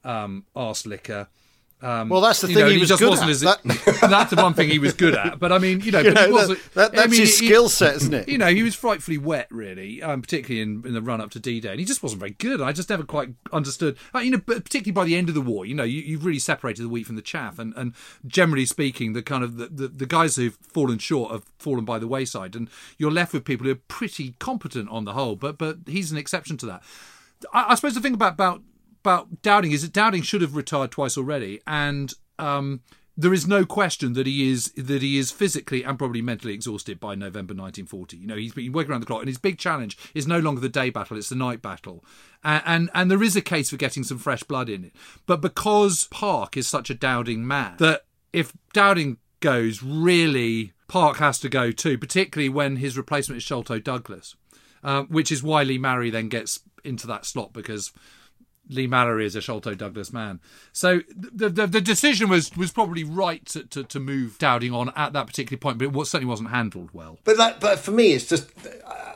um, 0.04 0.44
arse 0.54 0.86
licker. 0.86 1.28
Um, 1.84 2.08
Well, 2.08 2.22
that's 2.22 2.40
the 2.40 2.46
thing 2.46 2.56
know, 2.56 2.68
he 2.68 2.78
was 2.78 2.88
just 2.88 2.98
good 3.00 3.10
wasn't 3.10 3.28
at. 3.30 3.86
As, 3.86 4.00
that's 4.00 4.30
the 4.34 4.42
one 4.42 4.54
thing 4.54 4.70
he 4.70 4.78
was 4.78 4.94
good 4.94 5.14
at. 5.14 5.38
But 5.38 5.52
I 5.52 5.58
mean, 5.58 5.80
you 5.82 5.92
know, 5.92 5.98
You 6.04 6.12
but 6.14 6.20
he 6.24 6.26
know, 6.28 6.32
wasn't. 6.32 6.58
that, 6.74 6.92
that- 6.92 6.92
I 6.92 7.02
that's 7.02 7.10
mean, 7.12 7.20
his 7.20 7.38
he- 7.38 7.46
skill 7.46 7.68
set, 7.68 7.96
isn't 7.96 8.14
it? 8.14 8.28
you 8.28 8.38
know, 8.38 8.46
he 8.48 8.62
was 8.62 8.74
frightfully 8.74 9.18
wet, 9.18 9.46
really, 9.50 10.02
um, 10.02 10.22
particularly 10.22 10.62
in, 10.62 10.82
in 10.86 10.94
the 10.94 11.02
run 11.02 11.20
up 11.20 11.30
to 11.32 11.40
D 11.40 11.60
Day, 11.60 11.70
and 11.72 11.78
he 11.78 11.84
just 11.84 12.02
wasn't 12.02 12.20
very 12.20 12.30
good. 12.32 12.62
I 12.62 12.72
just 12.72 12.88
never 12.88 13.02
quite 13.02 13.28
understood. 13.52 13.98
Uh, 14.14 14.20
you 14.20 14.30
know, 14.30 14.38
but 14.44 14.64
particularly 14.64 14.92
by 14.92 15.04
the 15.04 15.14
end 15.14 15.28
of 15.28 15.34
the 15.34 15.42
war, 15.42 15.66
you 15.66 15.74
know, 15.74 15.84
you, 15.84 16.00
you've 16.00 16.24
really 16.24 16.38
separated 16.38 16.82
the 16.82 16.88
wheat 16.88 17.06
from 17.06 17.16
the 17.16 17.22
chaff, 17.22 17.58
and, 17.58 17.74
and 17.76 17.94
generally 18.26 18.64
speaking, 18.66 19.12
the 19.12 19.22
kind 19.22 19.44
of 19.44 19.56
the, 19.58 19.66
the, 19.66 19.88
the 19.88 20.06
guys 20.06 20.36
who've 20.36 20.56
fallen 20.72 20.98
short 20.98 21.32
have 21.32 21.44
fallen 21.58 21.84
by 21.84 21.98
the 21.98 22.08
wayside, 22.08 22.56
and 22.56 22.68
you're 22.96 23.10
left 23.10 23.32
with 23.34 23.44
people 23.44 23.66
who 23.66 23.72
are 23.72 23.80
pretty 23.88 24.34
competent 24.38 24.88
on 24.88 25.04
the 25.04 25.12
whole. 25.12 25.36
But 25.36 25.58
but 25.58 25.76
he's 25.86 26.10
an 26.10 26.16
exception 26.16 26.56
to 26.58 26.66
that. 26.66 26.82
I, 27.52 27.66
I 27.70 27.74
suppose 27.74 27.94
the 27.94 28.00
thing 28.00 28.14
about 28.14 28.32
about 28.32 28.62
about 29.04 29.42
Dowding 29.42 29.72
is 29.72 29.82
that 29.82 29.92
Dowding 29.92 30.24
should 30.24 30.40
have 30.40 30.56
retired 30.56 30.90
twice 30.90 31.18
already, 31.18 31.60
and 31.66 32.12
um, 32.38 32.80
there 33.16 33.34
is 33.34 33.46
no 33.46 33.66
question 33.66 34.14
that 34.14 34.26
he 34.26 34.50
is 34.50 34.72
that 34.72 35.02
he 35.02 35.18
is 35.18 35.30
physically 35.30 35.82
and 35.82 35.98
probably 35.98 36.22
mentally 36.22 36.54
exhausted 36.54 36.98
by 36.98 37.14
November 37.14 37.52
1940. 37.52 38.16
You 38.16 38.26
know, 38.26 38.36
he's 38.36 38.54
been 38.54 38.72
working 38.72 38.90
around 38.90 39.00
the 39.00 39.06
clock, 39.06 39.20
and 39.20 39.28
his 39.28 39.38
big 39.38 39.58
challenge 39.58 39.98
is 40.14 40.26
no 40.26 40.38
longer 40.38 40.62
the 40.62 40.70
day 40.70 40.88
battle; 40.88 41.18
it's 41.18 41.28
the 41.28 41.34
night 41.34 41.60
battle, 41.60 42.02
and 42.42 42.62
and, 42.64 42.90
and 42.94 43.10
there 43.10 43.22
is 43.22 43.36
a 43.36 43.42
case 43.42 43.70
for 43.70 43.76
getting 43.76 44.04
some 44.04 44.18
fresh 44.18 44.42
blood 44.42 44.70
in 44.70 44.84
it. 44.84 44.92
But 45.26 45.42
because 45.42 46.08
Park 46.10 46.56
is 46.56 46.66
such 46.66 46.88
a 46.88 46.94
Dowding 46.94 47.46
man, 47.46 47.74
that 47.78 48.06
if 48.32 48.54
Dowding 48.72 49.18
goes, 49.40 49.82
really 49.82 50.72
Park 50.88 51.18
has 51.18 51.38
to 51.40 51.50
go 51.50 51.72
too, 51.72 51.98
particularly 51.98 52.48
when 52.48 52.76
his 52.76 52.96
replacement 52.96 53.36
is 53.36 53.42
Sholto 53.42 53.78
Douglas, 53.78 54.34
uh, 54.82 55.02
which 55.02 55.30
is 55.30 55.42
why 55.42 55.62
Leigh-Mallory 55.62 56.08
then 56.08 56.28
gets 56.28 56.60
into 56.84 57.06
that 57.06 57.26
slot 57.26 57.52
because 57.52 57.92
Leigh-Mallory 58.68 59.26
is 59.26 59.36
a 59.36 59.40
Sholto 59.40 59.74
Douglas 59.74 60.12
man. 60.12 60.40
So 60.72 61.00
the 61.14 61.48
the, 61.48 61.66
the 61.66 61.80
decision 61.80 62.28
was 62.28 62.56
was 62.56 62.70
probably 62.72 63.04
right 63.04 63.44
to, 63.46 63.64
to, 63.64 63.84
to 63.84 64.00
move 64.00 64.38
Dowding 64.38 64.72
on 64.72 64.92
at 64.96 65.12
that 65.12 65.26
particular 65.26 65.58
point, 65.58 65.78
but 65.78 65.86
it 65.88 66.06
certainly 66.06 66.28
wasn't 66.30 66.50
handled 66.50 66.90
well. 66.92 67.18
But 67.24 67.36
that, 67.36 67.60
but 67.60 67.78
for 67.78 67.90
me, 67.90 68.12
it's 68.12 68.26
just, 68.26 68.48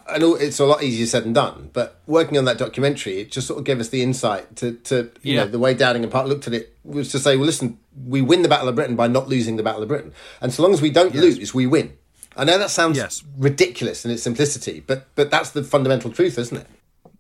I 0.09 0.19
know 0.19 0.35
it's 0.35 0.59
a 0.59 0.67
lot 0.67 0.83
easier 0.83 1.07
said 1.07 1.25
than 1.25 1.33
done. 1.33 1.71
But 1.73 2.01
working 2.07 2.37
on 2.39 2.45
that 2.47 2.59
documentary, 2.59 3.21
it 3.21 3.31
just 3.31 3.47
sort 3.47 3.59
of 3.59 3.65
gave 3.65 3.81
us 3.81 3.89
the 3.89 4.03
insight 4.03 4.57
to, 4.57 4.73
to 4.73 5.11
you 5.23 5.35
Yeah. 5.35 5.45
know, 5.45 5.51
the 5.51 5.59
way 5.59 5.75
Dowding 5.75 6.03
and 6.03 6.13
Park 6.13 6.27
looked 6.29 6.47
at 6.47 6.55
it 6.55 6.75
was 6.85 7.11
to 7.13 7.19
say, 7.19 7.37
well, 7.37 7.47
listen, 7.47 7.79
we 8.07 8.21
win 8.23 8.43
the 8.43 8.49
Battle 8.49 8.69
of 8.69 8.75
Britain 8.75 8.97
by 8.97 9.09
not 9.09 9.29
losing 9.29 9.57
the 9.57 9.63
Battle 9.63 9.83
of 9.83 9.89
Britain, 9.89 10.13
and 10.41 10.53
so 10.53 10.63
long 10.63 10.73
as 10.73 10.81
we 10.83 10.91
don't 10.91 11.15
lose, 11.15 11.53
we 11.55 11.67
win. 11.67 11.93
I 12.37 12.45
know 12.45 12.57
that 12.59 12.71
sounds 12.71 12.97
Yes. 12.97 13.25
ridiculous 13.37 14.05
in 14.05 14.11
its 14.13 14.23
simplicity, 14.23 14.81
but 14.87 15.09
but 15.17 15.31
that's 15.31 15.51
the 15.51 15.65
fundamental 15.65 16.13
truth, 16.13 16.39
isn't 16.39 16.57
it? 16.57 16.67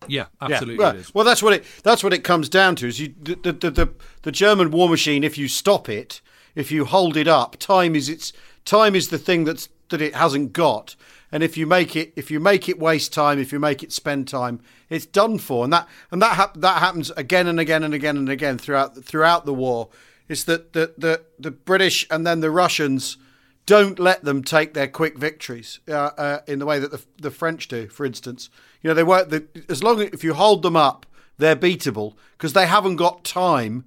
Yeah, 0.06 0.26
Yeah, 0.40 0.54
absolutely 0.54 0.84
well, 0.84 1.02
well, 1.14 1.24
that's 1.24 1.42
what 1.42 1.52
it 1.54 1.64
that's 1.82 2.04
what 2.04 2.12
it 2.12 2.24
comes 2.24 2.48
down 2.48 2.76
to. 2.76 2.86
Is 2.86 3.00
you 3.00 3.14
the, 3.20 3.34
the 3.34 3.52
the 3.52 3.70
the 3.70 3.88
the 4.22 4.32
German 4.32 4.70
war 4.70 4.88
machine? 4.88 5.24
If 5.24 5.36
you 5.36 5.48
stop 5.48 5.88
it, 5.88 6.20
if 6.54 6.70
you 6.70 6.84
hold 6.84 7.16
it 7.16 7.28
up, 7.28 7.56
time 7.56 7.94
is 7.94 8.08
its 8.08 8.32
time 8.64 8.94
is 8.94 9.08
the 9.08 9.18
thing 9.18 9.44
that's 9.44 9.68
that 9.88 10.00
it 10.00 10.14
hasn't 10.14 10.52
got. 10.52 10.94
And 11.30 11.42
if 11.42 11.56
you 11.56 11.66
make 11.66 11.94
it 11.94 12.12
if 12.16 12.30
you 12.30 12.40
make 12.40 12.68
it 12.68 12.78
waste 12.78 13.12
time, 13.12 13.38
if 13.38 13.52
you 13.52 13.58
make 13.58 13.82
it 13.82 13.92
spend 13.92 14.28
time, 14.28 14.60
it's 14.88 15.06
done 15.06 15.38
for. 15.38 15.64
And 15.64 15.72
that 15.72 15.88
and 16.10 16.22
that 16.22 16.34
hap- 16.34 16.56
that 16.58 16.78
happens 16.78 17.10
again 17.12 17.46
and 17.46 17.60
again 17.60 17.82
and 17.82 17.92
again 17.92 18.16
and 18.16 18.28
again 18.28 18.58
throughout 18.58 19.04
throughout 19.04 19.44
the 19.44 19.54
war. 19.54 19.88
It's 20.28 20.44
that 20.44 20.72
the 20.72 20.94
the, 20.96 21.22
the 21.38 21.50
British 21.50 22.06
and 22.10 22.26
then 22.26 22.40
the 22.40 22.50
Russians 22.50 23.18
don't 23.66 23.98
let 23.98 24.24
them 24.24 24.42
take 24.42 24.72
their 24.72 24.88
quick 24.88 25.18
victories 25.18 25.80
uh, 25.88 26.10
uh, 26.16 26.38
in 26.46 26.58
the 26.58 26.64
way 26.64 26.78
that 26.78 26.90
the, 26.90 27.04
the 27.18 27.30
French 27.30 27.68
do, 27.68 27.86
for 27.88 28.06
instance. 28.06 28.48
You 28.82 28.88
know, 28.88 28.94
they 28.94 29.02
work 29.02 29.32
as 29.68 29.82
long 29.82 30.00
as 30.00 30.10
if 30.12 30.22
you 30.22 30.34
hold 30.34 30.62
them 30.62 30.76
up, 30.76 31.06
they're 31.38 31.56
beatable 31.56 32.14
because 32.32 32.52
they 32.52 32.66
haven't 32.66 32.96
got 32.96 33.24
time. 33.24 33.84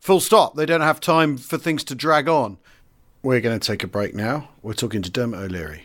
Full 0.00 0.20
stop. 0.20 0.56
They 0.56 0.66
don't 0.66 0.80
have 0.80 1.00
time 1.00 1.36
for 1.36 1.58
things 1.58 1.84
to 1.84 1.94
drag 1.94 2.28
on. 2.28 2.58
We're 3.22 3.40
going 3.40 3.58
to 3.58 3.64
take 3.64 3.84
a 3.84 3.86
break 3.86 4.14
now. 4.14 4.48
We're 4.62 4.74
talking 4.74 5.02
to 5.02 5.10
Dermot 5.10 5.38
O'Leary. 5.38 5.84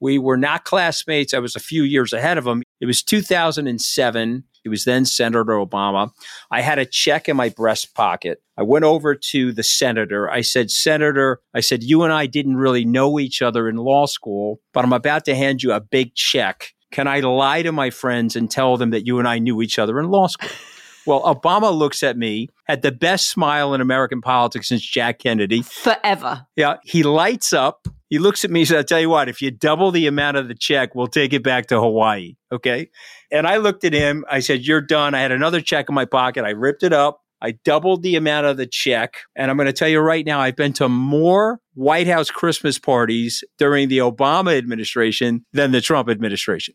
We 0.00 0.18
were 0.18 0.36
not 0.36 0.64
classmates. 0.64 1.34
I 1.34 1.38
was 1.38 1.56
a 1.56 1.60
few 1.60 1.82
years 1.82 2.12
ahead 2.12 2.38
of 2.38 2.46
him. 2.46 2.62
It 2.80 2.86
was 2.86 3.02
2007. 3.02 4.44
He 4.62 4.68
was 4.68 4.84
then 4.84 5.04
Senator 5.04 5.44
Obama. 5.44 6.10
I 6.50 6.60
had 6.60 6.78
a 6.78 6.84
check 6.84 7.28
in 7.28 7.36
my 7.36 7.48
breast 7.48 7.94
pocket. 7.94 8.42
I 8.56 8.62
went 8.62 8.84
over 8.84 9.14
to 9.14 9.52
the 9.52 9.62
senator. 9.62 10.30
I 10.30 10.40
said, 10.42 10.70
Senator, 10.70 11.40
I 11.54 11.60
said, 11.60 11.82
you 11.82 12.02
and 12.02 12.12
I 12.12 12.26
didn't 12.26 12.56
really 12.56 12.84
know 12.84 13.18
each 13.18 13.40
other 13.40 13.68
in 13.68 13.76
law 13.76 14.06
school, 14.06 14.60
but 14.72 14.84
I'm 14.84 14.92
about 14.92 15.24
to 15.26 15.34
hand 15.34 15.62
you 15.62 15.72
a 15.72 15.80
big 15.80 16.14
check. 16.14 16.74
Can 16.90 17.06
I 17.06 17.20
lie 17.20 17.62
to 17.62 17.72
my 17.72 17.90
friends 17.90 18.34
and 18.34 18.50
tell 18.50 18.76
them 18.76 18.90
that 18.90 19.06
you 19.06 19.18
and 19.18 19.28
I 19.28 19.38
knew 19.38 19.62
each 19.62 19.78
other 19.78 19.98
in 20.00 20.08
law 20.10 20.26
school? 20.26 20.50
Well, 21.08 21.22
Obama 21.22 21.74
looks 21.74 22.02
at 22.02 22.18
me, 22.18 22.48
had 22.66 22.82
the 22.82 22.92
best 22.92 23.30
smile 23.30 23.72
in 23.72 23.80
American 23.80 24.20
politics 24.20 24.68
since 24.68 24.82
Jack 24.82 25.20
Kennedy. 25.20 25.62
Forever. 25.62 26.46
Yeah. 26.54 26.76
He 26.84 27.02
lights 27.02 27.54
up. 27.54 27.88
He 28.10 28.18
looks 28.18 28.44
at 28.44 28.50
me 28.50 28.60
and 28.60 28.68
says, 28.68 28.76
I'll 28.76 28.84
tell 28.84 29.00
you 29.00 29.08
what, 29.08 29.30
if 29.30 29.40
you 29.40 29.50
double 29.50 29.90
the 29.90 30.06
amount 30.06 30.36
of 30.36 30.48
the 30.48 30.54
check, 30.54 30.94
we'll 30.94 31.06
take 31.06 31.32
it 31.32 31.42
back 31.42 31.68
to 31.68 31.80
Hawaii. 31.80 32.36
Okay. 32.52 32.90
And 33.32 33.46
I 33.46 33.56
looked 33.56 33.84
at 33.84 33.94
him. 33.94 34.26
I 34.30 34.40
said, 34.40 34.66
You're 34.66 34.82
done. 34.82 35.14
I 35.14 35.20
had 35.20 35.32
another 35.32 35.62
check 35.62 35.86
in 35.88 35.94
my 35.94 36.04
pocket. 36.04 36.44
I 36.44 36.50
ripped 36.50 36.82
it 36.82 36.92
up. 36.92 37.22
I 37.40 37.52
doubled 37.52 38.02
the 38.02 38.16
amount 38.16 38.44
of 38.44 38.58
the 38.58 38.66
check. 38.66 39.14
And 39.34 39.50
I'm 39.50 39.56
going 39.56 39.66
to 39.66 39.72
tell 39.72 39.88
you 39.88 40.00
right 40.00 40.26
now, 40.26 40.40
I've 40.40 40.56
been 40.56 40.74
to 40.74 40.90
more 40.90 41.58
White 41.72 42.06
House 42.06 42.30
Christmas 42.30 42.78
parties 42.78 43.42
during 43.56 43.88
the 43.88 43.98
Obama 43.98 44.58
administration 44.58 45.46
than 45.54 45.72
the 45.72 45.80
Trump 45.80 46.10
administration. 46.10 46.74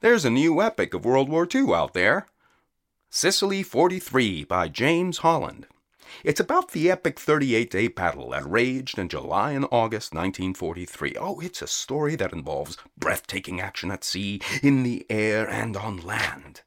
There's 0.00 0.26
a 0.26 0.30
new 0.30 0.60
epic 0.60 0.92
of 0.92 1.06
World 1.06 1.30
War 1.30 1.48
II 1.52 1.72
out 1.72 1.94
there 1.94 2.26
Sicily 3.08 3.62
43 3.62 4.44
by 4.44 4.68
James 4.68 5.18
Holland. 5.18 5.66
It's 6.22 6.38
about 6.38 6.72
the 6.72 6.90
epic 6.90 7.18
38 7.18 7.70
day 7.70 7.88
battle 7.88 8.30
that 8.30 8.48
raged 8.48 8.98
in 8.98 9.08
July 9.08 9.52
and 9.52 9.64
August 9.70 10.12
1943. 10.12 11.14
Oh, 11.18 11.40
it's 11.40 11.62
a 11.62 11.66
story 11.66 12.14
that 12.16 12.34
involves 12.34 12.76
breathtaking 12.98 13.58
action 13.58 13.90
at 13.90 14.04
sea, 14.04 14.42
in 14.62 14.82
the 14.82 15.06
air, 15.08 15.48
and 15.48 15.78
on 15.78 15.96
land. 16.04 16.60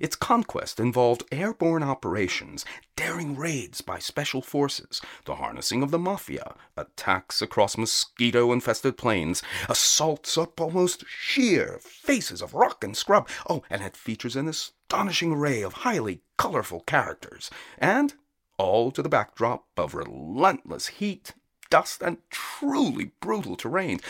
Its 0.00 0.16
conquest 0.16 0.80
involved 0.80 1.24
airborne 1.30 1.82
operations, 1.82 2.64
daring 2.96 3.36
raids 3.36 3.80
by 3.80 3.98
special 3.98 4.42
forces, 4.42 5.00
the 5.24 5.36
harnessing 5.36 5.82
of 5.82 5.90
the 5.90 5.98
mafia, 5.98 6.54
attacks 6.76 7.40
across 7.40 7.78
mosquito 7.78 8.52
infested 8.52 8.96
plains, 8.96 9.42
assaults 9.68 10.36
up 10.36 10.60
almost 10.60 11.04
sheer 11.06 11.78
faces 11.82 12.42
of 12.42 12.54
rock 12.54 12.82
and 12.82 12.96
scrub. 12.96 13.28
Oh, 13.48 13.62
and 13.70 13.82
it 13.82 13.96
features 13.96 14.36
an 14.36 14.48
astonishing 14.48 15.32
array 15.32 15.62
of 15.62 15.72
highly 15.72 16.22
colorful 16.36 16.80
characters, 16.80 17.50
and 17.78 18.14
all 18.58 18.90
to 18.90 19.02
the 19.02 19.08
backdrop 19.08 19.66
of 19.76 19.94
relentless 19.94 20.88
heat, 20.88 21.34
dust, 21.70 22.02
and 22.02 22.18
truly 22.30 23.12
brutal 23.20 23.56
terrain. 23.56 24.00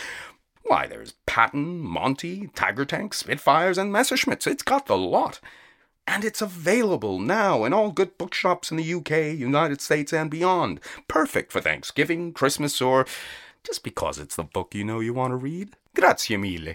Why, 0.69 0.87
there's 0.87 1.15
Patton, 1.25 1.81
Monty, 1.81 2.51
Tiger 2.55 2.85
Tanks, 2.85 3.17
Spitfires, 3.17 3.79
and 3.79 3.91
Messerschmitts. 3.91 4.47
It's 4.47 4.63
got 4.63 4.85
the 4.85 4.99
lot. 4.99 5.41
And 6.07 6.27
it's 6.27 6.43
available 6.43 7.19
now 7.19 7.65
in 7.65 7.73
all 7.73 7.91
good 7.91 8.19
bookshops 8.19 8.71
in 8.71 8.77
the 8.77 8.95
UK, 8.95 9.39
United 9.39 9.81
States, 9.81 10.13
and 10.13 10.31
beyond. 10.31 10.81
Perfect 11.09 11.53
for 11.53 11.63
Thanksgiving, 11.63 12.35
Christmas, 12.35 12.83
or 12.83 13.07
just 13.65 13.83
because 13.83 14.19
it's 14.19 14.37
the 14.37 14.43
book 14.43 14.75
you 14.75 14.85
know 14.85 15.01
you 15.01 15.15
want 15.15 15.31
to 15.31 15.37
read. 15.37 15.75
Grazie 15.95 16.37
mille. 16.37 16.75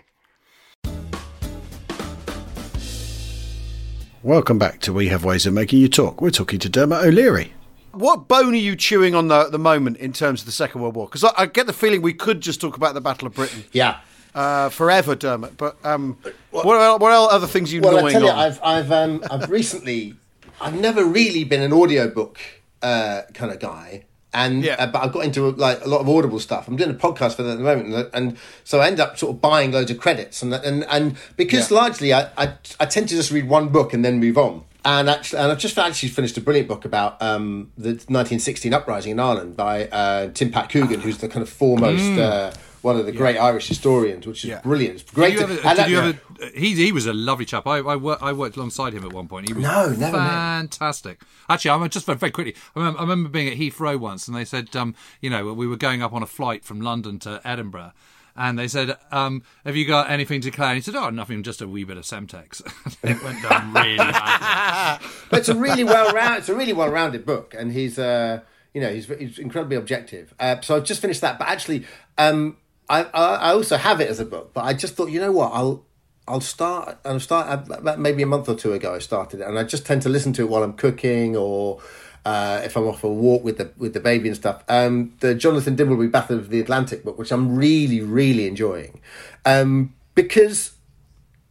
Welcome 4.23 4.57
back 4.57 4.79
to 4.81 4.93
We 4.93 5.09
Have 5.09 5.23
Ways 5.23 5.45
of 5.45 5.53
Making 5.53 5.81
You 5.81 5.87
Talk. 5.87 6.19
We're 6.19 6.31
talking 6.31 6.57
to 6.57 6.69
Dermot 6.69 7.05
O'Leary. 7.05 7.53
What 7.93 8.27
bone 8.27 8.53
are 8.53 8.57
you 8.57 8.75
chewing 8.75 9.13
on 9.13 9.27
the, 9.27 9.49
the 9.49 9.59
moment 9.59 9.97
in 9.97 10.13
terms 10.13 10.41
of 10.41 10.45
the 10.47 10.51
Second 10.51 10.81
World 10.81 10.95
War? 10.95 11.05
Because 11.07 11.23
I, 11.23 11.31
I 11.37 11.45
get 11.45 11.67
the 11.67 11.73
feeling 11.73 12.01
we 12.01 12.13
could 12.13 12.41
just 12.41 12.59
talk 12.59 12.75
about 12.75 12.95
the 12.95 13.01
Battle 13.01 13.27
of 13.27 13.35
Britain 13.35 13.63
Yeah. 13.71 13.99
uh, 14.33 14.69
forever, 14.69 15.13
Dermot. 15.15 15.57
But 15.57 15.77
um, 15.85 16.17
what, 16.49 16.65
what, 16.65 16.99
what 16.99 17.11
are 17.11 17.29
other 17.31 17.45
things 17.45 17.71
you 17.71 17.81
Well, 17.81 18.03
I 18.05 18.11
tell 18.11 18.23
you, 18.23 18.29
on? 18.29 18.39
I've 18.39 18.59
I've 18.63 18.91
um, 18.91 19.23
I've 19.29 19.49
recently, 19.49 20.15
I've 20.59 20.73
never 20.79 21.05
really 21.05 21.43
been 21.43 21.61
an 21.61 21.71
audiobook 21.71 22.39
uh, 22.81 23.21
kind 23.35 23.51
of 23.51 23.59
guy, 23.59 24.05
and 24.33 24.63
Yeah. 24.63 24.75
uh, 24.79 24.87
but 24.87 25.03
I've 25.03 25.11
got 25.13 25.23
into 25.25 25.51
like 25.51 25.85
a 25.85 25.87
lot 25.87 26.01
of 26.01 26.09
Audible 26.09 26.39
stuff. 26.39 26.67
I'm 26.67 26.75
doing 26.77 26.89
a 26.89 26.95
podcast 26.95 27.35
for 27.35 27.43
that 27.43 27.51
at 27.51 27.57
the 27.59 27.63
moment, 27.63 27.93
and, 27.93 28.09
and 28.13 28.37
so 28.63 28.79
I 28.79 28.87
end 28.87 28.99
up 28.99 29.19
sort 29.19 29.35
of 29.35 29.39
buying 29.41 29.71
loads 29.71 29.91
of 29.91 29.99
credits, 29.99 30.41
and 30.41 30.51
and 30.51 30.83
and 30.89 31.15
because 31.37 31.69
Yeah. 31.69 31.77
largely 31.77 32.11
I, 32.11 32.27
I 32.37 32.53
I 32.79 32.85
tend 32.87 33.07
to 33.09 33.15
just 33.15 33.29
read 33.29 33.47
one 33.47 33.69
book 33.69 33.93
and 33.93 34.03
then 34.03 34.19
move 34.19 34.37
on. 34.39 34.63
And 34.85 35.09
actually, 35.09 35.39
and 35.39 35.51
I've 35.51 35.59
just 35.59 35.77
actually 35.77 36.09
finished 36.09 36.37
a 36.37 36.41
brilliant 36.41 36.67
book 36.67 36.83
about 36.85 37.21
um, 37.21 37.71
the 37.77 37.89
1916 37.91 38.73
uprising 38.73 39.11
in 39.13 39.19
Ireland 39.19 39.55
by 39.55 39.87
uh, 39.87 40.29
Tim 40.33 40.51
Pat 40.51 40.69
Coogan, 40.69 40.99
who's 40.99 41.19
the 41.19 41.29
kind 41.29 41.41
of 41.41 41.49
foremost 41.49 42.03
uh, 42.19 42.51
one 42.81 42.97
of 42.99 43.05
the 43.05 43.13
great 43.13 43.37
Irish 43.37 43.67
historians, 43.69 44.27
which 44.27 44.43
is 44.43 44.49
Yeah. 44.49 44.59
brilliant. 44.61 44.95
It's 44.99 45.09
great. 45.11 45.37
Did 45.37 45.39
you 45.49 45.55
to- 45.57 45.67
ever, 45.69 45.75
did 45.83 45.89
you 45.89 45.99
ever 45.99 46.19
he, 46.53 46.75
he 46.75 46.91
was 46.91 47.05
a 47.05 47.13
lovely 47.13 47.45
chap. 47.45 47.65
I, 47.65 47.77
I, 47.77 47.95
worked, 47.95 48.21
I 48.21 48.33
worked 48.33 48.57
alongside 48.57 48.91
him 48.93 49.05
at 49.05 49.13
one 49.13 49.29
point. 49.29 49.47
He 49.47 49.53
was 49.53 49.63
No, 49.63 49.87
never 49.91 50.17
met. 50.17 50.27
fantastic. 50.29 51.21
Actually, 51.49 51.71
I'm 51.71 51.89
just 51.89 52.05
very, 52.05 52.17
very 52.17 52.31
quickly. 52.33 52.53
I 52.75 52.79
remember, 52.79 52.99
I 52.99 53.01
remember 53.03 53.29
being 53.29 53.47
at 53.47 53.57
Heathrow 53.57 53.97
once, 53.97 54.27
and 54.27 54.35
they 54.35 54.43
said, 54.43 54.75
um, 54.75 54.93
you 55.21 55.29
know, 55.29 55.53
we 55.53 55.65
were 55.67 55.77
going 55.77 56.01
up 56.01 56.11
on 56.11 56.21
a 56.21 56.25
flight 56.27 56.65
from 56.65 56.81
London 56.81 57.19
to 57.19 57.39
Edinburgh, 57.45 57.93
and 58.35 58.57
they 58.57 58.67
said, 58.67 58.97
um, 59.11 59.43
"Have 59.65 59.75
you 59.75 59.85
got 59.85 60.09
anything 60.09 60.41
to 60.41 60.49
declare?" 60.51 60.69
And 60.69 60.77
he 60.77 60.81
said, 60.81 60.95
"Oh, 60.95 61.09
nothing, 61.09 61.43
just 61.43 61.61
a 61.61 61.67
wee 61.67 61.83
bit 61.83 61.97
of 61.97 62.03
Semtex." 62.03 62.61
it 63.03 63.23
went 63.23 63.41
down 63.43 63.73
really 63.73 63.97
bad. 63.97 65.01
but 65.29 65.39
it's 65.39 65.49
a 65.49 65.55
really 65.55 65.83
well 65.83 66.13
round 66.13 66.37
it's 66.37 66.49
a 66.49 66.55
really 66.55 66.73
well 66.73 66.89
rounded 66.89 67.25
book 67.25 67.55
and 67.57 67.71
he's 67.71 67.97
uh 67.97 68.39
you 68.73 68.81
know 68.81 68.93
he's, 68.93 69.07
he's 69.07 69.39
incredibly 69.39 69.75
objective 69.75 70.33
uh, 70.39 70.59
so 70.61 70.75
i've 70.75 70.83
just 70.83 71.01
finished 71.01 71.21
that 71.21 71.39
but 71.39 71.47
actually 71.47 71.85
um 72.17 72.57
I, 72.89 73.03
I 73.03 73.35
i 73.35 73.49
also 73.51 73.77
have 73.77 74.01
it 74.01 74.09
as 74.09 74.19
a 74.19 74.25
book 74.25 74.51
but 74.53 74.63
i 74.63 74.73
just 74.73 74.95
thought 74.95 75.09
you 75.09 75.19
know 75.19 75.31
what 75.31 75.51
i'll 75.53 75.85
I'll 76.25 76.39
start. 76.39 76.99
I'll 77.03 77.19
start 77.19 77.99
maybe 77.99 78.23
a 78.23 78.25
month 78.25 78.47
or 78.47 78.55
two 78.55 78.71
ago. 78.71 78.95
I 78.95 78.99
started 78.99 79.41
it, 79.41 79.47
and 79.47 79.59
I 79.59 79.65
just 79.65 79.85
tend 79.85 80.03
to 80.03 80.09
listen 80.09 80.31
to 80.33 80.43
it 80.43 80.49
while 80.49 80.63
I'm 80.63 80.71
cooking 80.71 81.35
or 81.35 81.81
uh, 82.25 82.61
if 82.63 82.77
I'm 82.77 82.87
off 82.87 83.01
for 83.01 83.07
a 83.07 83.13
walk 83.13 83.43
with 83.43 83.57
the 83.57 83.71
with 83.77 83.93
the 83.93 83.99
baby 83.99 84.29
and 84.29 84.35
stuff. 84.35 84.63
Um, 84.69 85.13
the 85.19 85.35
Jonathan 85.35 85.75
Dimbleby 85.75 86.11
Battle 86.11 86.37
of 86.37 86.49
the 86.49 86.59
Atlantic 86.59 87.03
book, 87.03 87.17
which 87.17 87.31
I'm 87.31 87.55
really 87.55 88.01
really 88.01 88.47
enjoying, 88.47 89.01
um, 89.45 89.93
because 90.15 90.73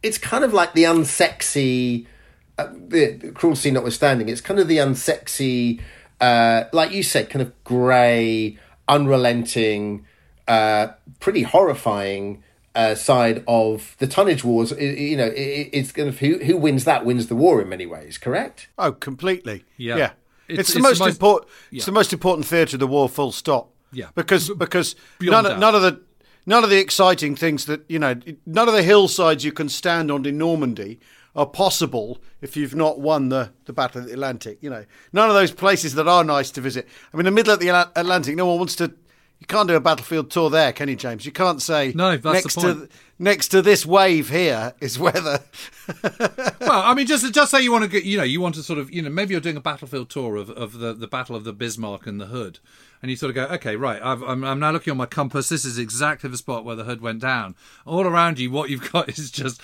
it's 0.01 0.17
kind 0.17 0.43
of 0.43 0.53
like 0.53 0.73
the 0.73 0.83
unsexy, 0.83 2.05
uh, 2.57 2.67
the, 2.73 3.13
the 3.13 3.31
cruelty 3.31 3.71
notwithstanding, 3.71 4.27
it's 4.27 4.41
kind 4.41 4.59
of 4.59 4.67
the 4.67 4.77
unsexy, 4.77 5.81
uh, 6.19 6.65
like 6.73 6.91
you 6.91 7.01
said, 7.01 7.29
kind 7.29 7.41
of 7.41 7.63
grey, 7.63 8.57
unrelenting, 8.87 10.05
uh, 10.47 10.87
pretty 11.21 11.43
horrifying 11.43 12.43
uh, 12.75 12.95
side 12.95 13.43
of 13.47 13.95
the 13.99 14.07
tonnage 14.07 14.43
wars. 14.43 14.71
You 14.71 15.15
know, 15.17 15.27
it, 15.27 15.69
it's 15.71 15.91
going 15.91 16.11
to 16.11 16.17
who 16.17 16.43
who 16.43 16.57
wins 16.57 16.83
that 16.85 17.05
wins 17.05 17.27
the 17.27 17.35
war 17.35 17.61
in 17.61 17.69
many 17.69 17.85
ways. 17.85 18.17
Correct? 18.17 18.67
Oh, 18.77 18.91
completely. 18.91 19.63
Yeah. 19.77 19.97
yeah. 19.97 20.11
It's, 20.59 20.69
It's- 20.69 20.73
the 20.73 20.79
it's 20.79 20.83
most 20.89 20.99
most- 20.99 21.09
important. 21.15 21.51
yeah. 21.71 21.77
It's 21.77 21.85
the 21.85 21.91
most 21.91 22.13
important 22.13 22.47
theatre 22.47 22.75
of 22.75 22.79
the 22.79 22.87
war. 22.87 23.09
Full 23.09 23.31
stop. 23.31 23.69
Yeah. 23.91 24.07
Because 24.15 24.49
because 24.49 24.95
Beyond 25.19 25.43
none 25.43 25.53
of, 25.53 25.59
none 25.59 25.75
of 25.75 25.81
the 25.81 26.01
none 26.45 26.63
of 26.63 26.69
the 26.69 26.79
exciting 26.79 27.35
things 27.35 27.65
that 27.65 27.81
you 27.87 27.99
know 27.99 28.15
none 28.45 28.67
of 28.67 28.73
the 28.73 28.83
hillsides 28.83 29.43
you 29.45 29.51
can 29.51 29.69
stand 29.69 30.09
on 30.11 30.25
in 30.25 30.37
Normandy 30.37 30.99
are 31.35 31.45
possible 31.47 32.21
if 32.41 32.55
you've 32.55 32.75
not 32.75 32.99
won 32.99 33.29
the, 33.29 33.51
the 33.65 33.73
Battle 33.73 34.01
of 34.01 34.07
the 34.07 34.13
Atlantic. 34.13 34.59
You 34.61 34.69
know, 34.69 34.85
none 35.13 35.29
of 35.29 35.35
those 35.35 35.51
places 35.51 35.95
that 35.95 36.07
are 36.07 36.23
nice 36.23 36.51
to 36.51 36.61
visit. 36.61 36.87
I 37.11 37.17
mean, 37.17 37.25
the 37.25 37.31
middle 37.31 37.53
of 37.53 37.59
the 37.59 37.69
Atlantic, 37.69 38.35
no 38.35 38.45
one 38.45 38.57
wants 38.59 38.75
to. 38.77 38.93
You 39.39 39.47
can't 39.47 39.67
do 39.67 39.75
a 39.75 39.79
battlefield 39.81 40.31
tour 40.31 40.49
there, 40.49 40.71
can 40.71 40.87
you, 40.89 40.95
James? 40.95 41.25
You 41.25 41.31
can't 41.33 41.61
say 41.61 41.91
No, 41.95 42.15
that's 42.17 42.53
the 42.53 42.61
point. 42.61 42.89
to 42.91 42.97
next 43.19 43.49
to 43.49 43.61
this 43.61 43.85
wave 43.85 44.29
here 44.29 44.73
is 44.79 44.97
weather. 44.99 45.39
well, 46.59 46.81
I 46.83 46.93
mean, 46.93 47.05
just 47.07 47.31
just 47.33 47.51
say 47.51 47.61
you 47.61 47.71
want 47.71 47.83
to 47.83 47.89
get, 47.89 48.03
you 48.03 48.17
know, 48.17 48.23
you 48.23 48.41
want 48.41 48.55
to 48.55 48.63
sort 48.63 48.79
of, 48.79 48.91
you 48.91 49.01
know, 49.01 49.09
maybe 49.09 49.33
you're 49.33 49.41
doing 49.41 49.57
a 49.57 49.61
battlefield 49.61 50.09
tour 50.09 50.35
of, 50.35 50.49
of 50.49 50.79
the, 50.79 50.93
the 50.93 51.07
Battle 51.07 51.35
of 51.35 51.43
the 51.43 51.53
Bismarck 51.53 52.07
and 52.07 52.19
the 52.19 52.27
Hood, 52.27 52.59
and 53.01 53.09
you 53.11 53.17
sort 53.17 53.29
of 53.29 53.35
go, 53.35 53.45
okay, 53.55 53.75
right, 53.75 54.01
I've, 54.01 54.21
I'm, 54.23 54.43
I'm 54.43 54.59
now 54.59 54.71
looking 54.71 54.91
on 54.91 54.97
my 54.97 55.05
compass. 55.05 55.49
This 55.49 55.65
is 55.65 55.77
exactly 55.77 56.29
the 56.29 56.37
spot 56.37 56.65
where 56.65 56.75
the 56.75 56.83
Hood 56.85 57.01
went 57.01 57.19
down. 57.21 57.55
All 57.85 58.05
around 58.05 58.39
you, 58.39 58.49
what 58.51 58.69
you've 58.69 58.91
got 58.91 59.09
is 59.09 59.29
just 59.31 59.61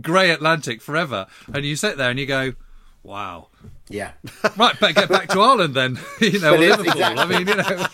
grey 0.00 0.30
Atlantic 0.30 0.80
forever, 0.82 1.26
and 1.52 1.64
you 1.64 1.76
sit 1.76 1.96
there 1.96 2.10
and 2.10 2.18
you 2.18 2.26
go, 2.26 2.54
wow, 3.02 3.48
Yeah. 3.88 4.12
right, 4.56 4.78
better 4.78 4.92
get 4.92 5.08
back 5.08 5.28
to 5.30 5.40
Ireland 5.40 5.74
then, 5.74 5.98
you 6.20 6.38
know, 6.40 6.54
or 6.54 6.58
But 6.58 6.62
it's- 6.62 6.78
Liverpool. 6.78 7.18
I 7.18 7.24
mean, 7.26 7.48
you 7.48 7.54
know, 7.56 7.86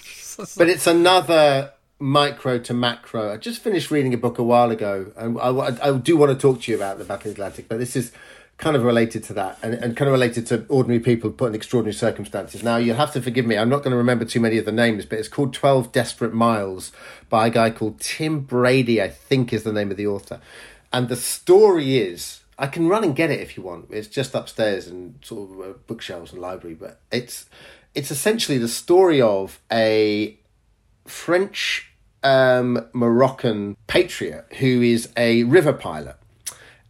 but 0.57 0.69
it's 0.69 0.87
another 0.87 1.73
micro 1.99 2.59
to 2.59 2.75
macro. 2.75 3.33
I 3.33 3.37
just 3.37 3.63
finished 3.63 3.91
reading 3.91 4.13
a 4.15 4.19
book 4.19 4.39
a 4.39 4.43
while 4.43 4.71
ago, 4.71 5.13
and 5.17 5.39
I, 5.39 5.49
I, 5.49 5.89
I 5.89 5.99
do 5.99 6.17
want 6.17 6.33
to 6.33 6.39
talk 6.39 6.63
to 6.63 6.71
you 6.71 6.77
about 6.77 6.99
the 6.99 7.05
Battle 7.05 7.31
of 7.31 7.37
the 7.37 7.43
Atlantic, 7.43 7.69
but 7.69 7.79
this 7.79 7.97
is 7.97 8.13
kind 8.59 8.75
of 8.75 8.85
related 8.85 9.23
to 9.23 9.35
that 9.35 9.59
and, 9.63 9.75
and 9.75 9.97
kind 9.97 10.09
of 10.09 10.13
related 10.13 10.47
to 10.47 10.65
ordinary 10.69 11.01
people 11.01 11.31
put 11.31 11.49
in 11.49 11.55
extraordinary 11.55 11.93
circumstances. 11.93 12.63
Now, 12.63 12.79
you'll 12.79 12.97
have 12.97 13.13
to 13.13 13.21
forgive 13.21 13.45
me, 13.45 13.59
I'm 13.59 13.69
not 13.69 13.83
going 13.83 13.91
to 13.91 13.99
remember 13.99 14.25
too 14.25 14.41
many 14.41 14.57
of 14.57 14.65
the 14.65 14.73
names, 14.73 15.05
but 15.05 15.19
it's 15.19 15.29
called 15.29 15.53
12 15.53 15.93
Desperate 15.93 16.33
Miles 16.33 16.91
by 17.29 17.49
a 17.49 17.51
guy 17.51 17.71
called 17.71 18.01
Tim 18.01 18.41
Brady, 18.41 19.03
I 19.03 19.09
think 19.09 19.53
is 19.53 19.63
the 19.63 19.73
name 19.73 19.91
of 19.91 19.97
the 19.97 20.07
author. 20.07 20.41
And 20.93 21.09
the 21.09 21.17
story 21.17 21.99
is. 21.99 22.41
I 22.59 22.69
can 22.69 22.89
run 22.89 23.05
and 23.05 23.15
get 23.15 23.31
it 23.31 23.41
if 23.41 23.59
you 23.59 23.63
want. 23.63 23.89
It's 23.91 24.09
just 24.09 24.35
upstairs 24.35 24.87
and 24.87 25.19
sort 25.23 25.51
of 25.51 25.61
uh, 25.61 25.73
bookshelves 25.87 26.33
and 26.33 26.41
library, 26.41 26.75
but 26.75 27.01
it's 27.13 27.45
it's 27.95 28.11
essentially 28.11 28.57
the 28.57 28.69
story 28.69 29.21
of 29.21 29.61
a 29.71 30.39
French 31.07 31.93
um, 32.23 32.87
Moroccan 32.93 33.77
patriot 33.87 34.47
who 34.59 34.83
is 34.83 35.09
a 35.17 35.45
river 35.45 35.73
pilot. 35.73 36.17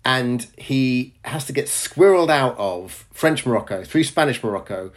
And 0.05 0.47
he 0.57 1.15
has 1.25 1.47
to 1.47 1.53
get 1.53 1.67
squirreled 1.67 2.31
out 2.31 2.57
of 2.59 3.07
French 3.13 3.45
Morocco 3.45 3.83
through 3.83 4.05
Spanish 4.05 4.43
Morocco 4.43 4.93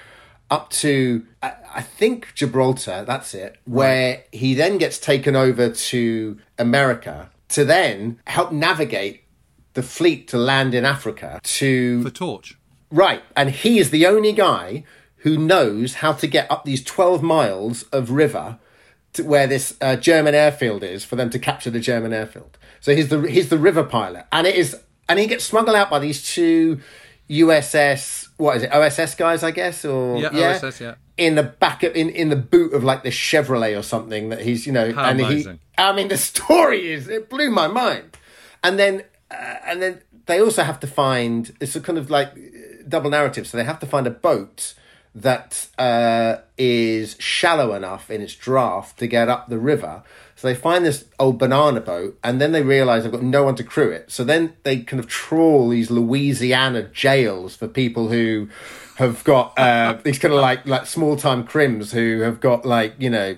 up 0.52 0.70
to, 0.70 1.26
I, 1.42 1.54
I 1.76 1.82
think, 1.82 2.34
Gibraltar, 2.36 3.04
that's 3.06 3.34
it, 3.34 3.58
where 3.66 4.24
he 4.32 4.54
then 4.54 4.78
gets 4.78 5.00
taken 5.00 5.36
over 5.36 5.70
to 5.70 6.40
America 6.58 7.30
to 7.50 7.66
then 7.66 8.20
help 8.28 8.52
navigate 8.52 9.24
the 9.74 9.84
fleet 9.84 10.28
to 10.30 10.38
land 10.38 10.74
in 10.74 10.86
Africa 10.86 11.40
to 11.44 12.04
the 12.04 12.12
torch. 12.12 12.58
Right, 12.92 13.24
and 13.36 13.52
he 13.52 13.80
is 13.80 13.92
the 13.92 14.06
only 14.06 14.32
guy 14.32 14.84
who 15.18 15.38
knows 15.38 15.96
how 15.96 16.14
to 16.14 16.28
get 16.28 16.50
up 16.52 16.66
these 16.66 16.84
12 16.84 17.22
miles 17.22 17.84
of 17.84 18.12
river 18.12 18.58
to 19.14 19.24
where 19.24 19.48
this 19.48 19.76
uh, 19.82 19.96
German 19.96 20.36
airfield 20.36 20.84
is 20.84 21.04
for 21.04 21.16
them 21.16 21.30
to 21.32 21.40
capture 21.40 21.70
the 21.70 21.80
German 21.80 22.14
airfield. 22.14 22.58
So 22.80 22.96
he's 22.96 23.10
the 23.10 23.22
he's 23.30 23.50
the 23.50 23.58
river 23.58 23.84
pilot, 23.84 24.26
and 24.32 24.48
it 24.48 24.56
is, 24.56 24.76
and 25.08 25.20
he 25.20 25.28
gets 25.28 25.44
smuggled 25.44 25.76
out 25.76 25.90
by 25.90 26.00
these 26.00 26.24
two 26.24 26.80
USS 27.30 28.28
what 28.38 28.58
is 28.58 28.64
it 28.64 28.72
OSS 28.74 29.16
guys, 29.16 29.44
I 29.44 29.52
guess, 29.52 29.84
or 29.86 30.18
Yeah, 30.20 30.58
OSS, 30.64 30.80
yeah. 30.82 30.96
in 31.18 31.36
the 31.36 31.44
back 31.44 31.84
of, 31.84 31.94
in 31.96 32.10
in 32.10 32.30
the 32.30 32.36
boot 32.36 32.74
of 32.74 32.84
like 32.84 33.04
the 33.04 33.10
Chevrolet 33.10 33.78
or 33.78 33.84
something 33.84 34.30
that 34.30 34.42
he's 34.42 34.66
you 34.66 34.72
know 34.72 34.92
How 34.94 35.06
and 35.10 35.20
amazing. 35.20 35.60
he 35.78 35.84
I 35.84 35.94
mean 35.94 36.08
the 36.08 36.18
story 36.32 36.92
is 36.92 37.08
it 37.08 37.30
blew 37.30 37.52
my 37.52 37.68
mind, 37.68 38.18
and 38.64 38.80
then 38.80 39.04
uh, 39.30 39.56
and 39.66 39.82
then 39.82 40.02
they 40.26 40.40
also 40.42 40.64
have 40.64 40.80
to 40.80 40.88
find 40.88 41.56
it's 41.60 41.76
a 41.76 41.82
kind 41.82 41.98
of 41.98 42.10
like 42.10 42.34
double 42.88 43.10
narrative, 43.10 43.46
so 43.46 43.58
they 43.58 43.64
have 43.66 43.80
to 43.80 43.86
find 43.86 44.08
a 44.08 44.12
boat 44.12 44.74
that 45.16 45.68
uh, 45.78 46.38
is 46.58 47.16
shallow 47.20 47.74
enough 47.74 48.10
in 48.12 48.22
its 48.22 48.36
draft 48.36 48.98
to 49.00 49.08
get 49.08 49.28
up 49.30 49.50
the 49.50 49.58
river. 49.58 50.04
So 50.36 50.48
they 50.48 50.56
find 50.56 50.86
this 50.86 51.06
old 51.20 51.38
banana 51.38 51.82
boat, 51.82 52.18
and 52.24 52.40
then 52.40 52.54
they 52.54 52.64
realize 52.64 53.04
they've 53.04 53.12
got 53.12 53.24
no 53.24 53.44
one 53.44 53.56
to 53.56 53.64
crew 53.64 53.92
it. 53.92 54.10
So 54.12 54.24
then 54.24 54.54
they 54.64 54.80
kind 54.80 55.00
of 55.00 55.08
trawl 55.08 55.70
these 55.70 55.92
Louisiana 55.92 56.84
jails 56.84 57.56
for 57.58 57.68
people 57.68 58.08
who 58.10 58.48
have 58.96 59.24
got 59.26 59.58
uh, 59.58 59.98
these 60.04 60.18
kind 60.20 60.34
of 60.34 60.40
like 60.40 60.66
like 60.66 60.86
small 60.86 61.18
time 61.18 61.44
crims 61.44 61.92
who 61.92 62.22
have 62.22 62.40
got 62.40 62.66
like 62.66 62.94
you 63.00 63.10
know 63.10 63.36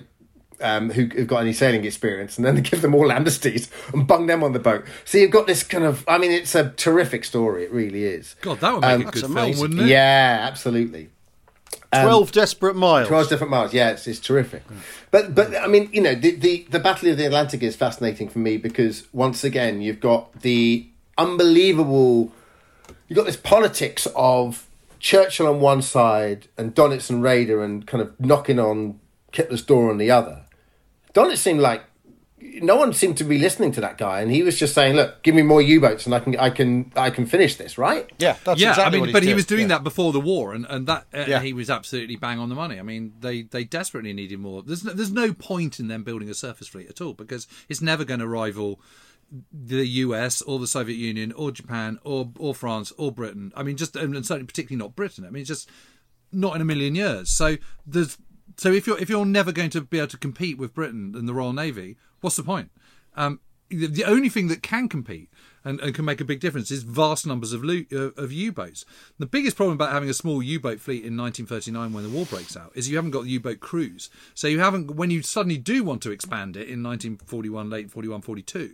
um, 0.60 0.90
who 0.90 1.08
have 1.18 1.26
got 1.26 1.38
any 1.38 1.52
sailing 1.52 1.84
experience, 1.84 2.36
and 2.38 2.44
then 2.46 2.54
they 2.54 2.60
give 2.60 2.82
them 2.82 2.94
all 2.94 3.08
amnesties 3.08 3.68
and 3.92 4.06
bung 4.06 4.26
them 4.26 4.44
on 4.44 4.52
the 4.52 4.60
boat. 4.60 4.84
So 5.04 5.18
you've 5.18 5.32
got 5.32 5.48
this 5.48 5.64
kind 5.64 5.82
of, 5.82 6.04
I 6.06 6.18
mean, 6.18 6.30
it's 6.30 6.54
a 6.54 6.70
terrific 6.70 7.24
story. 7.24 7.64
It 7.64 7.72
really 7.72 8.04
is. 8.04 8.36
God, 8.42 8.60
that 8.60 8.72
would 8.74 8.82
make 8.82 8.90
Um, 8.94 9.00
a 9.00 9.04
good 9.10 9.20
film, 9.22 9.32
amazing. 9.32 9.60
wouldn't 9.60 9.80
it? 9.80 9.86
Yeah, 9.88 10.38
absolutely. 10.48 11.10
Um, 11.92 12.04
twelve 12.04 12.32
desperate 12.32 12.74
miles. 12.74 13.08
Twelve 13.08 13.28
different 13.28 13.50
miles. 13.50 13.74
Yeah, 13.74 13.90
it's, 13.90 14.06
it's 14.06 14.18
terrific. 14.20 14.62
But 15.10 15.34
but 15.34 15.54
I 15.56 15.66
mean, 15.66 15.90
you 15.92 16.00
know, 16.00 16.14
the, 16.14 16.34
the 16.34 16.66
the 16.70 16.78
Battle 16.78 17.10
of 17.10 17.18
the 17.18 17.26
Atlantic 17.26 17.62
is 17.62 17.76
fascinating 17.76 18.28
for 18.28 18.38
me 18.38 18.56
because 18.56 19.06
once 19.12 19.44
again, 19.44 19.82
you've 19.82 20.00
got 20.00 20.40
the 20.40 20.88
unbelievable. 21.18 22.32
You've 23.08 23.16
got 23.16 23.26
this 23.26 23.36
politics 23.36 24.06
of 24.16 24.66
Churchill 25.00 25.48
on 25.48 25.60
one 25.60 25.82
side 25.82 26.48
and 26.56 26.74
Donitz 26.74 27.10
and 27.10 27.22
Raeder 27.22 27.62
and 27.62 27.86
kind 27.86 28.00
of 28.00 28.18
knocking 28.18 28.58
on 28.58 28.98
Hitler's 29.32 29.62
door 29.62 29.90
on 29.90 29.98
the 29.98 30.10
other. 30.10 30.44
Donitz 31.12 31.38
seemed 31.38 31.60
like 31.60 31.82
no 32.60 32.76
one 32.76 32.92
seemed 32.92 33.16
to 33.18 33.24
be 33.24 33.38
listening 33.38 33.72
to 33.72 33.80
that 33.80 33.96
guy, 33.98 34.20
and 34.20 34.30
he 34.30 34.42
was 34.42 34.58
just 34.58 34.74
saying, 34.74 34.94
"Look, 34.96 35.22
give 35.22 35.34
me 35.34 35.42
more 35.42 35.62
U-boats, 35.62 36.04
and 36.06 36.14
I 36.14 36.20
can 36.20 36.36
I 36.38 36.50
can 36.50 36.92
I 36.96 37.10
can 37.10 37.26
finish 37.26 37.56
this." 37.56 37.78
Right? 37.78 38.10
Yeah, 38.18 38.36
that's 38.44 38.60
yeah, 38.60 38.70
exactly 38.70 38.84
I 38.84 38.90
mean, 38.90 39.00
what 39.00 39.06
he's 39.08 39.12
but 39.14 39.22
he 39.22 39.26
doing. 39.28 39.36
was 39.36 39.46
doing 39.46 39.60
Yeah. 39.62 39.68
that 39.68 39.84
before 39.84 40.12
the 40.12 40.20
war, 40.20 40.52
and 40.52 40.66
and 40.68 40.86
that 40.86 41.06
uh, 41.14 41.24
Yeah. 41.28 41.40
he 41.40 41.52
was 41.52 41.70
absolutely 41.70 42.16
bang 42.16 42.38
on 42.38 42.48
the 42.48 42.54
money. 42.54 42.78
I 42.78 42.82
mean, 42.82 43.14
they 43.20 43.42
they 43.42 43.64
desperately 43.64 44.12
needed 44.12 44.38
more. 44.38 44.62
There's 44.62 44.84
no, 44.84 44.92
there's 44.92 45.12
no 45.12 45.32
point 45.32 45.80
in 45.80 45.88
them 45.88 46.02
building 46.04 46.28
a 46.28 46.34
surface 46.34 46.68
fleet 46.68 46.88
at 46.88 47.00
all 47.00 47.14
because 47.14 47.46
it's 47.68 47.80
never 47.80 48.04
going 48.04 48.20
to 48.20 48.28
rival 48.28 48.80
the 49.50 49.86
US 49.86 50.42
or 50.42 50.58
the 50.58 50.66
Soviet 50.66 50.96
Union 50.96 51.32
or 51.32 51.50
Japan 51.52 51.98
or 52.04 52.30
or 52.38 52.54
France 52.54 52.92
or 52.98 53.10
Britain. 53.12 53.52
I 53.56 53.62
mean, 53.62 53.76
just 53.76 53.96
and 53.96 54.14
certainly 54.26 54.46
particularly 54.46 54.82
not 54.82 54.94
Britain. 54.94 55.24
I 55.24 55.30
mean, 55.30 55.40
it's 55.42 55.48
just 55.48 55.70
not 56.32 56.54
in 56.54 56.60
a 56.62 56.64
million 56.66 56.94
years. 56.94 57.30
So 57.30 57.56
there's 57.86 58.18
so 58.58 58.70
if 58.70 58.86
you're 58.86 58.98
if 58.98 59.08
you're 59.08 59.24
never 59.24 59.50
going 59.52 59.70
to 59.70 59.80
be 59.80 59.98
able 59.98 60.08
to 60.08 60.18
compete 60.18 60.58
with 60.58 60.74
Britain 60.74 61.14
and 61.16 61.26
the 61.26 61.32
Royal 61.34 61.54
Navy, 61.54 61.96
what's 62.22 62.36
the 62.36 62.42
point? 62.42 62.70
Um, 63.14 63.40
the, 63.68 63.86
the 63.86 64.04
only 64.04 64.28
thing 64.28 64.48
that 64.48 64.62
can 64.62 64.88
compete 64.88 65.30
and, 65.64 65.80
and 65.80 65.94
can 65.94 66.04
make 66.04 66.20
a 66.20 66.24
big 66.24 66.40
difference 66.40 66.70
is 66.70 66.82
vast 66.82 67.26
numbers 67.26 67.52
of 67.52 67.64
uh, 67.64 68.10
of 68.16 68.32
U-boats. 68.32 68.84
The 69.18 69.26
biggest 69.26 69.56
problem 69.56 69.74
about 69.74 69.92
having 69.92 70.08
a 70.08 70.14
small 70.14 70.42
U-boat 70.42 70.80
fleet 70.80 71.04
in 71.04 71.16
1939 71.16 71.92
when 71.92 72.04
the 72.04 72.10
war 72.10 72.26
breaks 72.26 72.56
out 72.56 72.72
is 72.74 72.88
you 72.88 72.96
haven't 72.96 73.12
got 73.12 73.24
the 73.24 73.30
U-boat 73.30 73.60
crews. 73.60 74.10
So 74.34 74.48
you 74.48 74.60
haven't 74.60 74.96
when 74.96 75.10
you 75.10 75.22
suddenly 75.22 75.58
do 75.58 75.84
want 75.84 76.02
to 76.02 76.10
expand 76.10 76.56
it 76.56 76.68
in 76.68 76.82
1941, 76.82 77.70
late 77.70 77.90
41, 77.90 78.22
42 78.22 78.72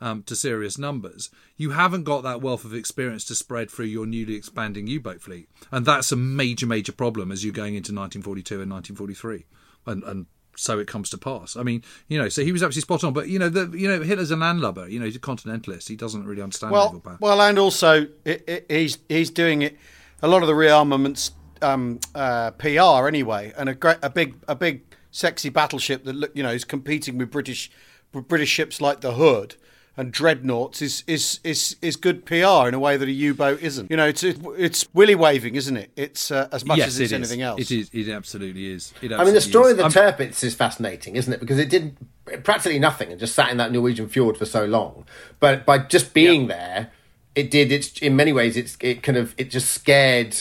um, 0.00 0.22
to 0.24 0.36
serious 0.36 0.78
numbers, 0.78 1.30
you 1.56 1.70
haven't 1.70 2.04
got 2.04 2.22
that 2.22 2.40
wealth 2.40 2.64
of 2.64 2.74
experience 2.74 3.24
to 3.26 3.34
spread 3.34 3.70
through 3.70 3.86
your 3.86 4.06
newly 4.06 4.34
expanding 4.34 4.86
U-boat 4.86 5.20
fleet, 5.20 5.48
and 5.70 5.84
that's 5.84 6.12
a 6.12 6.16
major, 6.16 6.66
major 6.66 6.92
problem 6.92 7.32
as 7.32 7.44
you're 7.44 7.52
going 7.52 7.74
into 7.74 7.92
1942 7.92 8.62
and 8.62 8.70
1943, 8.70 9.46
and 9.86 10.04
and 10.04 10.26
so 10.58 10.78
it 10.78 10.86
comes 10.86 11.08
to 11.10 11.18
pass. 11.18 11.56
I 11.56 11.62
mean, 11.62 11.82
you 12.08 12.18
know, 12.18 12.28
so 12.28 12.42
he 12.44 12.52
was 12.52 12.62
absolutely 12.62 12.82
spot 12.82 13.04
on, 13.04 13.12
but 13.12 13.28
you 13.28 13.38
know, 13.38 13.48
the 13.48 13.70
you 13.78 13.88
know, 13.88 14.02
Hitler's 14.02 14.30
a 14.30 14.36
landlubber. 14.36 14.88
You 14.88 14.98
know, 14.98 15.06
he's 15.06 15.16
a 15.16 15.20
continentalist. 15.20 15.88
He 15.88 15.96
doesn't 15.96 16.26
really 16.26 16.42
understand 16.42 16.72
naval 16.72 16.90
Well, 16.92 17.00
power. 17.00 17.18
well, 17.20 17.40
and 17.40 17.58
also 17.58 18.06
it, 18.24 18.44
it, 18.48 18.66
he's 18.68 18.98
he's 19.08 19.30
doing 19.30 19.62
it. 19.62 19.76
A 20.22 20.28
lot 20.28 20.42
of 20.42 20.48
the 20.48 20.54
rearmaments 20.54 21.30
um, 21.62 22.00
uh, 22.14 22.50
PR 22.52 23.06
anyway, 23.08 23.52
and 23.56 23.68
a 23.68 23.74
great, 23.74 23.98
a 24.02 24.10
big, 24.10 24.34
a 24.48 24.54
big, 24.56 24.82
sexy 25.10 25.48
battleship 25.48 26.04
that 26.04 26.14
look- 26.16 26.36
you 26.36 26.42
know 26.42 26.50
is 26.50 26.64
competing 26.64 27.18
with 27.18 27.30
British 27.30 27.70
with 28.12 28.26
British 28.28 28.48
ships 28.50 28.80
like 28.80 29.00
the 29.00 29.12
Hood. 29.12 29.54
And 29.98 30.12
dreadnoughts 30.12 30.80
is 30.80 31.02
is 31.08 31.40
is 31.42 31.74
is 31.82 31.96
good 31.96 32.24
PR 32.24 32.68
in 32.68 32.74
a 32.74 32.78
way 32.78 32.96
that 32.96 33.08
a 33.08 33.12
U-boat 33.12 33.60
isn't. 33.60 33.90
You 33.90 33.96
know, 33.96 34.06
it's 34.06 34.22
it's 34.22 34.86
willy 34.94 35.16
waving, 35.16 35.56
isn't 35.56 35.76
it? 35.76 35.90
It's 35.96 36.30
uh, 36.30 36.48
as 36.52 36.64
much 36.64 36.78
yes, 36.78 36.86
as 36.88 37.00
it's 37.00 37.12
it 37.12 37.16
anything 37.16 37.40
is. 37.40 37.44
else. 37.44 37.60
It 37.62 37.70
is. 37.72 37.90
It 37.92 38.08
absolutely 38.08 38.70
is. 38.72 38.94
It 39.02 39.12
I 39.12 39.24
mean, 39.24 39.34
the 39.34 39.40
story 39.40 39.72
is. 39.72 39.78
of 39.80 39.92
the 39.92 40.00
I'm- 40.00 40.14
Tirpitz 40.14 40.44
is 40.44 40.54
fascinating, 40.54 41.16
isn't 41.16 41.32
it? 41.32 41.40
Because 41.40 41.58
it 41.58 41.68
did 41.68 41.96
practically 42.44 42.78
nothing 42.78 43.10
and 43.10 43.18
just 43.18 43.34
sat 43.34 43.50
in 43.50 43.56
that 43.56 43.72
Norwegian 43.72 44.08
fjord 44.08 44.36
for 44.36 44.44
so 44.44 44.64
long. 44.66 45.04
But 45.40 45.66
by 45.66 45.78
just 45.78 46.14
being 46.14 46.46
there, 46.46 46.92
it 47.34 47.50
did. 47.50 47.72
It's 47.72 47.98
in 47.98 48.14
many 48.14 48.32
ways, 48.32 48.56
it's 48.56 48.76
it 48.80 49.02
kind 49.02 49.18
of 49.18 49.34
it 49.36 49.50
just 49.50 49.72
scared 49.72 50.36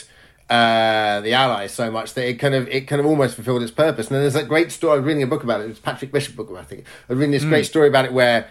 uh, 0.52 1.20
the 1.22 1.34
Allies 1.34 1.74
so 1.74 1.90
much 1.90 2.14
that 2.14 2.28
it 2.28 2.36
kind 2.36 2.54
of 2.54 2.68
it 2.68 2.82
kind 2.82 3.00
of 3.00 3.06
almost 3.06 3.34
fulfilled 3.36 3.64
its 3.64 3.72
purpose. 3.72 4.08
And 4.08 4.16
then 4.16 4.22
there's 4.22 4.36
a 4.36 4.44
great 4.44 4.72
story. 4.72 4.94
I 4.94 4.96
was 4.98 5.06
reading 5.06 5.24
a 5.24 5.28
book 5.28 5.44
about 5.44 5.62
it. 5.62 5.66
It 5.66 5.70
was 5.70 5.80
Patrick 5.80 6.12
Bishop 6.12 6.36
book, 6.36 6.54
I 6.56 6.64
think. 6.64 6.86
I 7.10 7.14
was 7.14 7.18
reading 7.18 7.32
this 7.32 7.44
great 7.44 7.66
story 7.66 7.88
about 7.88 8.06
it 8.06 8.14
where 8.14 8.48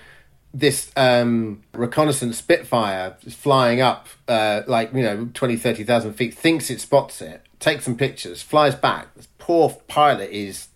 this 0.59 0.91
um, 0.97 1.63
reconnaissance 1.75 2.39
Spitfire 2.39 3.17
flying 3.29 3.81
up, 3.81 4.09
uh, 4.27 4.63
like, 4.67 4.93
you 4.95 5.03
know, 5.03 5.29
20, 5.35 5.57
30,000 5.57 6.15
feet, 6.15 6.35
thinks 6.35 6.71
it 6.71 6.81
spots 6.81 7.21
it, 7.21 7.43
takes 7.61 7.85
some 7.85 7.97
pictures, 7.97 8.41
flies 8.43 8.75
back. 8.75 9.15
This 9.15 9.29
poor 9.39 9.77
pilot 9.87 10.31
is 10.31 10.69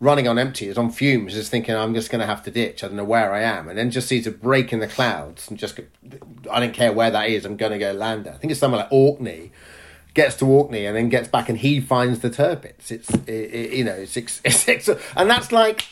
running 0.00 0.26
on 0.26 0.38
empty, 0.38 0.68
is 0.68 0.78
on 0.78 0.90
fumes, 0.90 1.36
is 1.36 1.50
thinking, 1.50 1.74
I'm 1.74 1.92
just 1.92 2.10
going 2.10 2.20
to 2.20 2.26
have 2.26 2.42
to 2.44 2.50
ditch. 2.50 2.82
I 2.82 2.86
don't 2.86 2.96
know 2.96 3.04
where 3.04 3.32
I 3.34 3.42
am. 3.42 3.68
And 3.68 3.76
then 3.76 3.90
just 3.90 4.08
sees 4.08 4.26
a 4.26 4.30
break 4.30 4.72
in 4.72 4.80
the 4.80 4.88
clouds 4.88 5.48
and 5.50 5.58
just, 5.58 5.78
I 6.50 6.60
don't 6.60 6.74
care 6.74 6.92
where 6.92 7.10
that 7.10 7.28
is, 7.28 7.44
I'm 7.44 7.56
going 7.56 7.72
to 7.72 7.78
go 7.78 7.92
land 7.92 8.24
there. 8.24 8.32
I 8.32 8.36
think 8.38 8.50
it's 8.50 8.60
somewhere 8.60 8.82
like 8.82 8.92
Orkney. 8.92 9.52
Gets 10.14 10.36
to 10.36 10.46
Orkney 10.46 10.86
and 10.86 10.96
then 10.96 11.10
gets 11.10 11.28
back 11.28 11.48
and 11.48 11.58
he 11.58 11.80
finds 11.80 12.20
the 12.20 12.30
Tirpitz. 12.30 12.90
It's, 12.90 13.10
it, 13.10 13.28
it, 13.28 13.72
you 13.74 13.84
know, 13.84 13.92
it's, 13.92 14.16
it's, 14.16 14.66
it's, 14.66 14.88
and 14.88 15.28
that's 15.28 15.52
like, 15.52 15.86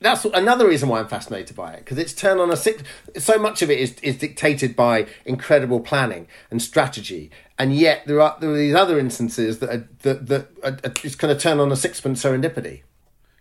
that's 0.00 0.24
another 0.24 0.66
reason 0.66 0.88
why 0.88 1.00
I'm 1.00 1.08
fascinated 1.08 1.56
by 1.56 1.74
it 1.74 1.80
because 1.80 1.98
it's 1.98 2.14
turned 2.14 2.40
on 2.40 2.50
a 2.50 2.56
six. 2.56 2.82
So 3.18 3.38
much 3.38 3.60
of 3.62 3.70
it 3.70 3.78
is 3.78 3.94
is 4.00 4.16
dictated 4.16 4.74
by 4.74 5.06
incredible 5.24 5.80
planning 5.80 6.26
and 6.50 6.60
strategy, 6.62 7.30
and 7.58 7.74
yet 7.74 8.06
there 8.06 8.20
are 8.20 8.36
there 8.40 8.50
are 8.50 8.56
these 8.56 8.74
other 8.74 8.98
instances 8.98 9.58
that 9.58 9.70
are, 9.70 9.88
that 10.00 10.26
that 10.26 10.48
are, 10.64 10.78
are, 10.84 10.92
it's 11.04 11.14
kind 11.14 11.30
of 11.30 11.38
turned 11.38 11.60
on 11.60 11.70
a 11.70 11.76
sixpence 11.76 12.22
serendipity. 12.22 12.82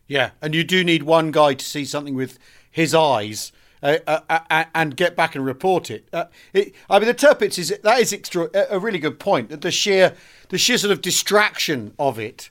Yeah, 0.08 0.32
and 0.42 0.54
you 0.54 0.64
do 0.64 0.84
need 0.84 1.04
one 1.04 1.32
guy 1.32 1.54
to 1.54 1.66
see 1.66 1.86
something 1.86 2.16
with 2.16 2.38
his 2.70 2.94
eyes. 2.94 3.52
Uh, 3.82 3.98
uh, 4.08 4.20
uh, 4.30 4.66
and 4.76 4.98
get 4.98 5.16
back 5.16 5.36
and 5.36 5.46
report 5.46 5.90
it. 5.90 6.06
Uh, 6.12 6.26
it. 6.52 6.76
I 6.90 7.00
mean, 7.00 7.08
the 7.08 7.14
Tirpitz 7.14 7.58
is 7.58 7.74
that 7.82 8.00
is 8.02 8.12
extra, 8.12 8.50
a 8.70 8.78
really 8.78 9.00
good 9.00 9.22
point. 9.22 9.62
The 9.62 9.72
sheer, 9.72 10.18
the 10.50 10.58
sheer 10.58 10.78
sort 10.78 10.92
of 10.92 11.02
distraction 11.02 11.94
of 11.98 12.20
it 12.20 12.50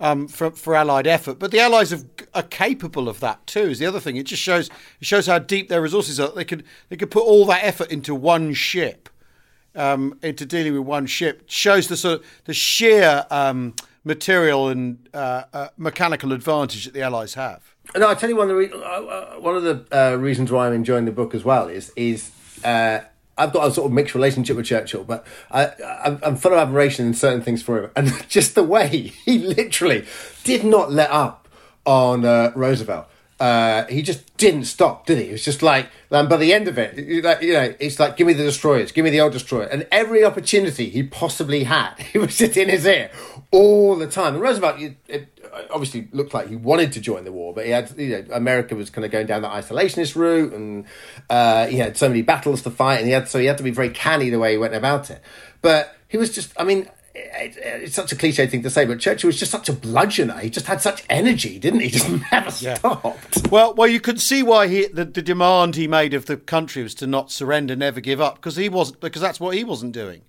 um, 0.00 0.28
for 0.28 0.50
for 0.50 0.74
Allied 0.74 1.06
effort, 1.06 1.38
but 1.38 1.50
the 1.50 1.60
Allies 1.60 1.90
have, 1.90 2.04
are 2.34 2.42
capable 2.42 3.08
of 3.08 3.20
that 3.20 3.46
too. 3.46 3.60
Is 3.60 3.78
the 3.78 3.86
other 3.86 4.00
thing. 4.00 4.16
It 4.16 4.26
just 4.26 4.42
shows 4.42 4.68
it 4.68 5.06
shows 5.06 5.26
how 5.26 5.38
deep 5.38 5.68
their 5.68 5.82
resources 5.82 6.20
are. 6.20 6.30
They 6.30 6.44
could 6.44 6.64
they 6.88 6.96
could 6.96 7.10
put 7.10 7.24
all 7.24 7.44
that 7.46 7.64
effort 7.64 7.90
into 7.90 8.14
one 8.14 8.54
ship, 8.54 9.08
um, 9.74 10.18
into 10.22 10.46
dealing 10.46 10.74
with 10.74 10.82
one 10.82 11.06
ship. 11.06 11.44
Shows 11.46 11.88
the 11.88 11.96
sort 11.96 12.20
of 12.20 12.26
the 12.44 12.54
sheer 12.54 13.26
um, 13.30 13.74
material 14.04 14.68
and 14.68 15.08
uh, 15.12 15.44
uh, 15.52 15.68
mechanical 15.76 16.32
advantage 16.32 16.84
that 16.84 16.94
the 16.94 17.02
Allies 17.02 17.34
have. 17.34 17.74
No, 17.96 18.08
I 18.08 18.14
tell 18.14 18.28
you 18.28 18.36
one 18.36 18.50
of 18.50 18.56
the 18.56 18.56
re- 18.56 18.72
uh, 18.72 18.76
uh, 18.76 19.34
one 19.36 19.56
of 19.56 19.62
the 19.62 19.86
uh, 19.90 20.16
reasons 20.16 20.52
why 20.52 20.66
I'm 20.66 20.74
enjoying 20.74 21.06
the 21.06 21.12
book 21.12 21.34
as 21.34 21.44
well 21.44 21.68
is 21.68 21.92
is 21.96 22.30
I've 23.38 23.52
got 23.52 23.68
a 23.68 23.70
sort 23.72 23.86
of 23.86 23.92
mixed 23.92 24.14
relationship 24.14 24.56
with 24.56 24.66
Churchill, 24.66 25.04
but 25.04 25.26
I, 25.50 25.70
I'm, 26.04 26.18
I'm 26.22 26.36
full 26.36 26.52
of 26.52 26.58
admiration 26.58 27.06
in 27.06 27.14
certain 27.14 27.40
things 27.40 27.62
for 27.62 27.84
him, 27.84 27.90
and 27.96 28.28
just 28.28 28.54
the 28.54 28.64
way 28.64 29.12
he 29.24 29.38
literally 29.38 30.04
did 30.44 30.64
not 30.64 30.90
let 30.92 31.10
up 31.10 31.48
on 31.86 32.24
uh, 32.24 32.52
Roosevelt. 32.54 33.06
Uh, 33.40 33.86
he 33.86 34.02
just 34.02 34.36
didn't 34.36 34.64
stop, 34.64 35.06
did 35.06 35.18
he? 35.18 35.28
It 35.28 35.32
was 35.32 35.44
just 35.44 35.62
like, 35.62 35.88
and 36.10 36.28
by 36.28 36.36
the 36.36 36.52
end 36.52 36.66
of 36.66 36.76
it, 36.76 36.98
you 36.98 37.22
know, 37.22 37.38
you 37.40 37.76
it's 37.78 38.00
like, 38.00 38.16
give 38.16 38.26
me 38.26 38.32
the 38.32 38.42
destroyers, 38.42 38.90
give 38.90 39.04
me 39.04 39.10
the 39.10 39.20
old 39.20 39.32
destroyer, 39.32 39.66
and 39.66 39.86
every 39.92 40.24
opportunity 40.24 40.90
he 40.90 41.04
possibly 41.04 41.64
had, 41.64 41.94
he 42.12 42.18
was 42.18 42.36
just 42.36 42.56
in 42.56 42.68
his 42.68 42.84
ear 42.84 43.10
all 43.52 43.94
the 43.94 44.08
time. 44.08 44.34
And 44.34 44.42
Roosevelt, 44.42 44.80
it, 44.80 44.96
it 45.06 45.37
obviously 45.70 46.08
looked 46.12 46.34
like 46.34 46.48
he 46.48 46.56
wanted 46.56 46.92
to 46.92 47.00
join 47.00 47.24
the 47.24 47.32
war, 47.32 47.54
but 47.54 47.64
he 47.64 47.70
had, 47.70 47.92
you 47.98 48.10
know, 48.10 48.24
America 48.32 48.74
was 48.74 48.90
kind 48.90 49.04
of 49.04 49.10
going 49.10 49.26
down 49.26 49.42
the 49.42 49.48
isolationist 49.48 50.16
route, 50.16 50.52
and 50.52 50.84
uh, 51.30 51.66
he 51.66 51.78
had 51.78 51.96
so 51.96 52.08
many 52.08 52.22
battles 52.22 52.62
to 52.62 52.70
fight, 52.70 52.98
and 52.98 53.06
he 53.06 53.12
had 53.12 53.28
so 53.28 53.38
he 53.38 53.46
had 53.46 53.58
to 53.58 53.64
be 53.64 53.70
very 53.70 53.90
canny 53.90 54.30
the 54.30 54.38
way 54.38 54.52
he 54.52 54.58
went 54.58 54.74
about 54.74 55.10
it. 55.10 55.22
But 55.62 55.96
he 56.08 56.16
was 56.16 56.34
just, 56.34 56.52
I 56.58 56.64
mean, 56.64 56.88
it, 57.14 57.56
it's 57.56 57.94
such 57.94 58.12
a 58.12 58.16
cliche 58.16 58.46
thing 58.46 58.62
to 58.62 58.70
say, 58.70 58.84
but 58.84 59.00
Churchill 59.00 59.28
was 59.28 59.38
just 59.38 59.50
such 59.50 59.68
a 59.68 59.72
bludgeoner. 59.72 60.40
He 60.40 60.50
just 60.50 60.66
had 60.66 60.80
such 60.80 61.04
energy, 61.10 61.58
didn't 61.58 61.80
he? 61.80 61.88
Just 61.98 62.08
never 62.32 62.50
stopped. 62.50 63.50
Well, 63.50 63.74
well, 63.74 63.88
you 63.88 64.00
can 64.00 64.18
see 64.18 64.42
why 64.42 64.68
he 64.68 64.86
the, 64.86 65.04
the 65.04 65.22
demand 65.22 65.76
he 65.76 65.88
made 65.88 66.14
of 66.14 66.26
the 66.26 66.36
country 66.36 66.82
was 66.82 66.94
to 66.96 67.06
not 67.06 67.30
surrender, 67.30 67.74
never 67.76 68.00
give 68.00 68.20
up, 68.20 68.36
because 68.36 68.56
he 68.56 68.68
wasn't 68.68 69.00
because 69.00 69.22
that's 69.22 69.40
what 69.40 69.56
he 69.56 69.64
wasn't 69.64 69.92
doing. 69.92 70.22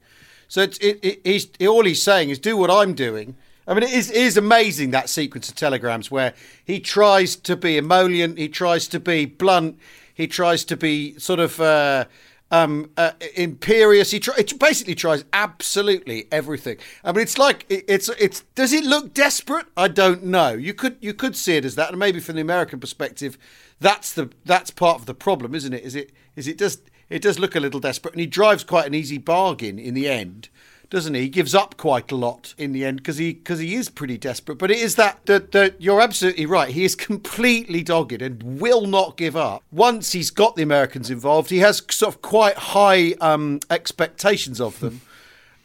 So 0.47 0.61
it's, 0.61 0.77
it, 0.79 0.99
it, 1.03 1.21
he's 1.23 1.47
all 1.67 1.85
he's 1.85 2.01
saying 2.01 2.29
is 2.29 2.39
do 2.39 2.57
what 2.57 2.71
I'm 2.71 2.93
doing. 2.93 3.35
I 3.69 3.75
mean, 3.75 3.83
it 3.83 3.91
is, 3.91 4.09
it 4.09 4.17
is 4.17 4.35
amazing 4.35 4.89
that 4.91 5.09
sequence 5.09 5.47
of 5.47 5.53
telegrams 5.55 6.09
where 6.09 6.33
he 6.65 6.79
tries 6.79 7.35
to 7.35 7.55
be 7.55 7.77
emollient, 7.77 8.39
he 8.39 8.49
tries 8.49 8.87
to 8.87 8.99
be 8.99 9.25
blunt, 9.25 9.77
he 10.11 10.25
tries 10.25 10.65
to 10.65 10.75
be 10.75 11.17
sort 11.19 11.39
of 11.39 11.61
uh, 11.61 12.05
um, 12.49 12.89
uh, 12.97 13.11
imperious. 13.35 14.09
He 14.09 14.19
try, 14.19 14.33
basically 14.59 14.95
tries 14.95 15.23
absolutely 15.33 16.27
everything. 16.31 16.77
I 17.03 17.11
mean, 17.11 17.21
it's 17.21 17.37
like 17.37 17.67
it, 17.69 17.85
it's 17.87 18.09
it's. 18.19 18.41
Does 18.55 18.73
it 18.73 18.83
look 18.83 19.13
desperate? 19.13 19.67
I 19.77 19.87
don't 19.87 20.23
know. 20.23 20.53
You 20.53 20.73
could 20.73 20.97
you 20.99 21.13
could 21.13 21.35
see 21.35 21.55
it 21.55 21.63
as 21.63 21.75
that, 21.75 21.89
and 21.89 21.99
maybe 21.99 22.19
from 22.19 22.37
the 22.37 22.41
American 22.41 22.79
perspective, 22.79 23.37
that's 23.79 24.11
the 24.13 24.31
that's 24.45 24.71
part 24.71 24.99
of 24.99 25.05
the 25.05 25.13
problem, 25.13 25.53
isn't 25.53 25.73
it? 25.73 25.83
Is 25.83 25.93
it 25.93 26.11
is 26.35 26.47
it 26.47 26.57
does 26.57 26.81
it 27.07 27.21
does 27.21 27.37
look 27.37 27.55
a 27.55 27.59
little 27.59 27.79
desperate, 27.79 28.15
and 28.15 28.21
he 28.21 28.27
drives 28.27 28.63
quite 28.63 28.87
an 28.87 28.95
easy 28.95 29.19
bargain 29.19 29.77
in 29.77 29.93
the 29.93 30.09
end 30.09 30.49
doesn't 30.89 31.13
he? 31.13 31.21
He 31.21 31.29
gives 31.29 31.53
up 31.53 31.77
quite 31.77 32.11
a 32.11 32.15
lot 32.15 32.55
in 32.57 32.71
the 32.71 32.83
end 32.83 32.97
because 32.97 33.17
he 33.17 33.33
because 33.33 33.59
he 33.59 33.75
is 33.75 33.89
pretty 33.89 34.17
desperate. 34.17 34.57
But 34.57 34.71
it 34.71 34.77
is 34.77 34.95
that 34.95 35.25
that 35.27 35.51
that 35.51 35.79
you're 35.79 36.01
absolutely 36.01 36.45
right. 36.45 36.69
He 36.69 36.83
is 36.83 36.95
completely 36.95 37.83
dogged 37.83 38.21
and 38.21 38.59
will 38.59 38.87
not 38.87 39.15
give 39.15 39.35
up. 39.35 39.63
Once 39.71 40.13
he's 40.13 40.31
got 40.31 40.55
the 40.55 40.63
Americans 40.63 41.11
involved, 41.11 41.51
he 41.51 41.59
has 41.59 41.83
sort 41.91 42.15
of 42.15 42.21
quite 42.21 42.57
high 42.57 43.13
um, 43.21 43.59
expectations 43.69 44.59
of 44.59 44.79
them. 44.79 45.01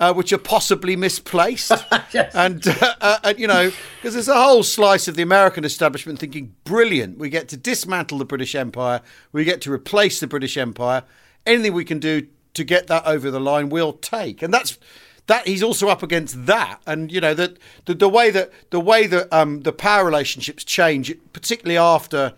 Uh, 0.00 0.12
which 0.12 0.32
are 0.32 0.38
possibly 0.38 0.96
misplaced, 0.96 1.70
and, 2.34 2.66
uh, 2.66 2.94
uh, 3.00 3.18
and 3.22 3.38
you 3.38 3.46
know, 3.46 3.70
because 3.96 4.12
there's 4.14 4.26
a 4.26 4.34
whole 4.34 4.64
slice 4.64 5.06
of 5.06 5.14
the 5.14 5.22
American 5.22 5.64
establishment 5.64 6.18
thinking, 6.18 6.52
"Brilliant! 6.64 7.16
We 7.16 7.30
get 7.30 7.46
to 7.50 7.56
dismantle 7.56 8.18
the 8.18 8.24
British 8.24 8.56
Empire. 8.56 9.02
We 9.30 9.44
get 9.44 9.60
to 9.62 9.72
replace 9.72 10.18
the 10.18 10.26
British 10.26 10.56
Empire. 10.56 11.04
Anything 11.46 11.74
we 11.74 11.84
can 11.84 12.00
do 12.00 12.26
to 12.54 12.64
get 12.64 12.88
that 12.88 13.06
over 13.06 13.30
the 13.30 13.38
line, 13.38 13.68
we'll 13.68 13.92
take." 13.92 14.42
And 14.42 14.52
that's 14.52 14.78
that 15.26 15.46
he's 15.46 15.62
also 15.62 15.88
up 15.88 16.02
against 16.02 16.46
that. 16.46 16.80
And 16.86 17.10
you 17.10 17.20
know 17.20 17.34
that 17.34 17.58
the, 17.86 17.94
the 17.94 18.08
way 18.08 18.30
that 18.30 18.50
the 18.70 18.80
way 18.80 19.06
that 19.06 19.32
um, 19.32 19.62
the 19.62 19.72
power 19.72 20.04
relationships 20.04 20.64
change 20.64 21.12
particularly 21.32 21.78
after 21.78 22.34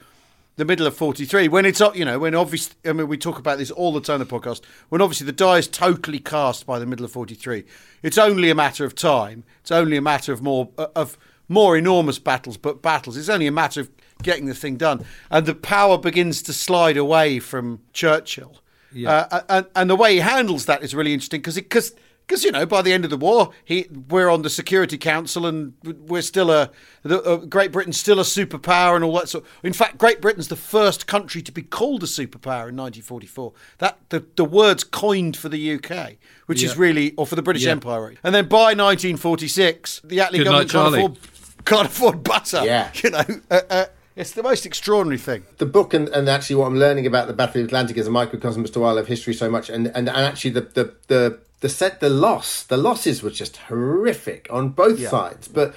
the 0.56 0.64
middle 0.64 0.86
of 0.86 0.96
43 0.96 1.48
when 1.48 1.66
it's 1.66 1.82
you 1.94 2.02
know 2.02 2.18
when 2.18 2.34
obviously 2.34 2.74
i 2.88 2.92
mean 2.94 3.08
we 3.08 3.18
talk 3.18 3.38
about 3.38 3.58
this 3.58 3.70
all 3.70 3.92
the 3.92 4.00
time 4.00 4.22
in 4.22 4.26
the 4.26 4.40
podcast 4.40 4.62
when 4.88 5.02
obviously 5.02 5.26
the 5.26 5.32
die 5.32 5.58
is 5.58 5.68
totally 5.68 6.18
cast 6.18 6.64
by 6.64 6.78
the 6.78 6.86
middle 6.86 7.04
of 7.04 7.12
43 7.12 7.62
it's 8.06 8.18
only 8.18 8.50
a 8.50 8.54
matter 8.54 8.84
of 8.84 8.94
time. 8.94 9.42
It's 9.60 9.72
only 9.72 9.96
a 9.96 10.00
matter 10.00 10.32
of 10.32 10.40
more 10.40 10.68
of 10.76 11.18
more 11.48 11.76
enormous 11.76 12.20
battles 12.20 12.56
but 12.56 12.80
battles. 12.80 13.16
It's 13.16 13.28
only 13.28 13.48
a 13.48 13.52
matter 13.52 13.80
of 13.80 13.90
getting 14.22 14.46
the 14.46 14.54
thing 14.54 14.76
done. 14.76 15.04
And 15.28 15.44
the 15.44 15.56
power 15.56 15.98
begins 15.98 16.40
to 16.42 16.52
slide 16.52 16.96
away 16.96 17.40
from 17.40 17.80
churchill. 17.92 18.58
Yeah. 18.92 19.26
uh, 19.30 19.42
and, 19.48 19.66
and 19.74 19.90
the 19.90 19.96
way 19.96 20.14
he 20.14 20.20
handles 20.20 20.66
that 20.66 20.84
is 20.84 20.94
really 20.94 21.12
interesting 21.12 21.40
because 21.40 21.56
because 21.56 21.94
because 22.26 22.44
you 22.44 22.50
know 22.50 22.66
by 22.66 22.82
the 22.82 22.92
end 22.92 23.04
of 23.04 23.10
the 23.10 23.16
war 23.16 23.50
he 23.64 23.86
we're 24.08 24.28
on 24.28 24.42
the 24.42 24.50
security 24.50 24.98
council 24.98 25.46
and 25.46 25.74
we're 25.82 26.22
still 26.22 26.50
a, 26.50 26.70
the, 27.02 27.22
uh, 27.22 27.36
great 27.36 27.72
britain's 27.72 27.98
still 27.98 28.18
a 28.18 28.24
superpower 28.24 28.94
and 28.94 29.04
all 29.04 29.12
that 29.14 29.28
sort 29.28 29.44
in 29.62 29.72
fact 29.72 29.98
great 29.98 30.20
britain's 30.20 30.48
the 30.48 30.56
first 30.56 31.06
country 31.06 31.40
to 31.42 31.52
be 31.52 31.62
called 31.62 32.02
a 32.02 32.06
superpower 32.06 32.68
in 32.68 32.76
1944 32.76 33.52
that 33.78 33.98
the, 34.08 34.24
the 34.36 34.44
words 34.44 34.84
coined 34.84 35.36
for 35.36 35.48
the 35.48 35.74
uk 35.74 36.16
which 36.46 36.62
is 36.62 36.76
really 36.76 37.12
or 37.16 37.26
for 37.26 37.36
the 37.36 37.42
british 37.42 37.64
Yeah. 37.64 37.72
empire 37.72 38.14
and 38.22 38.34
then 38.34 38.48
by 38.48 38.74
1946 38.74 40.00
the 40.04 40.18
attlee 40.18 40.38
Good 40.38 40.44
government 40.44 40.72
night, 40.74 40.82
can't 40.82 40.94
afford, 40.94 41.18
can't 41.64 41.86
afford 41.86 42.24
butter 42.24 42.62
Yeah. 42.64 42.90
you 43.02 43.10
know 43.10 43.24
uh, 43.50 43.60
uh, 43.70 43.84
it's 44.16 44.32
the 44.32 44.42
most 44.42 44.64
extraordinary 44.64 45.18
thing. 45.18 45.44
The 45.58 45.66
book 45.66 45.92
and, 45.92 46.08
and 46.08 46.26
actually 46.26 46.56
what 46.56 46.68
I'm 46.68 46.78
learning 46.78 47.06
about 47.06 47.26
the 47.26 47.34
Battle 47.34 47.60
of 47.60 47.66
the 47.66 47.68
Atlantic 47.68 47.98
is 47.98 48.06
a 48.06 48.10
microcosm 48.10 48.64
as 48.64 48.70
to 48.70 48.80
why 48.80 48.88
I 48.88 48.92
love 48.92 49.08
history 49.08 49.34
so 49.34 49.50
much 49.50 49.68
and, 49.68 49.88
and, 49.88 50.08
and 50.08 50.08
actually 50.08 50.52
the, 50.52 50.62
the, 50.62 50.94
the, 51.08 51.38
the 51.66 51.74
set 51.74 51.98
the 51.98 52.08
loss 52.08 52.62
the 52.62 52.76
losses 52.76 53.22
were 53.22 53.30
just 53.30 53.56
horrific 53.56 54.46
on 54.50 54.68
both 54.68 55.00
sides 55.08 55.48
but 55.48 55.74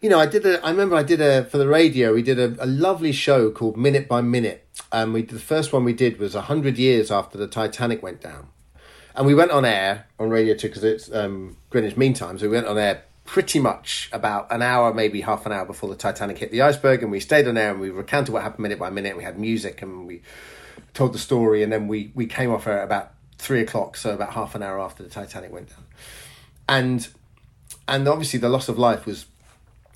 you 0.00 0.08
know 0.08 0.18
I 0.18 0.24
did 0.24 0.46
a 0.46 0.64
I 0.64 0.70
remember 0.70 0.96
I 0.96 1.02
did 1.02 1.20
a 1.20 1.44
for 1.44 1.58
the 1.58 1.68
radio 1.68 2.14
we 2.14 2.22
did 2.22 2.38
a, 2.38 2.56
a 2.64 2.66
lovely 2.66 3.12
show 3.12 3.50
called 3.50 3.76
Minute 3.76 4.08
by 4.08 4.22
Minute 4.22 4.66
and 4.90 5.12
we 5.12 5.22
the 5.22 5.38
first 5.38 5.74
one 5.74 5.84
we 5.84 5.92
did 5.92 6.18
was 6.18 6.34
100 6.34 6.78
years 6.78 7.10
after 7.10 7.36
the 7.36 7.46
Titanic 7.46 8.02
went 8.02 8.22
down 8.22 8.48
and 9.14 9.26
we 9.26 9.34
went 9.34 9.50
on 9.50 9.64
air 9.64 10.06
on 10.18 10.30
Radio 10.30 10.54
2 10.54 10.68
because 10.68 10.84
it's 10.84 11.12
um, 11.12 11.56
Greenwich 11.70 11.96
Mean 11.96 12.12
Time. 12.12 12.38
So 12.38 12.48
we 12.48 12.54
went 12.54 12.66
on 12.66 12.76
air 12.76 13.02
pretty 13.24 13.58
much 13.58 14.10
about 14.12 14.52
an 14.52 14.60
hour, 14.60 14.92
maybe 14.92 15.22
half 15.22 15.46
an 15.46 15.52
hour 15.52 15.64
before 15.64 15.88
the 15.88 15.96
Titanic 15.96 16.36
hit 16.36 16.50
the 16.50 16.60
iceberg. 16.60 17.02
And 17.02 17.10
we 17.10 17.18
stayed 17.20 17.48
on 17.48 17.56
air 17.56 17.70
and 17.70 17.80
we 17.80 17.88
recounted 17.88 18.34
what 18.34 18.42
happened 18.42 18.64
minute 18.64 18.78
by 18.78 18.90
minute. 18.90 19.16
We 19.16 19.24
had 19.24 19.38
music 19.38 19.80
and 19.80 20.06
we 20.06 20.20
told 20.92 21.14
the 21.14 21.18
story, 21.18 21.62
and 21.62 21.72
then 21.72 21.88
we 21.88 22.10
we 22.14 22.26
came 22.26 22.50
off 22.52 22.66
at 22.66 22.84
about 22.84 23.12
three 23.38 23.60
o'clock, 23.60 23.96
so 23.96 24.14
about 24.14 24.32
half 24.32 24.54
an 24.54 24.62
hour 24.62 24.80
after 24.80 25.02
the 25.02 25.08
Titanic 25.08 25.52
went 25.52 25.70
down, 25.70 25.84
and 26.68 27.08
and 27.88 28.08
obviously 28.08 28.38
the 28.38 28.48
loss 28.48 28.68
of 28.68 28.78
life 28.78 29.06
was 29.06 29.26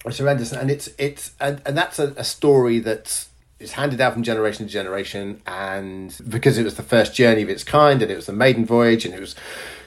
was 0.04 0.18
horrendous, 0.18 0.52
and 0.52 0.70
it's 0.70 0.88
it's 0.98 1.32
and, 1.40 1.60
and 1.66 1.76
that's 1.76 1.98
a, 1.98 2.14
a 2.16 2.24
story 2.24 2.78
that's 2.78 3.28
is 3.58 3.72
handed 3.72 3.98
down 3.98 4.12
from 4.12 4.22
generation 4.22 4.66
to 4.66 4.72
generation, 4.72 5.42
and 5.46 6.18
because 6.28 6.56
it 6.56 6.64
was 6.64 6.76
the 6.76 6.82
first 6.82 7.14
journey 7.14 7.42
of 7.42 7.48
its 7.48 7.62
kind, 7.62 8.02
and 8.02 8.10
it 8.10 8.16
was 8.16 8.26
the 8.26 8.32
maiden 8.32 8.64
voyage, 8.64 9.04
and 9.04 9.14
it 9.14 9.20
was 9.20 9.36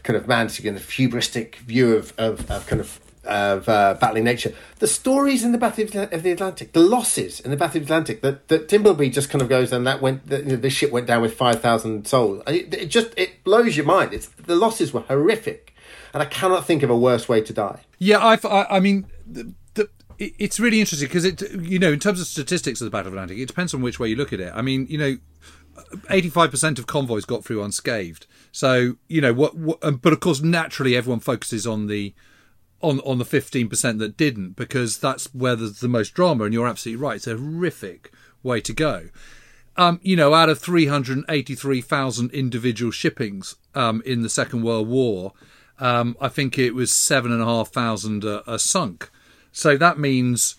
kind 0.04 0.16
of 0.16 0.28
man's 0.28 0.60
kind 0.60 0.78
of 0.78 0.84
hubristic 0.84 1.56
view 1.56 1.96
of, 1.96 2.14
of, 2.18 2.50
of 2.52 2.68
kind 2.68 2.80
of 2.80 3.00
of 3.26 3.70
uh, 3.70 3.96
battling 4.00 4.24
nature. 4.24 4.54
The 4.80 4.88
stories 4.88 5.44
in 5.44 5.52
the 5.52 5.58
Battle 5.58 5.84
of 5.84 6.24
the 6.24 6.32
Atlantic, 6.32 6.74
the 6.74 6.82
losses 6.82 7.40
in 7.40 7.52
the 7.52 7.58
Battle 7.58 7.82
of 7.82 7.88
the 7.88 7.94
Atlantic, 7.94 8.22
that, 8.22 8.48
that 8.50 8.68
Dimbleby 8.68 9.14
just 9.14 9.30
kind 9.30 9.42
of 9.42 9.50
goes 9.50 9.72
and 9.72 9.88
that 9.88 10.02
went, 10.02 10.28
the, 10.28 10.44
you 10.44 10.58
know, 10.58 10.70
ship 10.70 10.92
went 10.92 11.08
down 11.08 11.22
with 11.22 11.34
5,000 11.34 12.08
souls. 12.08 12.44
It, 12.48 12.74
it 12.74 12.86
just, 12.88 13.14
it 13.18 13.44
blows 13.44 13.78
your 13.78 13.86
mind. 13.86 14.14
It's, 14.14 14.28
the 14.28 14.56
losses 14.56 14.94
were 14.94 15.02
horrific. 15.02 15.74
And 16.14 16.22
I 16.22 16.26
cannot 16.26 16.66
think 16.66 16.84
of 16.84 16.90
a 16.90 16.98
worse 16.98 17.28
way 17.28 17.42
to 17.42 17.54
die. 17.54 17.82
Yeah, 17.98 18.24
I've, 18.24 18.46
I, 18.46 18.66
I 18.70 18.80
mean, 18.80 19.08
the, 19.26 19.54
it's 20.20 20.60
really 20.60 20.80
interesting 20.80 21.08
because 21.08 21.26
it, 21.26 21.42
you 21.54 21.80
know, 21.80 21.92
in 21.92 22.00
terms 22.00 22.22
of 22.22 22.28
statistics 22.28 22.82
of 22.82 22.86
the 22.86 22.92
Battle 22.92 23.08
of 23.08 23.14
the 23.14 23.18
Atlantic, 23.20 23.38
it 23.40 23.48
depends 23.48 23.74
on 23.74 23.82
which 23.82 24.00
way 24.00 24.10
you 24.10 24.16
look 24.16 24.32
at 24.34 24.40
it. 24.40 24.52
I 24.56 24.62
mean, 24.62 24.86
you 24.90 24.98
know, 24.98 25.18
85% 26.10 26.80
of 26.80 26.88
convoys 26.88 27.26
got 27.26 27.44
through 27.44 27.64
unscathed. 27.64 28.28
So, 28.52 28.98
you 29.08 29.22
know, 29.22 29.34
what, 29.34 29.56
what 29.56 30.02
but 30.02 30.14
of 30.14 30.20
course, 30.20 30.42
naturally, 30.42 30.96
everyone 30.96 31.20
focuses 31.20 31.66
on 31.66 31.88
the, 31.88 32.14
on 32.84 33.00
on 33.00 33.18
the 33.18 33.26
15% 33.26 33.98
that 34.00 34.18
didn't 34.18 34.56
because 34.56 35.00
that's 35.00 35.34
where 35.34 35.56
there's 35.56 35.80
the 35.80 35.88
most 35.88 36.14
drama 36.14 36.44
and 36.44 36.54
you're 36.54 36.68
absolutely 36.68 37.02
right 37.02 37.16
it's 37.16 37.28
a 37.28 37.38
horrific 37.38 38.12
way 38.44 38.62
to 38.62 38.74
go. 38.74 39.10
Um, 39.76 40.00
you 40.04 40.16
know 40.16 40.36
out 40.36 40.50
of 40.50 40.60
383,000 40.60 42.32
individual 42.32 42.92
shippings 42.92 43.56
um, 43.74 44.04
in 44.06 44.22
the 44.22 44.30
second 44.30 44.62
world 44.62 44.88
war 44.88 45.34
um, 45.80 46.16
i 46.22 46.28
think 46.28 46.60
it 46.60 46.76
was 46.76 46.92
7,500 46.92 48.24
are, 48.30 48.44
are 48.46 48.60
sunk. 48.60 49.10
So 49.52 49.78
that 49.78 49.98
means 49.98 50.56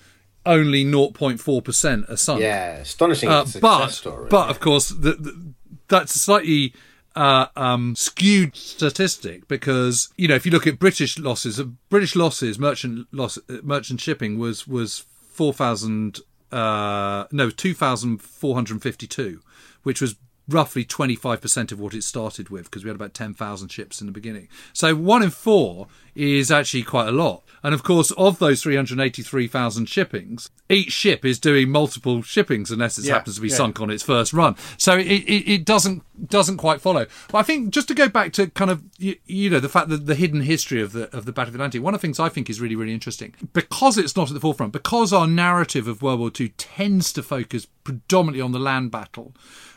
only 0.47 0.85
0.4% 0.85 2.11
are 2.11 2.17
sunk. 2.17 2.41
Yeah, 2.41 2.77
astonishing 2.79 3.29
uh, 3.29 3.45
success 3.45 3.61
but 3.61 3.89
story. 3.89 4.29
but 4.29 4.51
of 4.51 4.61
course 4.61 4.89
the, 4.89 5.13
the, 5.13 5.55
that's 5.89 6.21
slightly 6.21 6.75
uh, 7.17 7.47
um, 7.57 7.95
skewed 7.97 8.57
statistic 8.57 9.47
because 9.49 10.13
you 10.17 10.29
know 10.29 10.35
if 10.35 10.45
you 10.45 10.53
look 10.53 10.67
at 10.67 10.79
British 10.79 11.19
losses, 11.19 11.61
uh, 11.61 11.65
British 11.89 12.17
losses, 12.17 12.59
merchant 12.59 13.07
loss, 13.13 13.39
uh, 13.49 13.59
merchant 13.63 14.01
shipping 14.01 14.39
was 14.39 14.67
was 14.67 15.05
four 15.31 15.53
thousand 15.53 16.21
uh, 16.51 17.25
no 17.31 17.51
two 17.51 17.75
thousand 17.75 18.21
four 18.21 18.55
hundred 18.55 18.83
fifty 18.83 19.07
two, 19.07 19.41
which 19.83 20.01
was 20.01 20.17
roughly 20.49 20.85
25% 20.85 21.73
of 21.73 21.81
what 21.81 21.95
it 21.95 22.05
started 22.05 22.51
with 22.51 22.65
because 22.65 22.85
we 22.85 22.89
had 22.89 22.97
about 22.97 23.15
10,000 23.15 23.69
ships 23.69 24.01
in 24.01 24.07
the 24.07 24.13
beginning. 24.13 24.49
So 24.73 24.95
one 24.95 25.23
in 25.23 25.31
four 25.31 25.87
is 26.15 26.51
actually 26.51 26.83
quite 26.83 27.09
a 27.09 27.13
lot. 27.13 27.43
And 27.63 27.75
of 27.75 27.83
course, 27.83 28.11
of 28.13 28.39
those 28.39 28.63
383,000 28.63 29.87
shippings, 29.87 30.51
each 30.69 30.93
ship 30.93 31.25
is 31.25 31.39
doing 31.39 31.71
multiple 31.71 32.23
shippings 32.23 32.71
unless 32.71 32.99
it 32.99 33.07
Yeah, 33.07 33.15
happens 33.15 33.37
to 33.37 33.43
be 33.43 33.49
yeah. 33.49 33.57
sunk 33.57 33.81
on 33.81 33.91
its 33.91 34.03
first 34.03 34.33
run. 34.33 34.55
So 34.77 34.97
it, 34.99 35.07
it, 35.07 35.51
it 35.51 35.65
doesn't 35.65 36.03
doesn't 36.29 36.59
quite 36.59 36.81
follow. 36.81 37.07
But 37.33 37.39
I 37.39 37.43
think 37.43 37.71
just 37.71 37.89
to 37.89 37.95
go 37.95 38.09
back 38.09 38.33
to 38.35 38.49
kind 38.49 38.71
of 38.71 38.85
you, 38.99 39.17
you 39.27 39.51
know 39.51 39.61
the 39.61 39.69
fact 39.69 39.89
that 39.89 40.07
the 40.07 40.15
hidden 40.15 40.43
history 40.43 40.81
of 40.81 40.93
the 40.93 41.15
of 41.17 41.25
the 41.25 41.33
Battle 41.33 41.49
of 41.49 41.53
the 41.55 41.59
Atlantic, 41.59 41.83
one 41.83 41.95
of 41.95 42.01
the 42.01 42.07
things 42.07 42.21
I 42.21 42.29
think 42.29 42.49
is 42.49 42.61
really 42.61 42.77
really 42.77 42.95
interesting 42.95 43.35
because 43.53 43.99
it's 43.99 44.15
not 44.15 44.29
at 44.29 44.35
the 44.35 44.41
forefront, 44.41 44.73
because 44.73 45.13
our 45.13 45.27
narrative 45.27 45.89
of 45.89 46.03
World 46.03 46.21
War 46.21 46.31
II 46.39 46.51
tends 46.51 47.13
to 47.15 47.23
focus 47.23 47.67
predominantly 47.83 48.41
on 48.41 48.53
the 48.53 48.59
land 48.61 48.91
battle. 48.91 49.35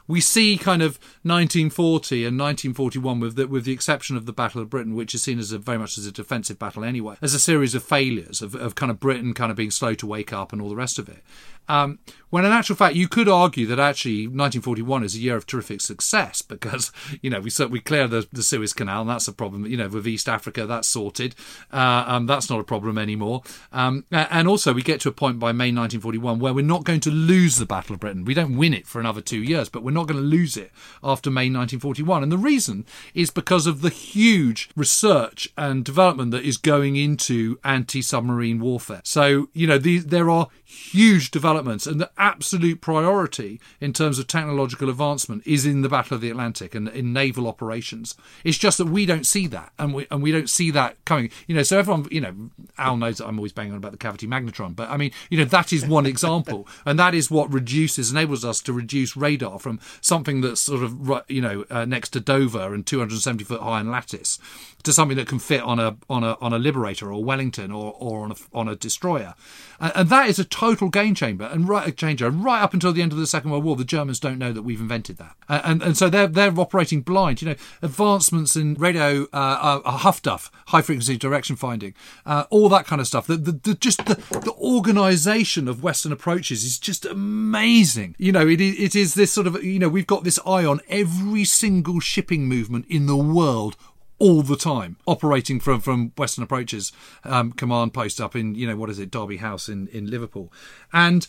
We 0.08 0.22
see 0.22 0.58
kind 0.58 0.82
of 0.82 0.98
1940 1.24 2.26
and 2.26 2.40
1941, 2.40 3.20
with 3.20 3.36
the, 3.36 3.48
with 3.48 3.66
the 3.66 3.74
exception 3.74 4.16
of 4.16 4.26
the 4.26 4.34
Battle 4.34 4.62
of 4.62 4.70
Britain, 4.70 4.96
which 4.96 5.14
is 5.14 5.24
seen 5.24 5.40
as 5.40 5.52
a, 5.52 5.58
very 5.58 5.78
much 5.78 5.98
as 5.98 6.06
a 6.06 6.12
defensive 6.12 6.58
battle 6.58 6.84
anyway, 6.84 7.16
as 7.22 7.34
a 7.34 7.40
series 7.40 7.76
of 7.76 7.84
failures 7.84 8.42
of, 8.42 8.56
of 8.56 8.76
kind 8.76 8.92
of 8.92 9.00
Britain 9.00 9.34
kind 9.34 9.52
of 9.52 9.58
being 9.58 9.72
slow 9.72 9.94
to 9.96 10.08
wake 10.08 10.32
up 10.32 10.54
and 10.54 10.62
all 10.62 10.70
the 10.70 10.76
rest 10.76 10.98
of 10.98 11.10
it. 11.10 11.24
Um, 11.70 12.00
when 12.30 12.46
in 12.46 12.52
actual 12.52 12.76
fact, 12.76 12.96
you 12.96 13.08
could 13.08 13.28
argue 13.28 13.66
that 13.68 13.80
actually 13.80 14.28
1941 14.28 15.04
is 15.04 15.16
a 15.16 15.20
year 15.20 15.36
of 15.36 15.46
terrific 15.46 15.82
success 15.82 16.42
because 16.42 16.92
you 17.22 17.30
know 17.30 17.40
we 17.40 17.50
so 17.50 17.68
we 17.68 17.80
clear 17.80 18.08
the, 18.08 18.28
the 18.32 18.44
Suez 18.44 18.74
Canal 18.74 19.02
and 19.02 19.10
that's 19.10 19.28
a 19.28 19.34
problem. 19.34 19.66
You 19.66 19.78
know 19.78 19.88
with 19.88 20.08
East 20.08 20.30
Africa 20.30 20.66
that's 20.66 20.88
sorted. 20.88 21.36
Uh, 21.72 22.04
um, 22.08 22.26
that's 22.26 22.50
not 22.50 22.60
a 22.60 22.64
problem 22.64 22.98
anymore. 22.98 23.44
Um, 23.72 24.06
and 24.12 24.48
also 24.48 24.74
we 24.74 24.82
get 24.82 25.02
to 25.02 25.10
a 25.10 25.14
point 25.14 25.40
by 25.40 25.52
May 25.52 25.72
1941 25.72 26.40
where 26.40 26.54
we're 26.54 26.66
not 26.66 26.84
going 26.84 27.00
to 27.02 27.12
lose 27.12 27.58
the 27.58 27.66
Battle 27.66 27.94
of 27.94 28.00
Britain. 28.00 28.26
We 28.26 28.34
don't 28.34 28.58
win 28.58 28.74
it 28.74 28.88
for 28.88 29.00
another 29.00 29.22
two 29.22 29.42
years, 29.42 29.70
but 29.70 29.84
we're 29.84 29.92
not 29.98 30.08
going 30.08 30.22
to 30.22 30.28
lose 30.28 30.56
it 30.58 30.72
after 31.04 31.30
May 31.30 31.50
1941. 31.50 32.24
And 32.24 32.32
the 32.32 32.38
reason 32.38 32.86
is 33.14 33.30
because 33.30 33.68
of 33.68 33.82
the 33.82 33.90
huge 33.90 34.70
research 34.76 35.50
and 35.58 35.84
development 35.84 36.32
that 36.32 36.44
is 36.44 36.58
going 36.58 36.96
into 36.96 37.60
anti-submarine 37.64 38.60
warfare. 38.60 39.02
So 39.04 39.50
you 39.54 39.68
know 39.68 39.78
these 39.78 40.06
there 40.06 40.30
are 40.30 40.48
huge 40.70 41.32
developments 41.32 41.88
and 41.88 42.02
the 42.02 42.12
absolute 42.18 42.82
priority 42.82 43.58
in 43.80 43.94
terms 43.94 44.20
of 44.20 44.28
technological 44.28 44.90
advancement 44.90 45.42
is 45.48 45.66
in 45.66 45.82
the 45.82 45.88
Battle 45.88 46.16
of 46.16 46.22
the 46.22 46.30
Atlantic 46.30 46.76
and 46.76 46.90
in 46.90 47.14
naval 47.14 47.48
operations. 47.48 48.16
It's 48.44 48.58
just 48.58 48.78
that 48.78 48.88
we 48.88 49.06
don't 49.06 49.26
see 49.26 49.48
that 49.48 49.72
and 49.80 49.94
we 49.94 50.08
and 50.12 50.22
we 50.22 50.34
don't 50.34 50.50
see 50.50 50.70
that 50.72 50.98
coming. 51.06 51.30
You 51.48 51.56
know, 51.56 51.64
so 51.64 51.80
everyone, 51.80 52.06
you 52.12 52.20
know, 52.20 52.50
Al 52.78 52.98
knows 52.98 53.20
that 53.20 53.28
I'm 53.28 53.40
always 53.40 53.54
banging 53.54 53.72
on 53.72 53.78
about 53.78 53.94
the 53.94 53.98
cavity 53.98 54.28
magnetron, 54.28 54.76
but 54.76 54.90
I 54.90 54.98
mean, 54.98 55.12
you 55.30 55.38
know, 55.38 55.46
that 55.46 55.72
is 55.72 55.86
one 55.86 56.06
example 56.18 56.68
and 56.86 57.00
that 57.00 57.16
is 57.16 57.32
what 57.32 57.52
reduces 57.54 58.12
enables 58.12 58.44
us 58.44 58.62
to 58.62 58.74
reduce 58.74 59.16
radar 59.16 59.60
from 59.60 59.80
something 60.02 60.42
that's 60.42 60.62
sort 60.62 60.84
of 60.84 61.24
you 61.30 61.42
know 61.42 61.64
uh, 61.70 61.86
next 61.86 62.10
to 62.10 62.20
Dover 62.20 62.74
and 62.74 62.86
270 62.86 63.46
foot 63.46 63.62
high 63.62 63.80
in 63.80 63.90
lattice 63.90 64.38
to 64.84 64.94
something 64.94 65.18
that 65.18 65.28
can 65.28 65.40
fit 65.40 65.62
on 65.62 65.80
a 65.80 65.98
on 66.10 66.24
a 66.24 66.38
on 66.40 66.54
a 66.54 66.60
Liberator 66.60 67.12
or 67.12 67.24
Wellington 67.24 67.72
or 67.72 67.96
or 68.00 68.24
on 68.24 68.32
a 68.32 68.36
on 68.54 68.68
a 68.68 68.76
destroyer, 68.76 69.34
and, 69.80 69.92
and 69.96 70.10
that 70.10 70.28
is 70.28 70.40
a 70.40 70.46
total 70.58 70.90
game 70.90 71.14
changer 71.14 71.44
and 71.44 71.70
right 71.70 71.96
changer. 71.96 72.32
Right 72.32 72.64
up 72.64 72.74
until 72.74 72.92
the 72.92 73.04
end 73.04 73.12
of 73.12 73.20
the 73.20 73.28
Second 73.28 73.52
World 73.52 73.64
War, 73.64 73.76
the 73.76 73.86
Germans 73.86 74.20
don't 74.20 74.40
know 74.40 74.52
that 74.52 74.64
we've 74.64 74.82
invented 74.82 75.18
that, 75.18 75.36
and 75.48 75.84
and, 75.84 75.96
so 75.96 76.10
they're 76.10 76.26
they're 76.26 76.60
operating 76.60 77.02
blind. 77.02 77.44
You 77.44 77.50
know, 77.50 77.56
advancements 77.84 78.56
in 78.56 78.74
radio, 78.74 79.28
uh, 79.34 79.82
uh, 79.86 79.92
huff 79.98 80.24
duff, 80.24 80.50
high 80.68 80.82
frequency 80.82 81.16
direction 81.16 81.56
finding, 81.58 81.94
uh, 82.26 82.46
all 82.50 82.70
that 82.70 82.88
kind 82.88 83.00
of 83.00 83.06
stuff. 83.06 83.28
The, 83.28 83.38
the, 83.38 83.52
the 83.52 83.74
just 83.76 84.04
the 84.06 84.16
the 84.16 84.54
organisation 84.60 85.68
of 85.68 85.84
Western 85.84 86.12
approaches 86.12 86.64
is 86.64 86.80
just 86.80 87.06
amazing. 87.06 88.16
You 88.18 88.32
know, 88.32 88.48
it 88.48 88.60
it 88.60 88.96
is 88.96 89.14
this 89.14 89.32
sort 89.32 89.46
of 89.46 89.64
you 89.64 89.78
know 89.78 89.90
we've 89.90 90.08
got 90.08 90.24
this 90.24 90.40
eye 90.44 90.66
on 90.66 90.82
every 90.90 91.46
single 91.46 92.00
shipping 92.00 92.48
movement 92.48 92.88
in 92.90 93.06
the 93.06 93.16
world 93.16 93.78
all 94.20 94.42
the 94.42 94.58
time, 94.58 94.98
operating 95.06 95.60
from 95.60 95.80
from 95.82 96.12
Western 96.18 96.44
Approaches 96.44 96.92
um, 97.24 97.52
command 97.52 97.94
post 97.94 98.20
up 98.22 98.36
in 98.36 98.56
you 98.56 98.68
know 98.68 98.76
what 98.76 98.90
is 98.90 99.00
it 99.00 99.12
Derby 99.12 99.38
House 99.38 99.70
in 99.70 99.88
in 99.90 100.10
Liverpool, 100.10 100.52
and 100.94 101.28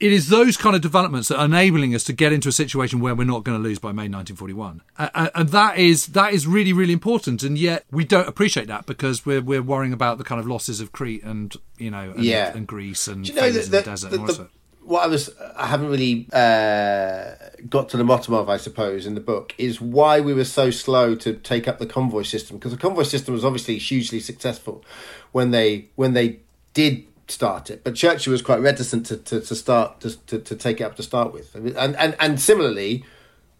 it 0.00 0.12
is 0.12 0.28
those 0.30 0.56
kind 0.56 0.74
of 0.74 0.82
developments 0.82 1.28
that 1.28 1.38
are 1.38 1.44
enabling 1.44 1.94
us 1.94 2.02
to 2.02 2.12
get 2.12 2.32
into 2.32 2.48
a 2.48 2.52
situation 2.52 2.98
where 2.98 3.14
we're 3.14 3.22
not 3.24 3.44
going 3.44 3.56
to 3.56 3.62
lose 3.62 3.78
by 3.78 3.92
May 3.92 4.08
1941, 4.08 4.82
uh, 4.98 5.28
and 5.34 5.50
that 5.50 5.78
is 5.78 6.08
that 6.08 6.32
is 6.34 6.44
really 6.46 6.72
really 6.72 6.92
important. 6.92 7.42
And 7.44 7.56
yet 7.56 7.84
we 7.90 8.04
don't 8.04 8.26
appreciate 8.28 8.66
that 8.66 8.84
because 8.86 9.24
we're 9.24 9.40
we're 9.42 9.62
worrying 9.62 9.92
about 9.92 10.18
the 10.18 10.24
kind 10.24 10.40
of 10.40 10.46
losses 10.46 10.80
of 10.80 10.90
Crete 10.92 11.22
and 11.22 11.54
you 11.78 11.90
know 11.90 12.12
and, 12.16 12.24
Yeah. 12.24 12.52
and 12.56 12.66
Greece 12.66 13.06
and 13.06 13.28
you 13.28 13.34
know 13.34 13.50
the 13.50 13.60
the- 13.60 13.82
desert. 13.82 14.10
the- 14.10 14.16
and 14.16 14.28
all 14.28 14.34
the 14.34 14.48
what 14.84 15.04
I 15.04 15.06
was 15.06 15.30
I 15.56 15.66
haven't 15.66 15.88
really 15.88 16.28
uh, 16.32 17.34
got 17.68 17.88
to 17.90 17.96
the 17.96 18.04
bottom 18.04 18.34
of, 18.34 18.48
I 18.48 18.56
suppose, 18.56 19.06
in 19.06 19.14
the 19.14 19.20
book 19.20 19.54
is 19.58 19.80
why 19.80 20.20
we 20.20 20.34
were 20.34 20.44
so 20.44 20.70
slow 20.70 21.14
to 21.16 21.34
take 21.34 21.68
up 21.68 21.78
the 21.78 21.86
convoy 21.86 22.22
system 22.22 22.56
because 22.56 22.72
the 22.72 22.78
convoy 22.78 23.04
system 23.04 23.34
was 23.34 23.44
obviously 23.44 23.78
hugely 23.78 24.20
successful 24.20 24.84
when 25.32 25.50
they 25.50 25.88
when 25.94 26.14
they 26.14 26.40
did 26.74 27.06
start 27.28 27.70
it, 27.70 27.82
but 27.84 27.94
Churchill 27.94 28.32
was 28.32 28.42
quite 28.42 28.60
reticent 28.60 29.06
to, 29.06 29.16
to, 29.16 29.40
to 29.40 29.54
start 29.54 30.00
to, 30.00 30.16
to, 30.26 30.38
to 30.38 30.56
take 30.56 30.80
it 30.80 30.84
up 30.84 30.96
to 30.96 31.02
start 31.02 31.32
with, 31.32 31.54
and 31.54 31.96
and 31.96 32.16
and 32.20 32.40
similarly, 32.40 33.04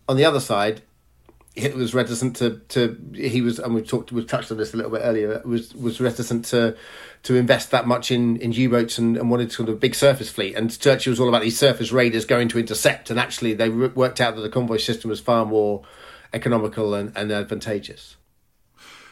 on 0.08 0.16
the 0.16 0.24
other 0.24 0.40
side, 0.40 0.82
Hitler 1.54 1.80
was 1.80 1.94
reticent 1.94 2.36
to, 2.36 2.60
to 2.68 2.98
he 3.14 3.42
was 3.42 3.58
and 3.58 3.74
we 3.74 3.82
talked 3.82 4.10
we 4.10 4.24
touched 4.24 4.50
on 4.50 4.56
this 4.56 4.72
a 4.72 4.76
little 4.76 4.92
bit 4.92 5.02
earlier 5.04 5.42
was 5.44 5.74
was 5.74 6.00
reticent 6.00 6.46
to 6.46 6.74
to 7.24 7.34
invest 7.34 7.70
that 7.70 7.86
much 7.86 8.10
in 8.10 8.36
in 8.38 8.52
U-boats 8.52 8.96
and, 8.96 9.16
and 9.18 9.30
wanted 9.30 9.52
sort 9.52 9.68
of 9.68 9.74
a 9.74 9.78
big 9.78 9.94
surface 9.94 10.30
fleet 10.30 10.54
and 10.54 10.78
Churchill 10.78 11.10
was 11.10 11.20
all 11.20 11.28
about 11.28 11.42
these 11.42 11.58
surface 11.58 11.92
raiders 11.92 12.24
going 12.24 12.48
to 12.48 12.58
intercept 12.58 13.10
and 13.10 13.20
actually 13.20 13.52
they 13.52 13.68
worked 13.68 14.20
out 14.20 14.34
that 14.34 14.40
the 14.40 14.48
convoy 14.48 14.78
system 14.78 15.10
was 15.10 15.20
far 15.20 15.44
more 15.44 15.82
economical 16.32 16.94
and, 16.94 17.12
and 17.14 17.30
advantageous 17.30 18.16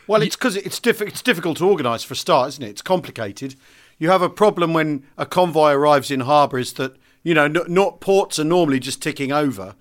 Well, 0.06 0.22
it's 0.22 0.34
because 0.36 0.56
it's 0.56 0.80
diff- 0.80 1.02
it's 1.02 1.22
difficult 1.22 1.58
to 1.58 1.68
organise 1.68 2.02
for 2.02 2.14
a 2.14 2.16
start, 2.16 2.48
isn't 2.48 2.64
it? 2.64 2.70
It's 2.70 2.82
complicated. 2.82 3.54
You 3.98 4.08
have 4.10 4.22
a 4.22 4.30
problem 4.30 4.72
when 4.72 5.04
a 5.18 5.26
convoy 5.26 5.72
arrives 5.72 6.10
in 6.10 6.20
harbour 6.20 6.58
is 6.58 6.72
that 6.74 6.96
you 7.22 7.34
know 7.34 7.44
n- 7.44 7.58
not 7.68 8.00
ports 8.00 8.38
are 8.38 8.44
normally 8.44 8.80
just 8.80 9.02
ticking 9.02 9.30
over. 9.30 9.74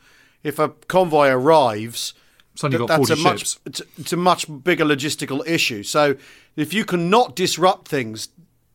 If 0.44 0.60
a 0.60 0.70
convoy 0.88 1.30
arrives, 1.30 2.14
Suddenly 2.56 2.80
got 2.80 2.88
that's 2.88 3.10
40 3.10 3.22
a 3.22 3.24
much 3.24 3.40
ships. 3.40 3.60
it's, 3.66 3.82
it's 3.98 4.14
a 4.14 4.18
much 4.18 4.46
bigger 4.64 4.84
logistical 4.84 5.48
issue. 5.48 5.84
So 5.84 6.18
if 6.56 6.74
you 6.74 6.84
cannot 6.84 7.36
disrupt 7.36 7.88
things 7.88 8.30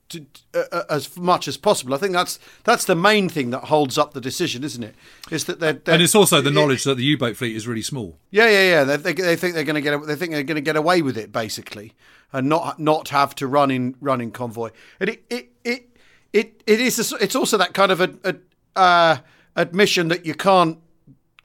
to, 0.09 0.27
uh, 0.55 0.83
as 0.91 1.17
much 1.17 1.49
as 1.49 1.57
possible. 1.57 1.95
I 1.95 1.99
think 1.99 2.13
that's 2.13 2.39
that's 2.65 2.85
the 2.85 2.95
main 2.95 3.29
thing 3.29 3.51
that 3.51 3.65
holds 3.65 3.99
up 3.99 4.13
the 4.13 4.21
decision, 4.21 4.65
isn't 4.65 4.83
it? 4.83 4.95
Is 5.31 5.45
that 5.45 5.61
they're, 5.61 5.75
they're 5.75 5.95
and 5.95 6.03
it's 6.03 6.15
also 6.15 6.41
the 6.41 6.51
knowledge 6.51 6.85
that 6.85 6.97
the 6.97 7.05
U-boat 7.05 7.37
fleet 7.37 7.57
is 7.57 7.67
really 7.67 7.83
small. 7.83 8.19
Yeah, 8.31 8.49
yeah, 8.49 8.63
yeah. 8.63 8.85
They, 8.85 8.97
they, 8.97 9.13
they 9.13 9.37
think 9.37 9.55
they're 9.55 9.65
going 9.65 9.75
to 9.75 9.81
get 9.81 10.07
they 10.07 10.17
think 10.17 10.33
they're 10.33 10.43
going 10.43 10.57
to 10.57 10.61
get 10.61 10.77
away 10.77 11.03
with 11.03 11.17
it 11.17 11.33
basically, 11.33 11.95
and 12.33 12.49
not 12.49 12.79
not 12.79 13.09
have 13.09 13.35
to 13.37 13.47
run 13.47 13.71
in 13.71 13.97
run 14.01 14.21
in 14.21 14.31
convoy. 14.31 14.71
And 15.01 15.11
it 15.11 15.25
it 15.31 15.51
it 15.65 15.89
it, 16.33 16.63
it 16.67 16.81
is 16.81 17.13
a, 17.13 17.17
it's 17.17 17.37
also 17.37 17.57
that 17.59 17.75
kind 17.75 17.93
of 17.93 18.01
a, 18.01 18.15
a 18.25 18.35
uh, 18.77 19.17
admission 19.57 20.09
that 20.09 20.27
you 20.27 20.35
can't 20.35 20.79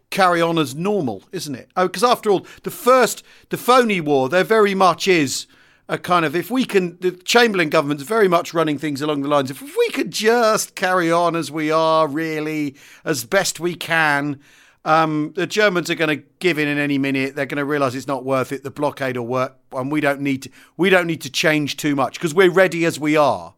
carry 0.10 0.42
on 0.42 0.58
as 0.58 0.76
normal, 0.76 1.24
isn't 1.32 1.56
it? 1.56 1.70
Oh, 1.76 1.88
because 1.88 2.04
after 2.04 2.30
all, 2.30 2.46
the 2.64 2.72
first 2.72 3.24
the 3.50 3.58
phony 3.58 4.02
war 4.02 4.30
there 4.30 4.44
very 4.44 4.76
much 4.76 5.08
is 5.08 5.48
a 5.88 5.98
kind 5.98 6.26
of 6.26 6.36
if 6.36 6.52
we 6.52 6.66
can 6.66 6.98
the 7.00 7.12
Chamberlain 7.12 7.70
government's 7.70 8.04
very 8.04 8.28
much 8.28 8.54
running 8.54 8.78
things 8.78 9.02
along 9.02 9.22
the 9.22 9.28
lines 9.28 9.50
if 9.50 9.62
we 9.62 9.90
could 9.90 10.12
just 10.12 10.76
carry 10.76 11.12
on 11.12 11.36
as 11.36 11.52
we 11.52 11.72
are 11.72 12.08
really 12.08 12.76
as 13.04 13.26
best 13.26 13.60
we 13.60 13.74
can 13.74 14.40
um, 14.86 15.34
the 15.36 15.46
Germans 15.46 15.90
are 15.90 15.96
going 15.96 16.20
to 16.20 16.26
give 16.40 16.58
in 16.58 16.68
in 16.68 16.78
any 16.78 16.98
minute. 16.98 17.36
They're 17.36 17.46
going 17.46 17.58
to 17.58 17.66
realize 17.66 17.96
it's 17.96 18.08
not 18.08 18.24
worth 18.24 18.52
it. 18.52 18.64
The 18.64 18.72
blockade 18.72 19.18
will 19.18 19.28
work 19.28 19.58
and 19.74 19.92
we 19.92 20.02
don't 20.02 20.22
need 20.22 20.44
to 20.44 20.50
we 20.78 20.90
don't 20.90 21.06
need 21.06 21.22
to 21.22 21.30
change 21.30 21.78
too 21.78 21.96
much 21.96 22.14
because 22.14 22.34
we're 22.34 22.52
ready 22.52 22.86
as 22.86 23.00
we 23.00 23.18
are. 23.18 23.54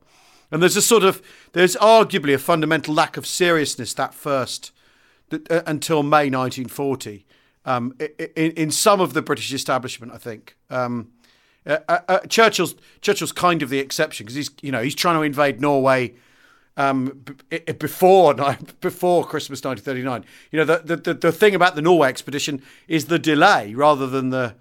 And 0.51 0.61
there's 0.61 0.75
a 0.75 0.81
sort 0.81 1.03
of 1.03 1.21
there's 1.53 1.75
arguably 1.77 2.33
a 2.33 2.39
fundamental 2.39 2.93
lack 2.93 3.17
of 3.17 3.27
seriousness 3.27 3.93
that 3.93 4.13
first 4.13 4.71
uh, 5.33 5.61
until 5.65 6.03
May 6.03 6.29
1940 6.29 7.25
um, 7.65 7.95
in, 8.35 8.51
in, 8.51 8.71
some 8.71 8.99
of 8.99 9.13
the 9.13 9.21
British 9.21 9.53
establishment 9.53 10.11
I 10.11 10.17
think 10.17 10.55
um, 10.69 11.11
uh, 11.65 11.77
uh, 11.87 11.99
uh, 12.07 12.19
Churchill's 12.21 12.75
Churchill's 13.01 13.31
kind 13.31 13.61
of 13.61 13.69
the 13.69 13.79
exception 13.79 14.25
because 14.25 14.35
he's 14.35 14.49
you 14.61 14.71
know 14.71 14.81
he's 14.81 14.95
trying 14.95 15.15
to 15.15 15.21
invade 15.21 15.61
Norway 15.61 16.15
um, 16.77 17.21
b- 17.49 17.59
before 17.73 18.33
before 18.81 19.25
Christmas 19.25 19.63
1939. 19.63 20.25
You 20.51 20.57
know 20.57 20.65
the, 20.65 20.95
the 20.95 21.13
the 21.13 21.31
thing 21.31 21.53
about 21.53 21.75
the 21.75 21.81
Norway 21.81 22.09
expedition 22.09 22.63
is 22.87 23.05
the 23.05 23.19
delay 23.19 23.75
rather 23.75 24.07
than 24.07 24.29
the 24.29 24.55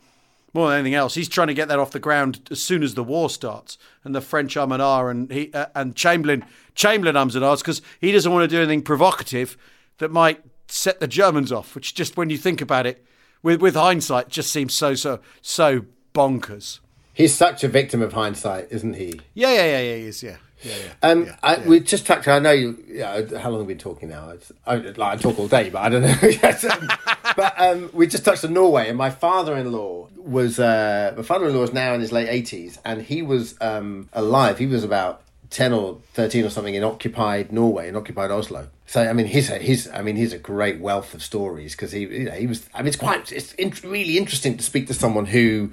more 0.52 0.68
than 0.68 0.80
anything 0.80 0.94
else. 0.94 1.14
He's 1.14 1.28
trying 1.28 1.46
to 1.46 1.54
get 1.54 1.68
that 1.68 1.78
off 1.78 1.92
the 1.92 2.00
ground 2.00 2.48
as 2.50 2.62
soon 2.62 2.82
as 2.82 2.94
the 2.94 3.04
war 3.04 3.30
starts, 3.30 3.78
and 4.04 4.14
the 4.14 4.20
French 4.20 4.56
um 4.56 4.72
and 4.72 4.82
and 5.10 5.30
he 5.32 5.50
uh, 5.54 5.66
and 5.74 5.96
Chamberlain 5.96 6.44
Chamberlain 6.74 7.16
ums 7.16 7.34
and 7.34 7.44
because 7.62 7.80
he 8.00 8.12
doesn't 8.12 8.30
want 8.30 8.42
to 8.42 8.54
do 8.54 8.58
anything 8.58 8.82
provocative 8.82 9.56
that 9.98 10.10
might 10.10 10.42
set 10.70 11.00
the 11.00 11.08
Germans 11.08 11.52
off. 11.52 11.74
Which 11.74 11.94
just 11.94 12.16
when 12.16 12.30
you 12.30 12.38
think 12.38 12.60
about 12.60 12.86
it, 12.86 13.04
with 13.42 13.60
with 13.60 13.74
hindsight, 13.74 14.28
just 14.28 14.52
seems 14.52 14.74
so 14.74 14.94
so 14.94 15.20
so 15.40 15.84
bonkers. 16.14 16.80
He's 17.12 17.34
such 17.34 17.64
a 17.64 17.68
victim 17.68 18.02
of 18.02 18.12
hindsight, 18.12 18.68
isn't 18.70 18.94
he? 18.94 19.20
Yeah, 19.34 19.52
yeah, 19.52 19.64
yeah, 19.64 19.80
yeah, 19.80 19.96
he 19.96 20.02
is, 20.06 20.22
yeah. 20.22 20.36
Yeah, 20.62 20.74
yeah, 20.76 21.10
um, 21.10 21.24
yeah, 21.24 21.36
I, 21.42 21.56
yeah. 21.56 21.68
we 21.68 21.80
just 21.80 22.04
tracked. 22.04 22.28
I 22.28 22.38
know 22.38 22.50
you. 22.50 22.82
Yeah, 22.86 23.38
how 23.38 23.48
long 23.48 23.60
have 23.60 23.66
we 23.66 23.74
been 23.74 23.78
talking 23.78 24.10
now? 24.10 24.30
It's, 24.30 24.52
I, 24.66 24.76
like, 24.76 25.00
I 25.00 25.16
talk 25.16 25.38
all 25.38 25.48
day, 25.48 25.70
but 25.70 25.80
I 25.80 25.88
don't 25.88 26.02
know. 26.02 26.16
yes, 26.22 26.64
um, 26.64 26.88
but 27.34 27.54
um, 27.58 27.90
we 27.94 28.06
just 28.06 28.24
touched 28.26 28.44
on 28.44 28.52
Norway, 28.52 28.88
and 28.88 28.98
my 28.98 29.10
father-in-law 29.10 30.08
was. 30.16 30.58
Uh, 30.58 31.14
my 31.16 31.22
father-in-law 31.22 31.62
is 31.62 31.72
now 31.72 31.94
in 31.94 32.00
his 32.00 32.12
late 32.12 32.28
eighties, 32.28 32.78
and 32.84 33.00
he 33.00 33.22
was 33.22 33.54
um, 33.62 34.10
alive. 34.12 34.58
He 34.58 34.66
was 34.66 34.84
about 34.84 35.22
ten 35.50 35.72
or 35.72 35.98
thirteen 36.14 36.44
or 36.44 36.50
something 36.50 36.74
in 36.74 36.84
occupied 36.84 37.52
Norway, 37.52 37.88
in 37.88 37.96
occupied 37.96 38.30
Oslo. 38.30 38.68
So 38.86 39.02
I 39.02 39.12
mean, 39.12 39.26
he's 39.26 39.50
a, 39.50 39.58
he's 39.58 39.88
I 39.90 40.02
mean, 40.02 40.16
he's 40.16 40.32
a 40.32 40.38
great 40.38 40.80
wealth 40.80 41.12
of 41.14 41.22
stories 41.22 41.72
because 41.72 41.92
he 41.92 42.00
you 42.00 42.24
know, 42.24 42.32
he 42.32 42.46
was. 42.46 42.68
I 42.74 42.78
mean, 42.78 42.88
it's 42.88 42.96
quite 42.96 43.30
it's 43.32 43.52
in, 43.54 43.72
really 43.84 44.16
interesting 44.16 44.56
to 44.56 44.62
speak 44.62 44.86
to 44.86 44.94
someone 44.94 45.26
who 45.26 45.72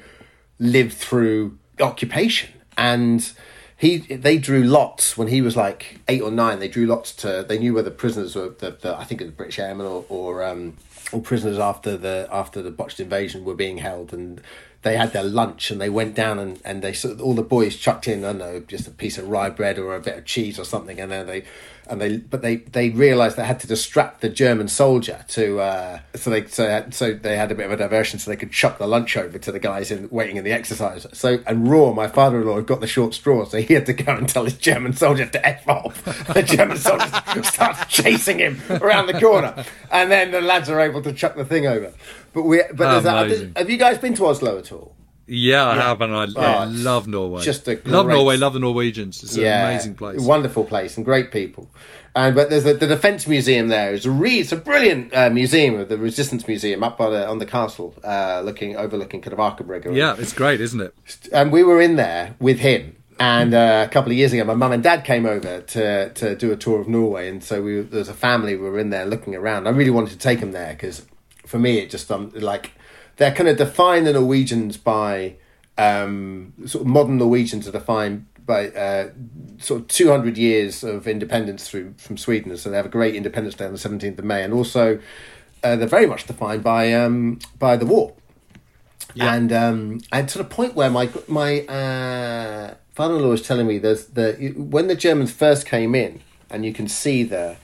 lived 0.59 0.93
through 0.93 1.57
occupation 1.79 2.49
and 2.77 3.31
he 3.77 3.97
they 3.97 4.37
drew 4.37 4.63
lots 4.63 5.17
when 5.17 5.27
he 5.27 5.41
was 5.41 5.55
like 5.55 5.99
eight 6.07 6.21
or 6.21 6.31
nine 6.31 6.59
they 6.59 6.67
drew 6.67 6.85
lots 6.85 7.13
to 7.13 7.45
they 7.47 7.59
knew 7.59 7.73
where 7.73 7.83
the 7.83 7.91
prisoners 7.91 8.35
were 8.35 8.49
the, 8.49 8.71
the 8.81 8.97
i 8.97 9.03
think 9.03 9.21
it 9.21 9.25
was 9.25 9.33
british 9.33 9.59
airmen 9.59 9.85
or, 9.85 10.03
or 10.09 10.43
um 10.43 10.75
or 11.11 11.21
prisoners 11.21 11.59
after 11.59 11.95
the 11.95 12.27
after 12.31 12.61
the 12.61 12.71
botched 12.71 12.99
invasion 12.99 13.45
were 13.45 13.55
being 13.55 13.77
held 13.77 14.13
and 14.13 14.41
they 14.87 14.97
had 14.97 15.11
their 15.11 15.23
lunch 15.23 15.69
and 15.69 15.81
they 15.81 15.89
went 15.89 16.15
down 16.15 16.39
and, 16.39 16.61
and 16.63 16.81
they 16.81 16.93
sort 16.93 17.15
of, 17.15 17.21
all 17.21 17.33
the 17.33 17.43
boys 17.43 17.75
chucked 17.75 18.07
in 18.07 18.23
I 18.23 18.29
don't 18.29 18.37
know 18.37 18.59
just 18.61 18.87
a 18.87 18.91
piece 18.91 19.17
of 19.17 19.27
rye 19.27 19.49
bread 19.49 19.77
or 19.77 19.95
a 19.95 19.99
bit 19.99 20.17
of 20.17 20.25
cheese 20.25 20.57
or 20.57 20.63
something 20.63 20.99
and 20.99 21.11
then 21.11 21.27
they 21.27 21.43
and 21.89 22.01
they 22.01 22.17
but 22.17 22.41
they 22.41 22.57
they 22.57 22.89
realized 22.89 23.37
they 23.37 23.45
had 23.45 23.59
to 23.61 23.67
distract 23.67 24.21
the 24.21 24.29
German 24.29 24.67
soldier 24.67 25.25
to 25.29 25.59
uh, 25.59 25.99
so 26.15 26.29
they 26.29 26.45
so, 26.47 26.85
so 26.91 27.13
they 27.13 27.37
had 27.37 27.51
a 27.51 27.55
bit 27.55 27.65
of 27.65 27.71
a 27.71 27.77
diversion 27.77 28.19
so 28.19 28.29
they 28.31 28.37
could 28.37 28.51
chuck 28.51 28.77
the 28.77 28.87
lunch 28.87 29.15
over 29.15 29.37
to 29.37 29.51
the 29.51 29.59
guys 29.59 29.91
in 29.91 30.09
waiting 30.09 30.37
in 30.37 30.43
the 30.43 30.51
exercise. 30.51 31.05
So 31.13 31.39
and 31.45 31.69
Raw 31.69 31.93
my 31.93 32.07
father-in-law 32.07 32.61
got 32.61 32.81
the 32.81 32.87
short 32.87 33.13
straw 33.13 33.45
so 33.45 33.57
he 33.57 33.73
had 33.73 33.85
to 33.85 33.93
go 33.93 34.15
and 34.15 34.27
tell 34.27 34.45
his 34.45 34.57
German 34.57 34.93
soldier 34.93 35.25
to 35.25 35.47
f 35.47 35.67
off. 35.67 36.03
The 36.37 36.43
German 36.43 36.77
soldier 36.77 37.09
starts 37.43 37.85
chasing 37.87 38.39
him 38.39 38.61
around 38.69 39.07
the 39.07 39.19
corner 39.19 39.65
and 39.91 40.11
then 40.11 40.31
the 40.31 40.41
lads 40.41 40.69
are 40.69 40.79
able 40.79 41.01
to 41.03 41.13
chuck 41.13 41.35
the 41.35 41.45
thing 41.45 41.65
over. 41.65 41.93
But 42.33 42.43
we 42.43 42.61
but 42.73 43.01
that, 43.01 43.57
have 43.57 43.69
you 43.69 43.77
guys 43.77 43.97
been 43.97 44.13
to 44.15 44.25
Oslo 44.27 44.57
at 44.57 44.71
all 44.71 44.96
yeah, 45.27 45.65
I 45.65 45.75
yeah. 45.75 45.81
have, 45.83 46.01
and 46.01 46.15
I, 46.15 46.27
oh, 46.35 46.41
I 46.41 46.65
love 46.65 47.07
Norway. 47.07 47.43
Just 47.43 47.67
a 47.67 47.75
great, 47.75 47.87
love 47.87 48.07
Norway, 48.07 48.37
love 48.37 48.53
the 48.53 48.59
Norwegians. 48.59 49.21
It's 49.23 49.35
yeah, 49.35 49.67
an 49.67 49.73
amazing 49.73 49.95
place, 49.95 50.21
wonderful 50.21 50.63
place, 50.63 50.95
and 50.95 51.05
great 51.05 51.31
people. 51.31 51.69
And 52.15 52.33
but 52.33 52.49
there's 52.49 52.65
a, 52.65 52.73
the 52.73 52.87
Defence 52.87 53.27
Museum 53.27 53.67
there. 53.67 53.93
It's 53.93 54.05
a 54.05 54.11
really, 54.11 54.39
it's 54.39 54.51
a 54.51 54.57
brilliant 54.57 55.13
uh, 55.13 55.29
museum, 55.29 55.85
the 55.87 55.97
Resistance 55.97 56.47
Museum, 56.47 56.81
up 56.83 56.99
on 57.01 57.11
the 57.11 57.27
on 57.27 57.39
the 57.39 57.45
castle, 57.45 57.93
uh, 58.03 58.41
looking 58.43 58.77
overlooking 58.77 59.21
kind 59.21 59.33
of 59.33 59.39
Aker 59.39 59.65
Brygge. 59.67 59.93
Yeah, 59.93 60.15
it's 60.17 60.33
great, 60.33 60.61
isn't 60.61 60.81
it? 60.81 60.95
And 61.33 61.51
we 61.51 61.61
were 61.61 61.81
in 61.81 61.97
there 61.97 62.35
with 62.39 62.59
him, 62.59 62.95
and 63.19 63.53
uh, 63.53 63.85
a 63.85 63.91
couple 63.91 64.11
of 64.11 64.17
years 64.17 64.31
ago, 64.31 64.45
my 64.45 64.53
mum 64.53 64.71
and 64.71 64.81
dad 64.81 65.03
came 65.03 65.25
over 65.25 65.61
to 65.61 66.09
to 66.09 66.35
do 66.35 66.51
a 66.51 66.55
tour 66.55 66.79
of 66.79 66.87
Norway, 66.87 67.29
and 67.29 67.43
so 67.43 67.61
we 67.61 67.81
there's 67.81 68.09
a 68.09 68.13
family 68.13 68.55
we 68.55 68.69
were 68.69 68.79
in 68.79 68.91
there 68.91 69.05
looking 69.05 69.35
around. 69.35 69.67
I 69.67 69.71
really 69.71 69.91
wanted 69.91 70.11
to 70.11 70.19
take 70.19 70.39
them 70.39 70.53
there 70.53 70.73
because 70.73 71.05
for 71.45 71.59
me, 71.59 71.79
it 71.79 71.89
just 71.89 72.11
um, 72.11 72.31
like 72.35 72.71
they're 73.17 73.33
kind 73.33 73.49
of 73.49 73.57
define 73.57 74.05
the 74.05 74.13
Norwegians 74.13 74.77
by 74.77 75.35
um, 75.77 76.53
sort 76.65 76.83
of 76.83 76.87
modern 76.87 77.17
Norwegians 77.17 77.67
are 77.67 77.71
defined 77.71 78.25
by 78.45 78.69
uh, 78.69 79.09
sort 79.59 79.81
of 79.81 79.87
200 79.89 80.37
years 80.37 80.83
of 80.83 81.07
independence 81.07 81.69
through 81.69 81.93
from 81.97 82.17
Sweden. 82.17 82.55
So 82.57 82.69
they 82.69 82.77
have 82.77 82.85
a 82.85 82.89
great 82.89 83.13
Independence 83.13 83.55
Day 83.55 83.65
on 83.65 83.73
the 83.73 83.77
17th 83.77 84.17
of 84.17 84.25
May, 84.25 84.43
and 84.43 84.53
also 84.53 84.99
uh, 85.63 85.75
they're 85.75 85.87
very 85.87 86.07
much 86.07 86.25
defined 86.25 86.63
by 86.63 86.93
um, 86.93 87.39
by 87.59 87.75
the 87.75 87.85
war. 87.85 88.13
Yeah. 89.13 89.33
And 89.33 89.51
um, 89.51 90.01
and 90.11 90.29
to 90.29 90.37
the 90.37 90.43
point 90.43 90.75
where 90.75 90.89
my 90.89 91.09
my 91.27 91.61
uh, 91.61 92.75
father-in-law 92.93 93.29
was 93.29 93.41
telling 93.41 93.67
me 93.67 93.77
there's 93.77 94.05
the 94.07 94.53
when 94.55 94.87
the 94.87 94.95
Germans 94.95 95.31
first 95.31 95.65
came 95.65 95.93
in, 95.93 96.21
and 96.49 96.65
you 96.65 96.73
can 96.73 96.87
see 96.87 97.23
the 97.23 97.57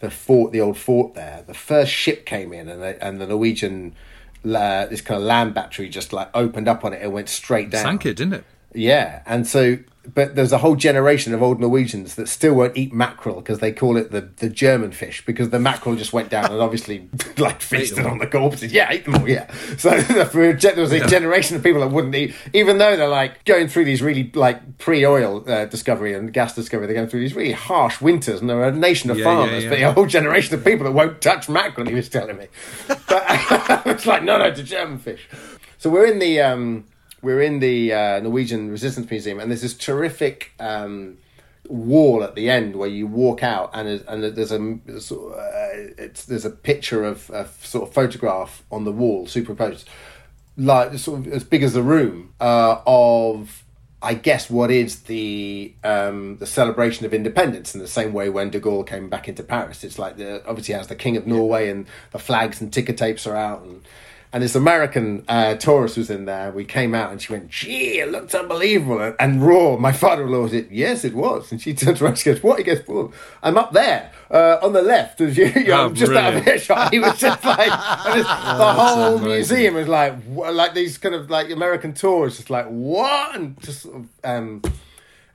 the 0.00 0.10
fort, 0.10 0.52
the 0.52 0.60
old 0.60 0.76
fort 0.76 1.14
there. 1.14 1.44
The 1.46 1.54
first 1.54 1.92
ship 1.92 2.26
came 2.26 2.52
in, 2.52 2.68
and 2.68 2.82
and 2.82 3.20
the 3.20 3.26
Norwegian 3.26 3.94
uh, 4.54 4.86
this 4.86 5.00
kind 5.00 5.20
of 5.20 5.26
land 5.26 5.54
battery 5.54 5.88
just 5.88 6.12
like 6.12 6.28
opened 6.34 6.68
up 6.68 6.84
on 6.84 6.92
it 6.92 7.02
and 7.02 7.12
went 7.12 7.28
straight 7.28 7.70
down. 7.70 7.82
Sank 7.82 8.06
it, 8.06 8.16
didn't 8.16 8.34
it? 8.34 8.44
Yeah, 8.76 9.22
and 9.26 9.46
so 9.46 9.78
but 10.14 10.36
there's 10.36 10.52
a 10.52 10.58
whole 10.58 10.76
generation 10.76 11.34
of 11.34 11.42
old 11.42 11.60
Norwegians 11.60 12.14
that 12.14 12.28
still 12.28 12.54
won't 12.54 12.76
eat 12.76 12.92
mackerel 12.92 13.36
because 13.36 13.58
they 13.58 13.72
call 13.72 13.96
it 13.96 14.10
the, 14.10 14.20
the 14.36 14.48
German 14.48 14.92
fish 14.92 15.24
because 15.24 15.50
the 15.50 15.58
mackerel 15.58 15.96
just 15.96 16.12
went 16.12 16.30
down 16.30 16.46
and 16.46 16.60
obviously 16.60 17.08
like 17.38 17.60
feasted 17.60 18.06
on 18.06 18.18
the 18.18 18.26
corpses. 18.26 18.72
Yeah, 18.72 18.88
ate 18.90 19.04
them 19.04 19.16
all. 19.16 19.28
Yeah, 19.28 19.52
so 19.78 19.90
there 20.00 20.76
was 20.76 20.92
a 20.92 21.06
generation 21.06 21.56
of 21.56 21.62
people 21.62 21.80
that 21.80 21.90
wouldn't 21.90 22.14
eat, 22.14 22.34
even 22.52 22.78
though 22.78 22.96
they're 22.96 23.08
like 23.08 23.44
going 23.44 23.68
through 23.68 23.84
these 23.84 24.02
really 24.02 24.30
like 24.34 24.78
pre-oil 24.78 25.48
uh, 25.48 25.64
discovery 25.66 26.14
and 26.14 26.32
gas 26.32 26.54
discovery. 26.54 26.86
They're 26.86 26.96
going 26.96 27.08
through 27.08 27.20
these 27.20 27.34
really 27.34 27.52
harsh 27.52 28.00
winters, 28.00 28.40
and 28.40 28.48
they're 28.48 28.64
a 28.64 28.72
nation 28.72 29.10
of 29.10 29.18
yeah, 29.18 29.24
farmers. 29.24 29.64
Yeah, 29.64 29.70
yeah. 29.70 29.70
But 29.70 29.90
a 29.90 29.92
whole 29.92 30.06
generation 30.06 30.54
of 30.54 30.64
people 30.64 30.84
that 30.84 30.92
won't 30.92 31.20
touch 31.20 31.48
mackerel. 31.48 31.86
He 31.86 31.94
was 31.94 32.08
telling 32.08 32.36
me, 32.36 32.46
but 32.86 33.24
it's 33.86 34.06
like 34.06 34.22
no, 34.22 34.38
no, 34.38 34.44
it's 34.44 34.60
a 34.60 34.64
German 34.64 34.98
fish. 34.98 35.28
So 35.78 35.90
we're 35.90 36.06
in 36.06 36.18
the. 36.18 36.40
Um, 36.40 36.84
we're 37.22 37.40
in 37.40 37.60
the 37.60 37.92
uh, 37.92 38.20
Norwegian 38.20 38.70
Resistance 38.70 39.10
Museum, 39.10 39.40
and 39.40 39.50
there's 39.50 39.62
this 39.62 39.74
terrific 39.74 40.52
um, 40.60 41.18
wall 41.68 42.22
at 42.22 42.34
the 42.34 42.50
end 42.50 42.76
where 42.76 42.88
you 42.88 43.06
walk 43.06 43.42
out, 43.42 43.70
and 43.72 43.88
and 44.08 44.22
there's 44.22 44.52
a 44.52 44.60
uh, 44.60 45.92
it's 45.98 46.24
there's 46.24 46.44
a 46.44 46.50
picture 46.50 47.04
of 47.04 47.30
a 47.30 47.48
sort 47.62 47.88
of 47.88 47.94
photograph 47.94 48.62
on 48.70 48.84
the 48.84 48.92
wall 48.92 49.26
superimposed, 49.26 49.88
like 50.56 50.96
sort 50.98 51.20
of 51.20 51.32
as 51.32 51.44
big 51.44 51.62
as 51.62 51.72
the 51.72 51.82
room 51.82 52.34
uh, 52.40 52.80
of. 52.86 53.62
I 54.02 54.12
guess 54.12 54.50
what 54.50 54.70
is 54.70 55.04
the 55.04 55.74
um, 55.82 56.36
the 56.36 56.46
celebration 56.46 57.06
of 57.06 57.14
independence 57.14 57.74
in 57.74 57.80
the 57.80 57.88
same 57.88 58.12
way 58.12 58.28
when 58.28 58.50
De 58.50 58.60
Gaulle 58.60 58.86
came 58.86 59.08
back 59.08 59.26
into 59.26 59.42
Paris. 59.42 59.82
It's 59.82 59.98
like 59.98 60.18
the 60.18 60.46
obviously 60.46 60.74
has 60.74 60.86
the 60.86 60.94
King 60.94 61.16
of 61.16 61.26
Norway 61.26 61.70
and 61.70 61.86
the 62.12 62.18
flags 62.18 62.60
and 62.60 62.70
ticker 62.70 62.92
tapes 62.92 63.26
are 63.26 63.34
out 63.34 63.62
and 63.62 63.82
and 64.32 64.42
this 64.42 64.54
American 64.54 65.24
uh, 65.28 65.54
tourist 65.54 65.96
was 65.96 66.10
in 66.10 66.24
there. 66.24 66.50
We 66.50 66.64
came 66.64 66.94
out 66.94 67.12
and 67.12 67.22
she 67.22 67.32
went, 67.32 67.48
gee, 67.48 68.00
it 68.00 68.10
looked 68.10 68.34
unbelievable. 68.34 69.00
And, 69.00 69.16
and 69.18 69.42
Raw, 69.42 69.76
my 69.76 69.92
father-in-law 69.92 70.48
said, 70.48 70.68
yes, 70.70 71.04
it 71.04 71.14
was. 71.14 71.50
And 71.52 71.60
she 71.60 71.74
turns 71.74 72.02
around, 72.02 72.18
she 72.18 72.32
goes, 72.32 72.42
what? 72.42 72.58
He 72.58 72.64
goes, 72.64 72.86
well, 72.86 73.12
I'm 73.42 73.56
up 73.56 73.72
there 73.72 74.12
uh, 74.30 74.58
on 74.62 74.72
the 74.72 74.82
left. 74.82 75.20
As 75.20 75.36
you, 75.38 75.46
you 75.46 75.68
know, 75.68 75.86
oh, 75.86 75.92
just 75.92 76.12
out 76.12 76.34
of 76.34 76.46
earshot. 76.46 76.92
He 76.92 76.98
was 76.98 77.18
just 77.18 77.44
like, 77.44 77.70
oh, 77.72 78.58
the 78.58 78.64
whole 78.64 79.18
museum 79.20 79.74
was 79.74 79.88
like, 79.88 80.14
like 80.28 80.74
these 80.74 80.98
kind 80.98 81.14
of 81.14 81.30
like 81.30 81.50
American 81.50 81.94
tourists, 81.94 82.38
just 82.38 82.50
like, 82.50 82.66
what? 82.66 83.34
And 83.36 83.60
just 83.62 83.82
sort 83.82 83.96
of, 83.96 84.08
um, 84.24 84.62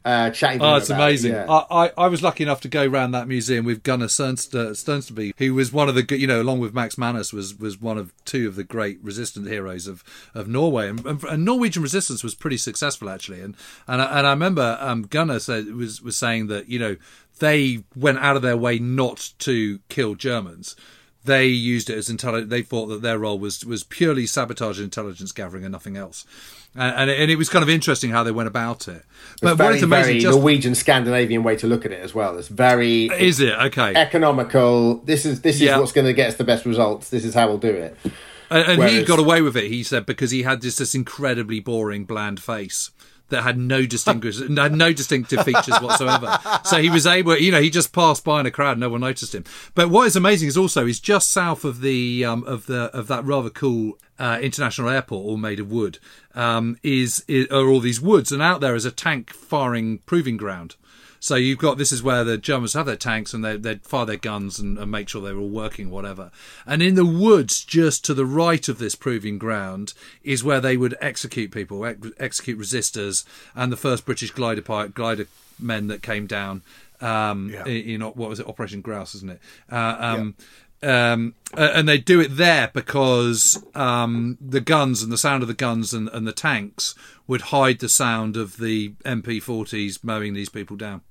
uh, 0.04 0.30
chatting. 0.32 0.62
Oh, 0.62 0.76
it's 0.76 0.90
about 0.90 1.02
amazing. 1.02 1.34
yeah. 1.34 1.46
I, 1.50 1.86
I, 1.86 1.92
I 1.98 2.08
was 2.08 2.24
lucky 2.24 2.44
enough 2.44 2.62
to 2.62 2.68
go 2.68 2.86
around 2.86 3.12
that 3.12 3.28
museum 3.28 3.66
with 3.66 3.84
Gunnar 3.84 4.08
Sternst- 4.08 4.52
Sønsteby, 4.54 5.34
who 5.38 5.54
was 5.54 5.72
one 5.72 5.90
of 5.90 5.96
the, 5.96 6.18
you 6.18 6.28
know, 6.28 6.42
along 6.42 6.60
with 6.60 6.74
Max 6.74 6.98
Manus, 6.98 7.32
was 7.32 7.58
was 7.58 7.80
one 7.80 7.98
of 7.98 8.14
two 8.26 8.48
of 8.48 8.56
the 8.56 8.64
great 8.64 9.00
resistance 9.04 9.48
heroes 9.48 9.88
of, 9.88 10.04
of 10.34 10.48
Norway. 10.48 10.90
And, 10.90 11.06
and, 11.06 11.24
and 11.24 11.46
Norwegian 11.46 11.84
resistance 11.84 12.24
was 12.24 12.36
pretty 12.36 12.58
successful, 12.58 13.10
actually. 13.10 13.42
And 13.42 13.56
and 13.88 14.02
I, 14.02 14.20
and 14.20 14.28
I 14.28 14.32
remember 14.32 14.78
um, 14.80 15.04
Gunnar 15.04 15.40
said, 15.40 15.68
was, 15.74 16.02
was 16.02 16.18
saying 16.18 16.48
that, 16.48 16.70
you 16.70 16.80
know, 16.80 16.98
they 17.40 17.84
went 17.96 18.20
out 18.20 18.36
of 18.36 18.42
their 18.42 18.58
way 18.58 18.80
not 18.80 19.34
to 19.40 19.80
kill 19.90 20.16
Germans. 20.16 20.76
They 21.24 21.46
used 21.48 21.90
it 21.92 21.98
as 22.00 22.10
intelligence. 22.10 22.50
They 22.50 22.64
thought 22.64 22.88
that 22.88 23.04
their 23.04 23.20
role 23.20 23.38
was 23.38 23.64
was 23.64 23.84
purely 23.84 24.26
sabotage 24.26 24.78
and 24.80 24.86
intelligence 24.86 25.32
gathering 25.32 25.64
and 25.64 25.72
nothing 25.72 25.96
else. 25.96 26.26
And, 26.74 27.12
and, 27.12 27.30
it, 27.30 27.38
was 27.38 27.50
kind 27.50 27.64
of 27.64 27.70
interesting 27.70 28.12
how 28.12 28.24
they 28.24 28.32
went 28.32 28.48
about 28.48 28.88
it. 28.88 29.04
But 29.04 29.34
It's 29.34 29.42
what 29.42 29.58
very, 29.58 29.76
is 29.78 29.84
amazing, 29.84 30.06
very 30.06 30.20
just 30.20 30.38
Norwegian 30.38 30.74
Scandinavian 30.74 31.44
way 31.44 31.58
to 31.58 31.68
look 31.68 31.86
at 31.86 31.92
it 31.92 32.00
as 32.00 32.16
well. 32.16 32.38
It's 32.38 32.48
very 32.48 33.08
is 33.08 33.42
it 33.42 33.54
okay? 33.54 33.94
economical. 33.94 34.96
This 35.00 35.26
is 35.26 35.42
this 35.42 35.56
is 35.56 35.64
Yeah. 35.64 35.80
what's 35.80 35.92
going 35.92 36.08
to 36.08 36.14
get 36.14 36.30
us 36.30 36.36
the 36.36 36.46
best 36.46 36.66
results. 36.66 37.10
This 37.10 37.26
is 37.26 37.34
how 37.34 37.48
we'll 37.48 37.58
do 37.58 37.72
it. 37.72 37.98
And, 38.50 38.82
and 38.82 38.90
he 38.90 39.04
got 39.04 39.20
away 39.20 39.42
with 39.42 39.58
it, 39.58 39.70
he 39.70 39.84
said, 39.84 40.06
because 40.06 40.32
he 40.32 40.44
had 40.44 40.62
just 40.62 40.80
this 40.80 40.94
incredibly 40.96 41.60
boring, 41.60 42.06
bland 42.06 42.42
face 42.42 42.92
that 43.32 43.44
had 43.44 43.58
no 43.58 43.86
distinguish 43.86 44.40
had 44.58 44.74
no 44.74 44.94
distinctive 44.94 45.44
features 45.44 45.82
whatsoever. 45.82 46.38
So 46.64 46.82
he 46.82 46.90
was 46.90 47.08
able, 47.08 47.38
you 47.38 47.52
know, 47.52 47.62
he 47.62 47.70
just 47.70 47.92
passed 47.92 48.24
by 48.24 48.40
in 48.40 48.46
a 48.46 48.52
crowd, 48.52 48.78
no 48.78 48.90
one 48.90 49.02
noticed 49.02 49.34
him. 49.34 49.44
But 49.74 49.90
what 49.90 50.08
is 50.08 50.16
amazing 50.16 50.48
is 50.48 50.58
also 50.58 50.86
he's 50.86 51.00
just 51.00 51.32
south 51.32 51.66
of 51.66 51.82
the 51.82 52.24
um, 52.24 52.44
of 52.44 52.68
the 52.68 52.96
of 52.96 53.08
that 53.08 53.26
rather 53.26 53.50
cool 53.50 53.98
uh, 54.20 54.38
international 54.40 54.90
airport, 54.90 55.26
all 55.26 55.38
made 55.38 55.60
of 55.60 55.72
wood. 55.72 55.98
Um, 56.36 56.78
is, 56.84 57.26
is 57.28 57.48
are 57.48 57.68
all 57.68 57.80
these 57.80 58.00
woods, 58.00 58.32
and 58.32 58.42
out 58.42 58.62
there 58.62 58.76
is 58.76 58.86
a 58.86 58.92
tank 58.92 59.34
firing 59.34 59.98
proving 60.06 60.38
ground. 60.38 60.76
So 61.24 61.36
you've 61.36 61.60
got 61.60 61.78
this 61.78 61.92
is 61.92 62.02
where 62.02 62.24
the 62.24 62.36
Germans 62.36 62.74
have 62.74 62.88
their 62.88 62.96
tanks 62.96 63.32
and 63.32 63.46
they 63.46 63.56
they 63.56 63.76
fire 63.76 64.08
their 64.08 64.18
guns 64.18 64.58
and, 64.58 64.78
and 64.80 64.90
make 64.90 65.08
sure 65.08 65.22
they're 65.22 65.38
all 65.38 65.50
working, 65.50 65.92
whatever. 65.92 66.32
And 66.66 66.82
in 66.82 66.96
the 66.96 67.06
woods, 67.06 67.64
just 67.64 68.04
to 68.06 68.16
the 68.16 68.26
right 68.26 68.68
of 68.68 68.80
this 68.80 68.96
proving 68.96 69.38
ground, 69.38 69.94
is 70.24 70.44
where 70.44 70.60
they 70.60 70.78
would 70.78 70.96
execute 71.00 71.52
people, 71.52 71.86
ex- 71.86 72.08
execute 72.20 72.58
resistors, 72.60 73.24
and 73.54 73.72
the 73.72 73.78
first 73.78 74.04
British 74.04 74.32
glider 74.32 74.64
pilot, 74.64 74.96
glider 74.96 75.28
men 75.60 75.88
that 75.88 76.02
came 76.02 76.26
down. 76.26 76.64
Um, 77.00 77.52
Yeah. 77.54 77.66
in, 77.66 78.02
in 78.02 78.02
what 78.02 78.18
was 78.30 78.40
it, 78.40 78.48
Operation 78.48 78.82
Grouse, 78.82 79.14
isn't 79.14 79.30
it? 79.30 79.40
Uh, 79.72 79.96
um, 80.00 80.36
um, 80.84 81.36
and 81.56 81.88
they 81.88 82.00
do 82.00 82.20
it 82.20 82.30
there 82.38 82.72
because 82.74 83.64
um, 83.76 84.40
the 84.42 84.62
guns 84.62 85.04
and 85.04 85.12
the 85.12 85.18
sound 85.20 85.44
of 85.44 85.48
the 85.48 85.54
guns 85.54 85.94
and, 85.94 86.10
and 86.10 86.26
the 86.26 86.32
tanks 86.34 86.96
would 87.28 87.42
hide 87.54 87.78
the 87.80 87.90
sound 87.90 88.36
of 88.38 88.58
the 88.58 88.94
MP40s 89.06 90.04
mowing 90.04 90.34
these 90.34 90.50
people 90.50 90.76
down. 90.76 91.02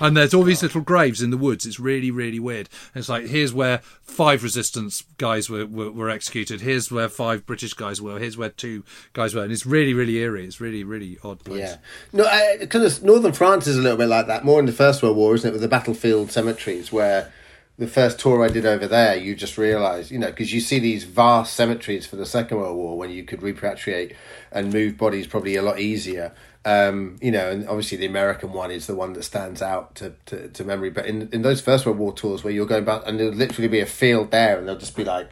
And 0.00 0.16
there's 0.16 0.34
all 0.34 0.42
these 0.42 0.62
little 0.62 0.80
graves 0.80 1.22
in 1.22 1.30
the 1.30 1.36
woods. 1.36 1.66
It's 1.66 1.78
really, 1.78 2.10
really 2.10 2.40
weird. 2.40 2.68
It's 2.94 3.08
like 3.08 3.26
here's 3.26 3.52
where 3.52 3.78
five 4.02 4.42
resistance 4.42 5.04
guys 5.18 5.48
were, 5.48 5.66
were, 5.66 5.90
were 5.90 6.10
executed. 6.10 6.60
Here's 6.60 6.90
where 6.90 7.08
five 7.08 7.46
British 7.46 7.74
guys 7.74 8.00
were. 8.00 8.18
Here's 8.18 8.36
where 8.36 8.48
two 8.48 8.84
guys 9.12 9.34
were. 9.34 9.42
And 9.42 9.52
it's 9.52 9.66
really, 9.66 9.94
really 9.94 10.16
eerie. 10.16 10.44
It's 10.44 10.60
really, 10.60 10.82
really 10.84 11.18
odd 11.22 11.44
place. 11.44 11.60
Yeah, 11.60 11.76
no, 12.12 12.24
uh, 12.24 12.58
because 12.58 13.02
northern 13.02 13.32
France 13.32 13.66
is 13.66 13.76
a 13.76 13.82
little 13.82 13.98
bit 13.98 14.08
like 14.08 14.26
that. 14.26 14.44
More 14.44 14.60
in 14.60 14.66
the 14.66 14.72
First 14.72 15.02
World 15.02 15.16
War, 15.16 15.34
isn't 15.34 15.48
it? 15.48 15.52
With 15.52 15.62
the 15.62 15.68
battlefield 15.68 16.30
cemeteries, 16.30 16.92
where 16.92 17.32
the 17.78 17.86
first 17.86 18.18
tour 18.18 18.44
I 18.44 18.48
did 18.48 18.66
over 18.66 18.88
there, 18.88 19.16
you 19.16 19.36
just 19.36 19.56
realise, 19.56 20.10
you 20.10 20.18
know, 20.18 20.26
because 20.26 20.52
you 20.52 20.60
see 20.60 20.80
these 20.80 21.04
vast 21.04 21.54
cemeteries 21.54 22.06
for 22.06 22.16
the 22.16 22.26
Second 22.26 22.58
World 22.58 22.76
War 22.76 22.98
when 22.98 23.10
you 23.10 23.22
could 23.22 23.40
repatriate 23.40 24.16
and 24.50 24.72
move 24.72 24.96
bodies 24.96 25.28
probably 25.28 25.54
a 25.54 25.62
lot 25.62 25.78
easier. 25.78 26.34
Um, 26.64 27.16
you 27.22 27.30
know, 27.30 27.50
and 27.50 27.66
obviously 27.68 27.96
the 27.98 28.06
American 28.06 28.52
one 28.52 28.70
is 28.70 28.86
the 28.86 28.94
one 28.94 29.14
that 29.14 29.22
stands 29.22 29.62
out 29.62 29.94
to, 29.96 30.14
to, 30.26 30.48
to 30.48 30.64
memory. 30.64 30.90
But 30.90 31.06
in 31.06 31.28
in 31.32 31.42
those 31.42 31.60
First 31.60 31.86
World 31.86 31.98
War 31.98 32.12
tours 32.12 32.44
where 32.44 32.52
you're 32.52 32.66
going 32.66 32.84
back 32.84 33.02
and 33.06 33.18
there'll 33.18 33.32
literally 33.32 33.68
be 33.68 33.80
a 33.80 33.86
field 33.86 34.30
there, 34.30 34.58
and 34.58 34.66
there'll 34.66 34.80
just 34.80 34.96
be 34.96 35.04
like 35.04 35.30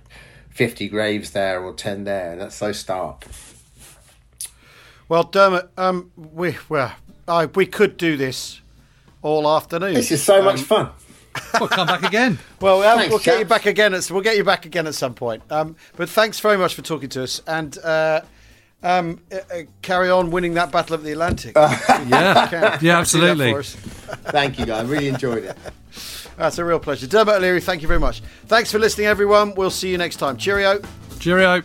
fifty 0.50 0.88
graves 0.88 1.32
there 1.32 1.62
or 1.62 1.74
ten 1.74 2.04
there, 2.04 2.32
and 2.32 2.40
that's 2.40 2.56
so 2.56 2.72
stark. 2.72 3.26
Well, 5.08 5.24
Dermot, 5.24 5.70
um, 5.76 6.10
we 6.16 6.56
well, 6.68 6.92
I, 7.28 7.46
we 7.46 7.66
could 7.66 7.96
do 7.96 8.16
this 8.16 8.60
all 9.22 9.48
afternoon. 9.48 9.94
This 9.94 10.10
is 10.10 10.22
so 10.22 10.42
much 10.42 10.62
fun. 10.62 10.90
we'll 11.60 11.68
come 11.68 11.86
back 11.86 12.02
again. 12.02 12.38
Well, 12.60 12.82
um, 12.82 12.98
Thanks, 12.98 13.10
we'll 13.10 13.18
get 13.20 13.38
you 13.38 13.44
back 13.44 13.66
again. 13.66 13.94
At, 13.94 14.10
we'll 14.10 14.22
get 14.22 14.36
you 14.36 14.44
back 14.44 14.64
again 14.66 14.86
at 14.86 14.94
some 14.94 15.14
point. 15.14 15.42
Um, 15.50 15.76
but 15.96 16.08
thanks 16.08 16.40
very 16.40 16.56
much 16.56 16.74
for 16.74 16.82
talking 16.82 17.08
to 17.10 17.22
us, 17.22 17.42
and 17.46 17.76
uh, 17.78 18.22
um, 18.86 19.20
uh, 19.32 19.36
uh, 19.52 19.62
carry 19.82 20.10
on 20.10 20.30
winning 20.30 20.54
that 20.54 20.70
battle 20.70 20.94
of 20.94 21.02
the 21.02 21.12
Atlantic. 21.12 21.56
Yeah, 22.06 22.78
yeah, 22.80 22.98
absolutely. 22.98 23.52
for 23.52 23.58
us. 23.60 23.74
Thank 24.26 24.58
you, 24.58 24.66
guys. 24.66 24.86
I 24.86 24.88
really 24.88 25.08
enjoyed 25.08 25.44
it. 25.44 25.56
That's 26.36 26.58
a 26.58 26.64
real 26.64 26.78
pleasure. 26.78 27.06
Dermot 27.06 27.36
O'Leary, 27.36 27.60
thank 27.60 27.80
you 27.80 27.88
very 27.88 27.98
much. 27.98 28.20
Thanks 28.46 28.70
for 28.70 28.78
listening, 28.78 29.06
everyone. 29.06 29.54
We'll 29.54 29.70
see 29.70 29.90
you 29.90 29.96
next 29.98 30.16
time. 30.16 30.36
Cheerio. 30.36 30.80
Cheerio. 31.18 31.62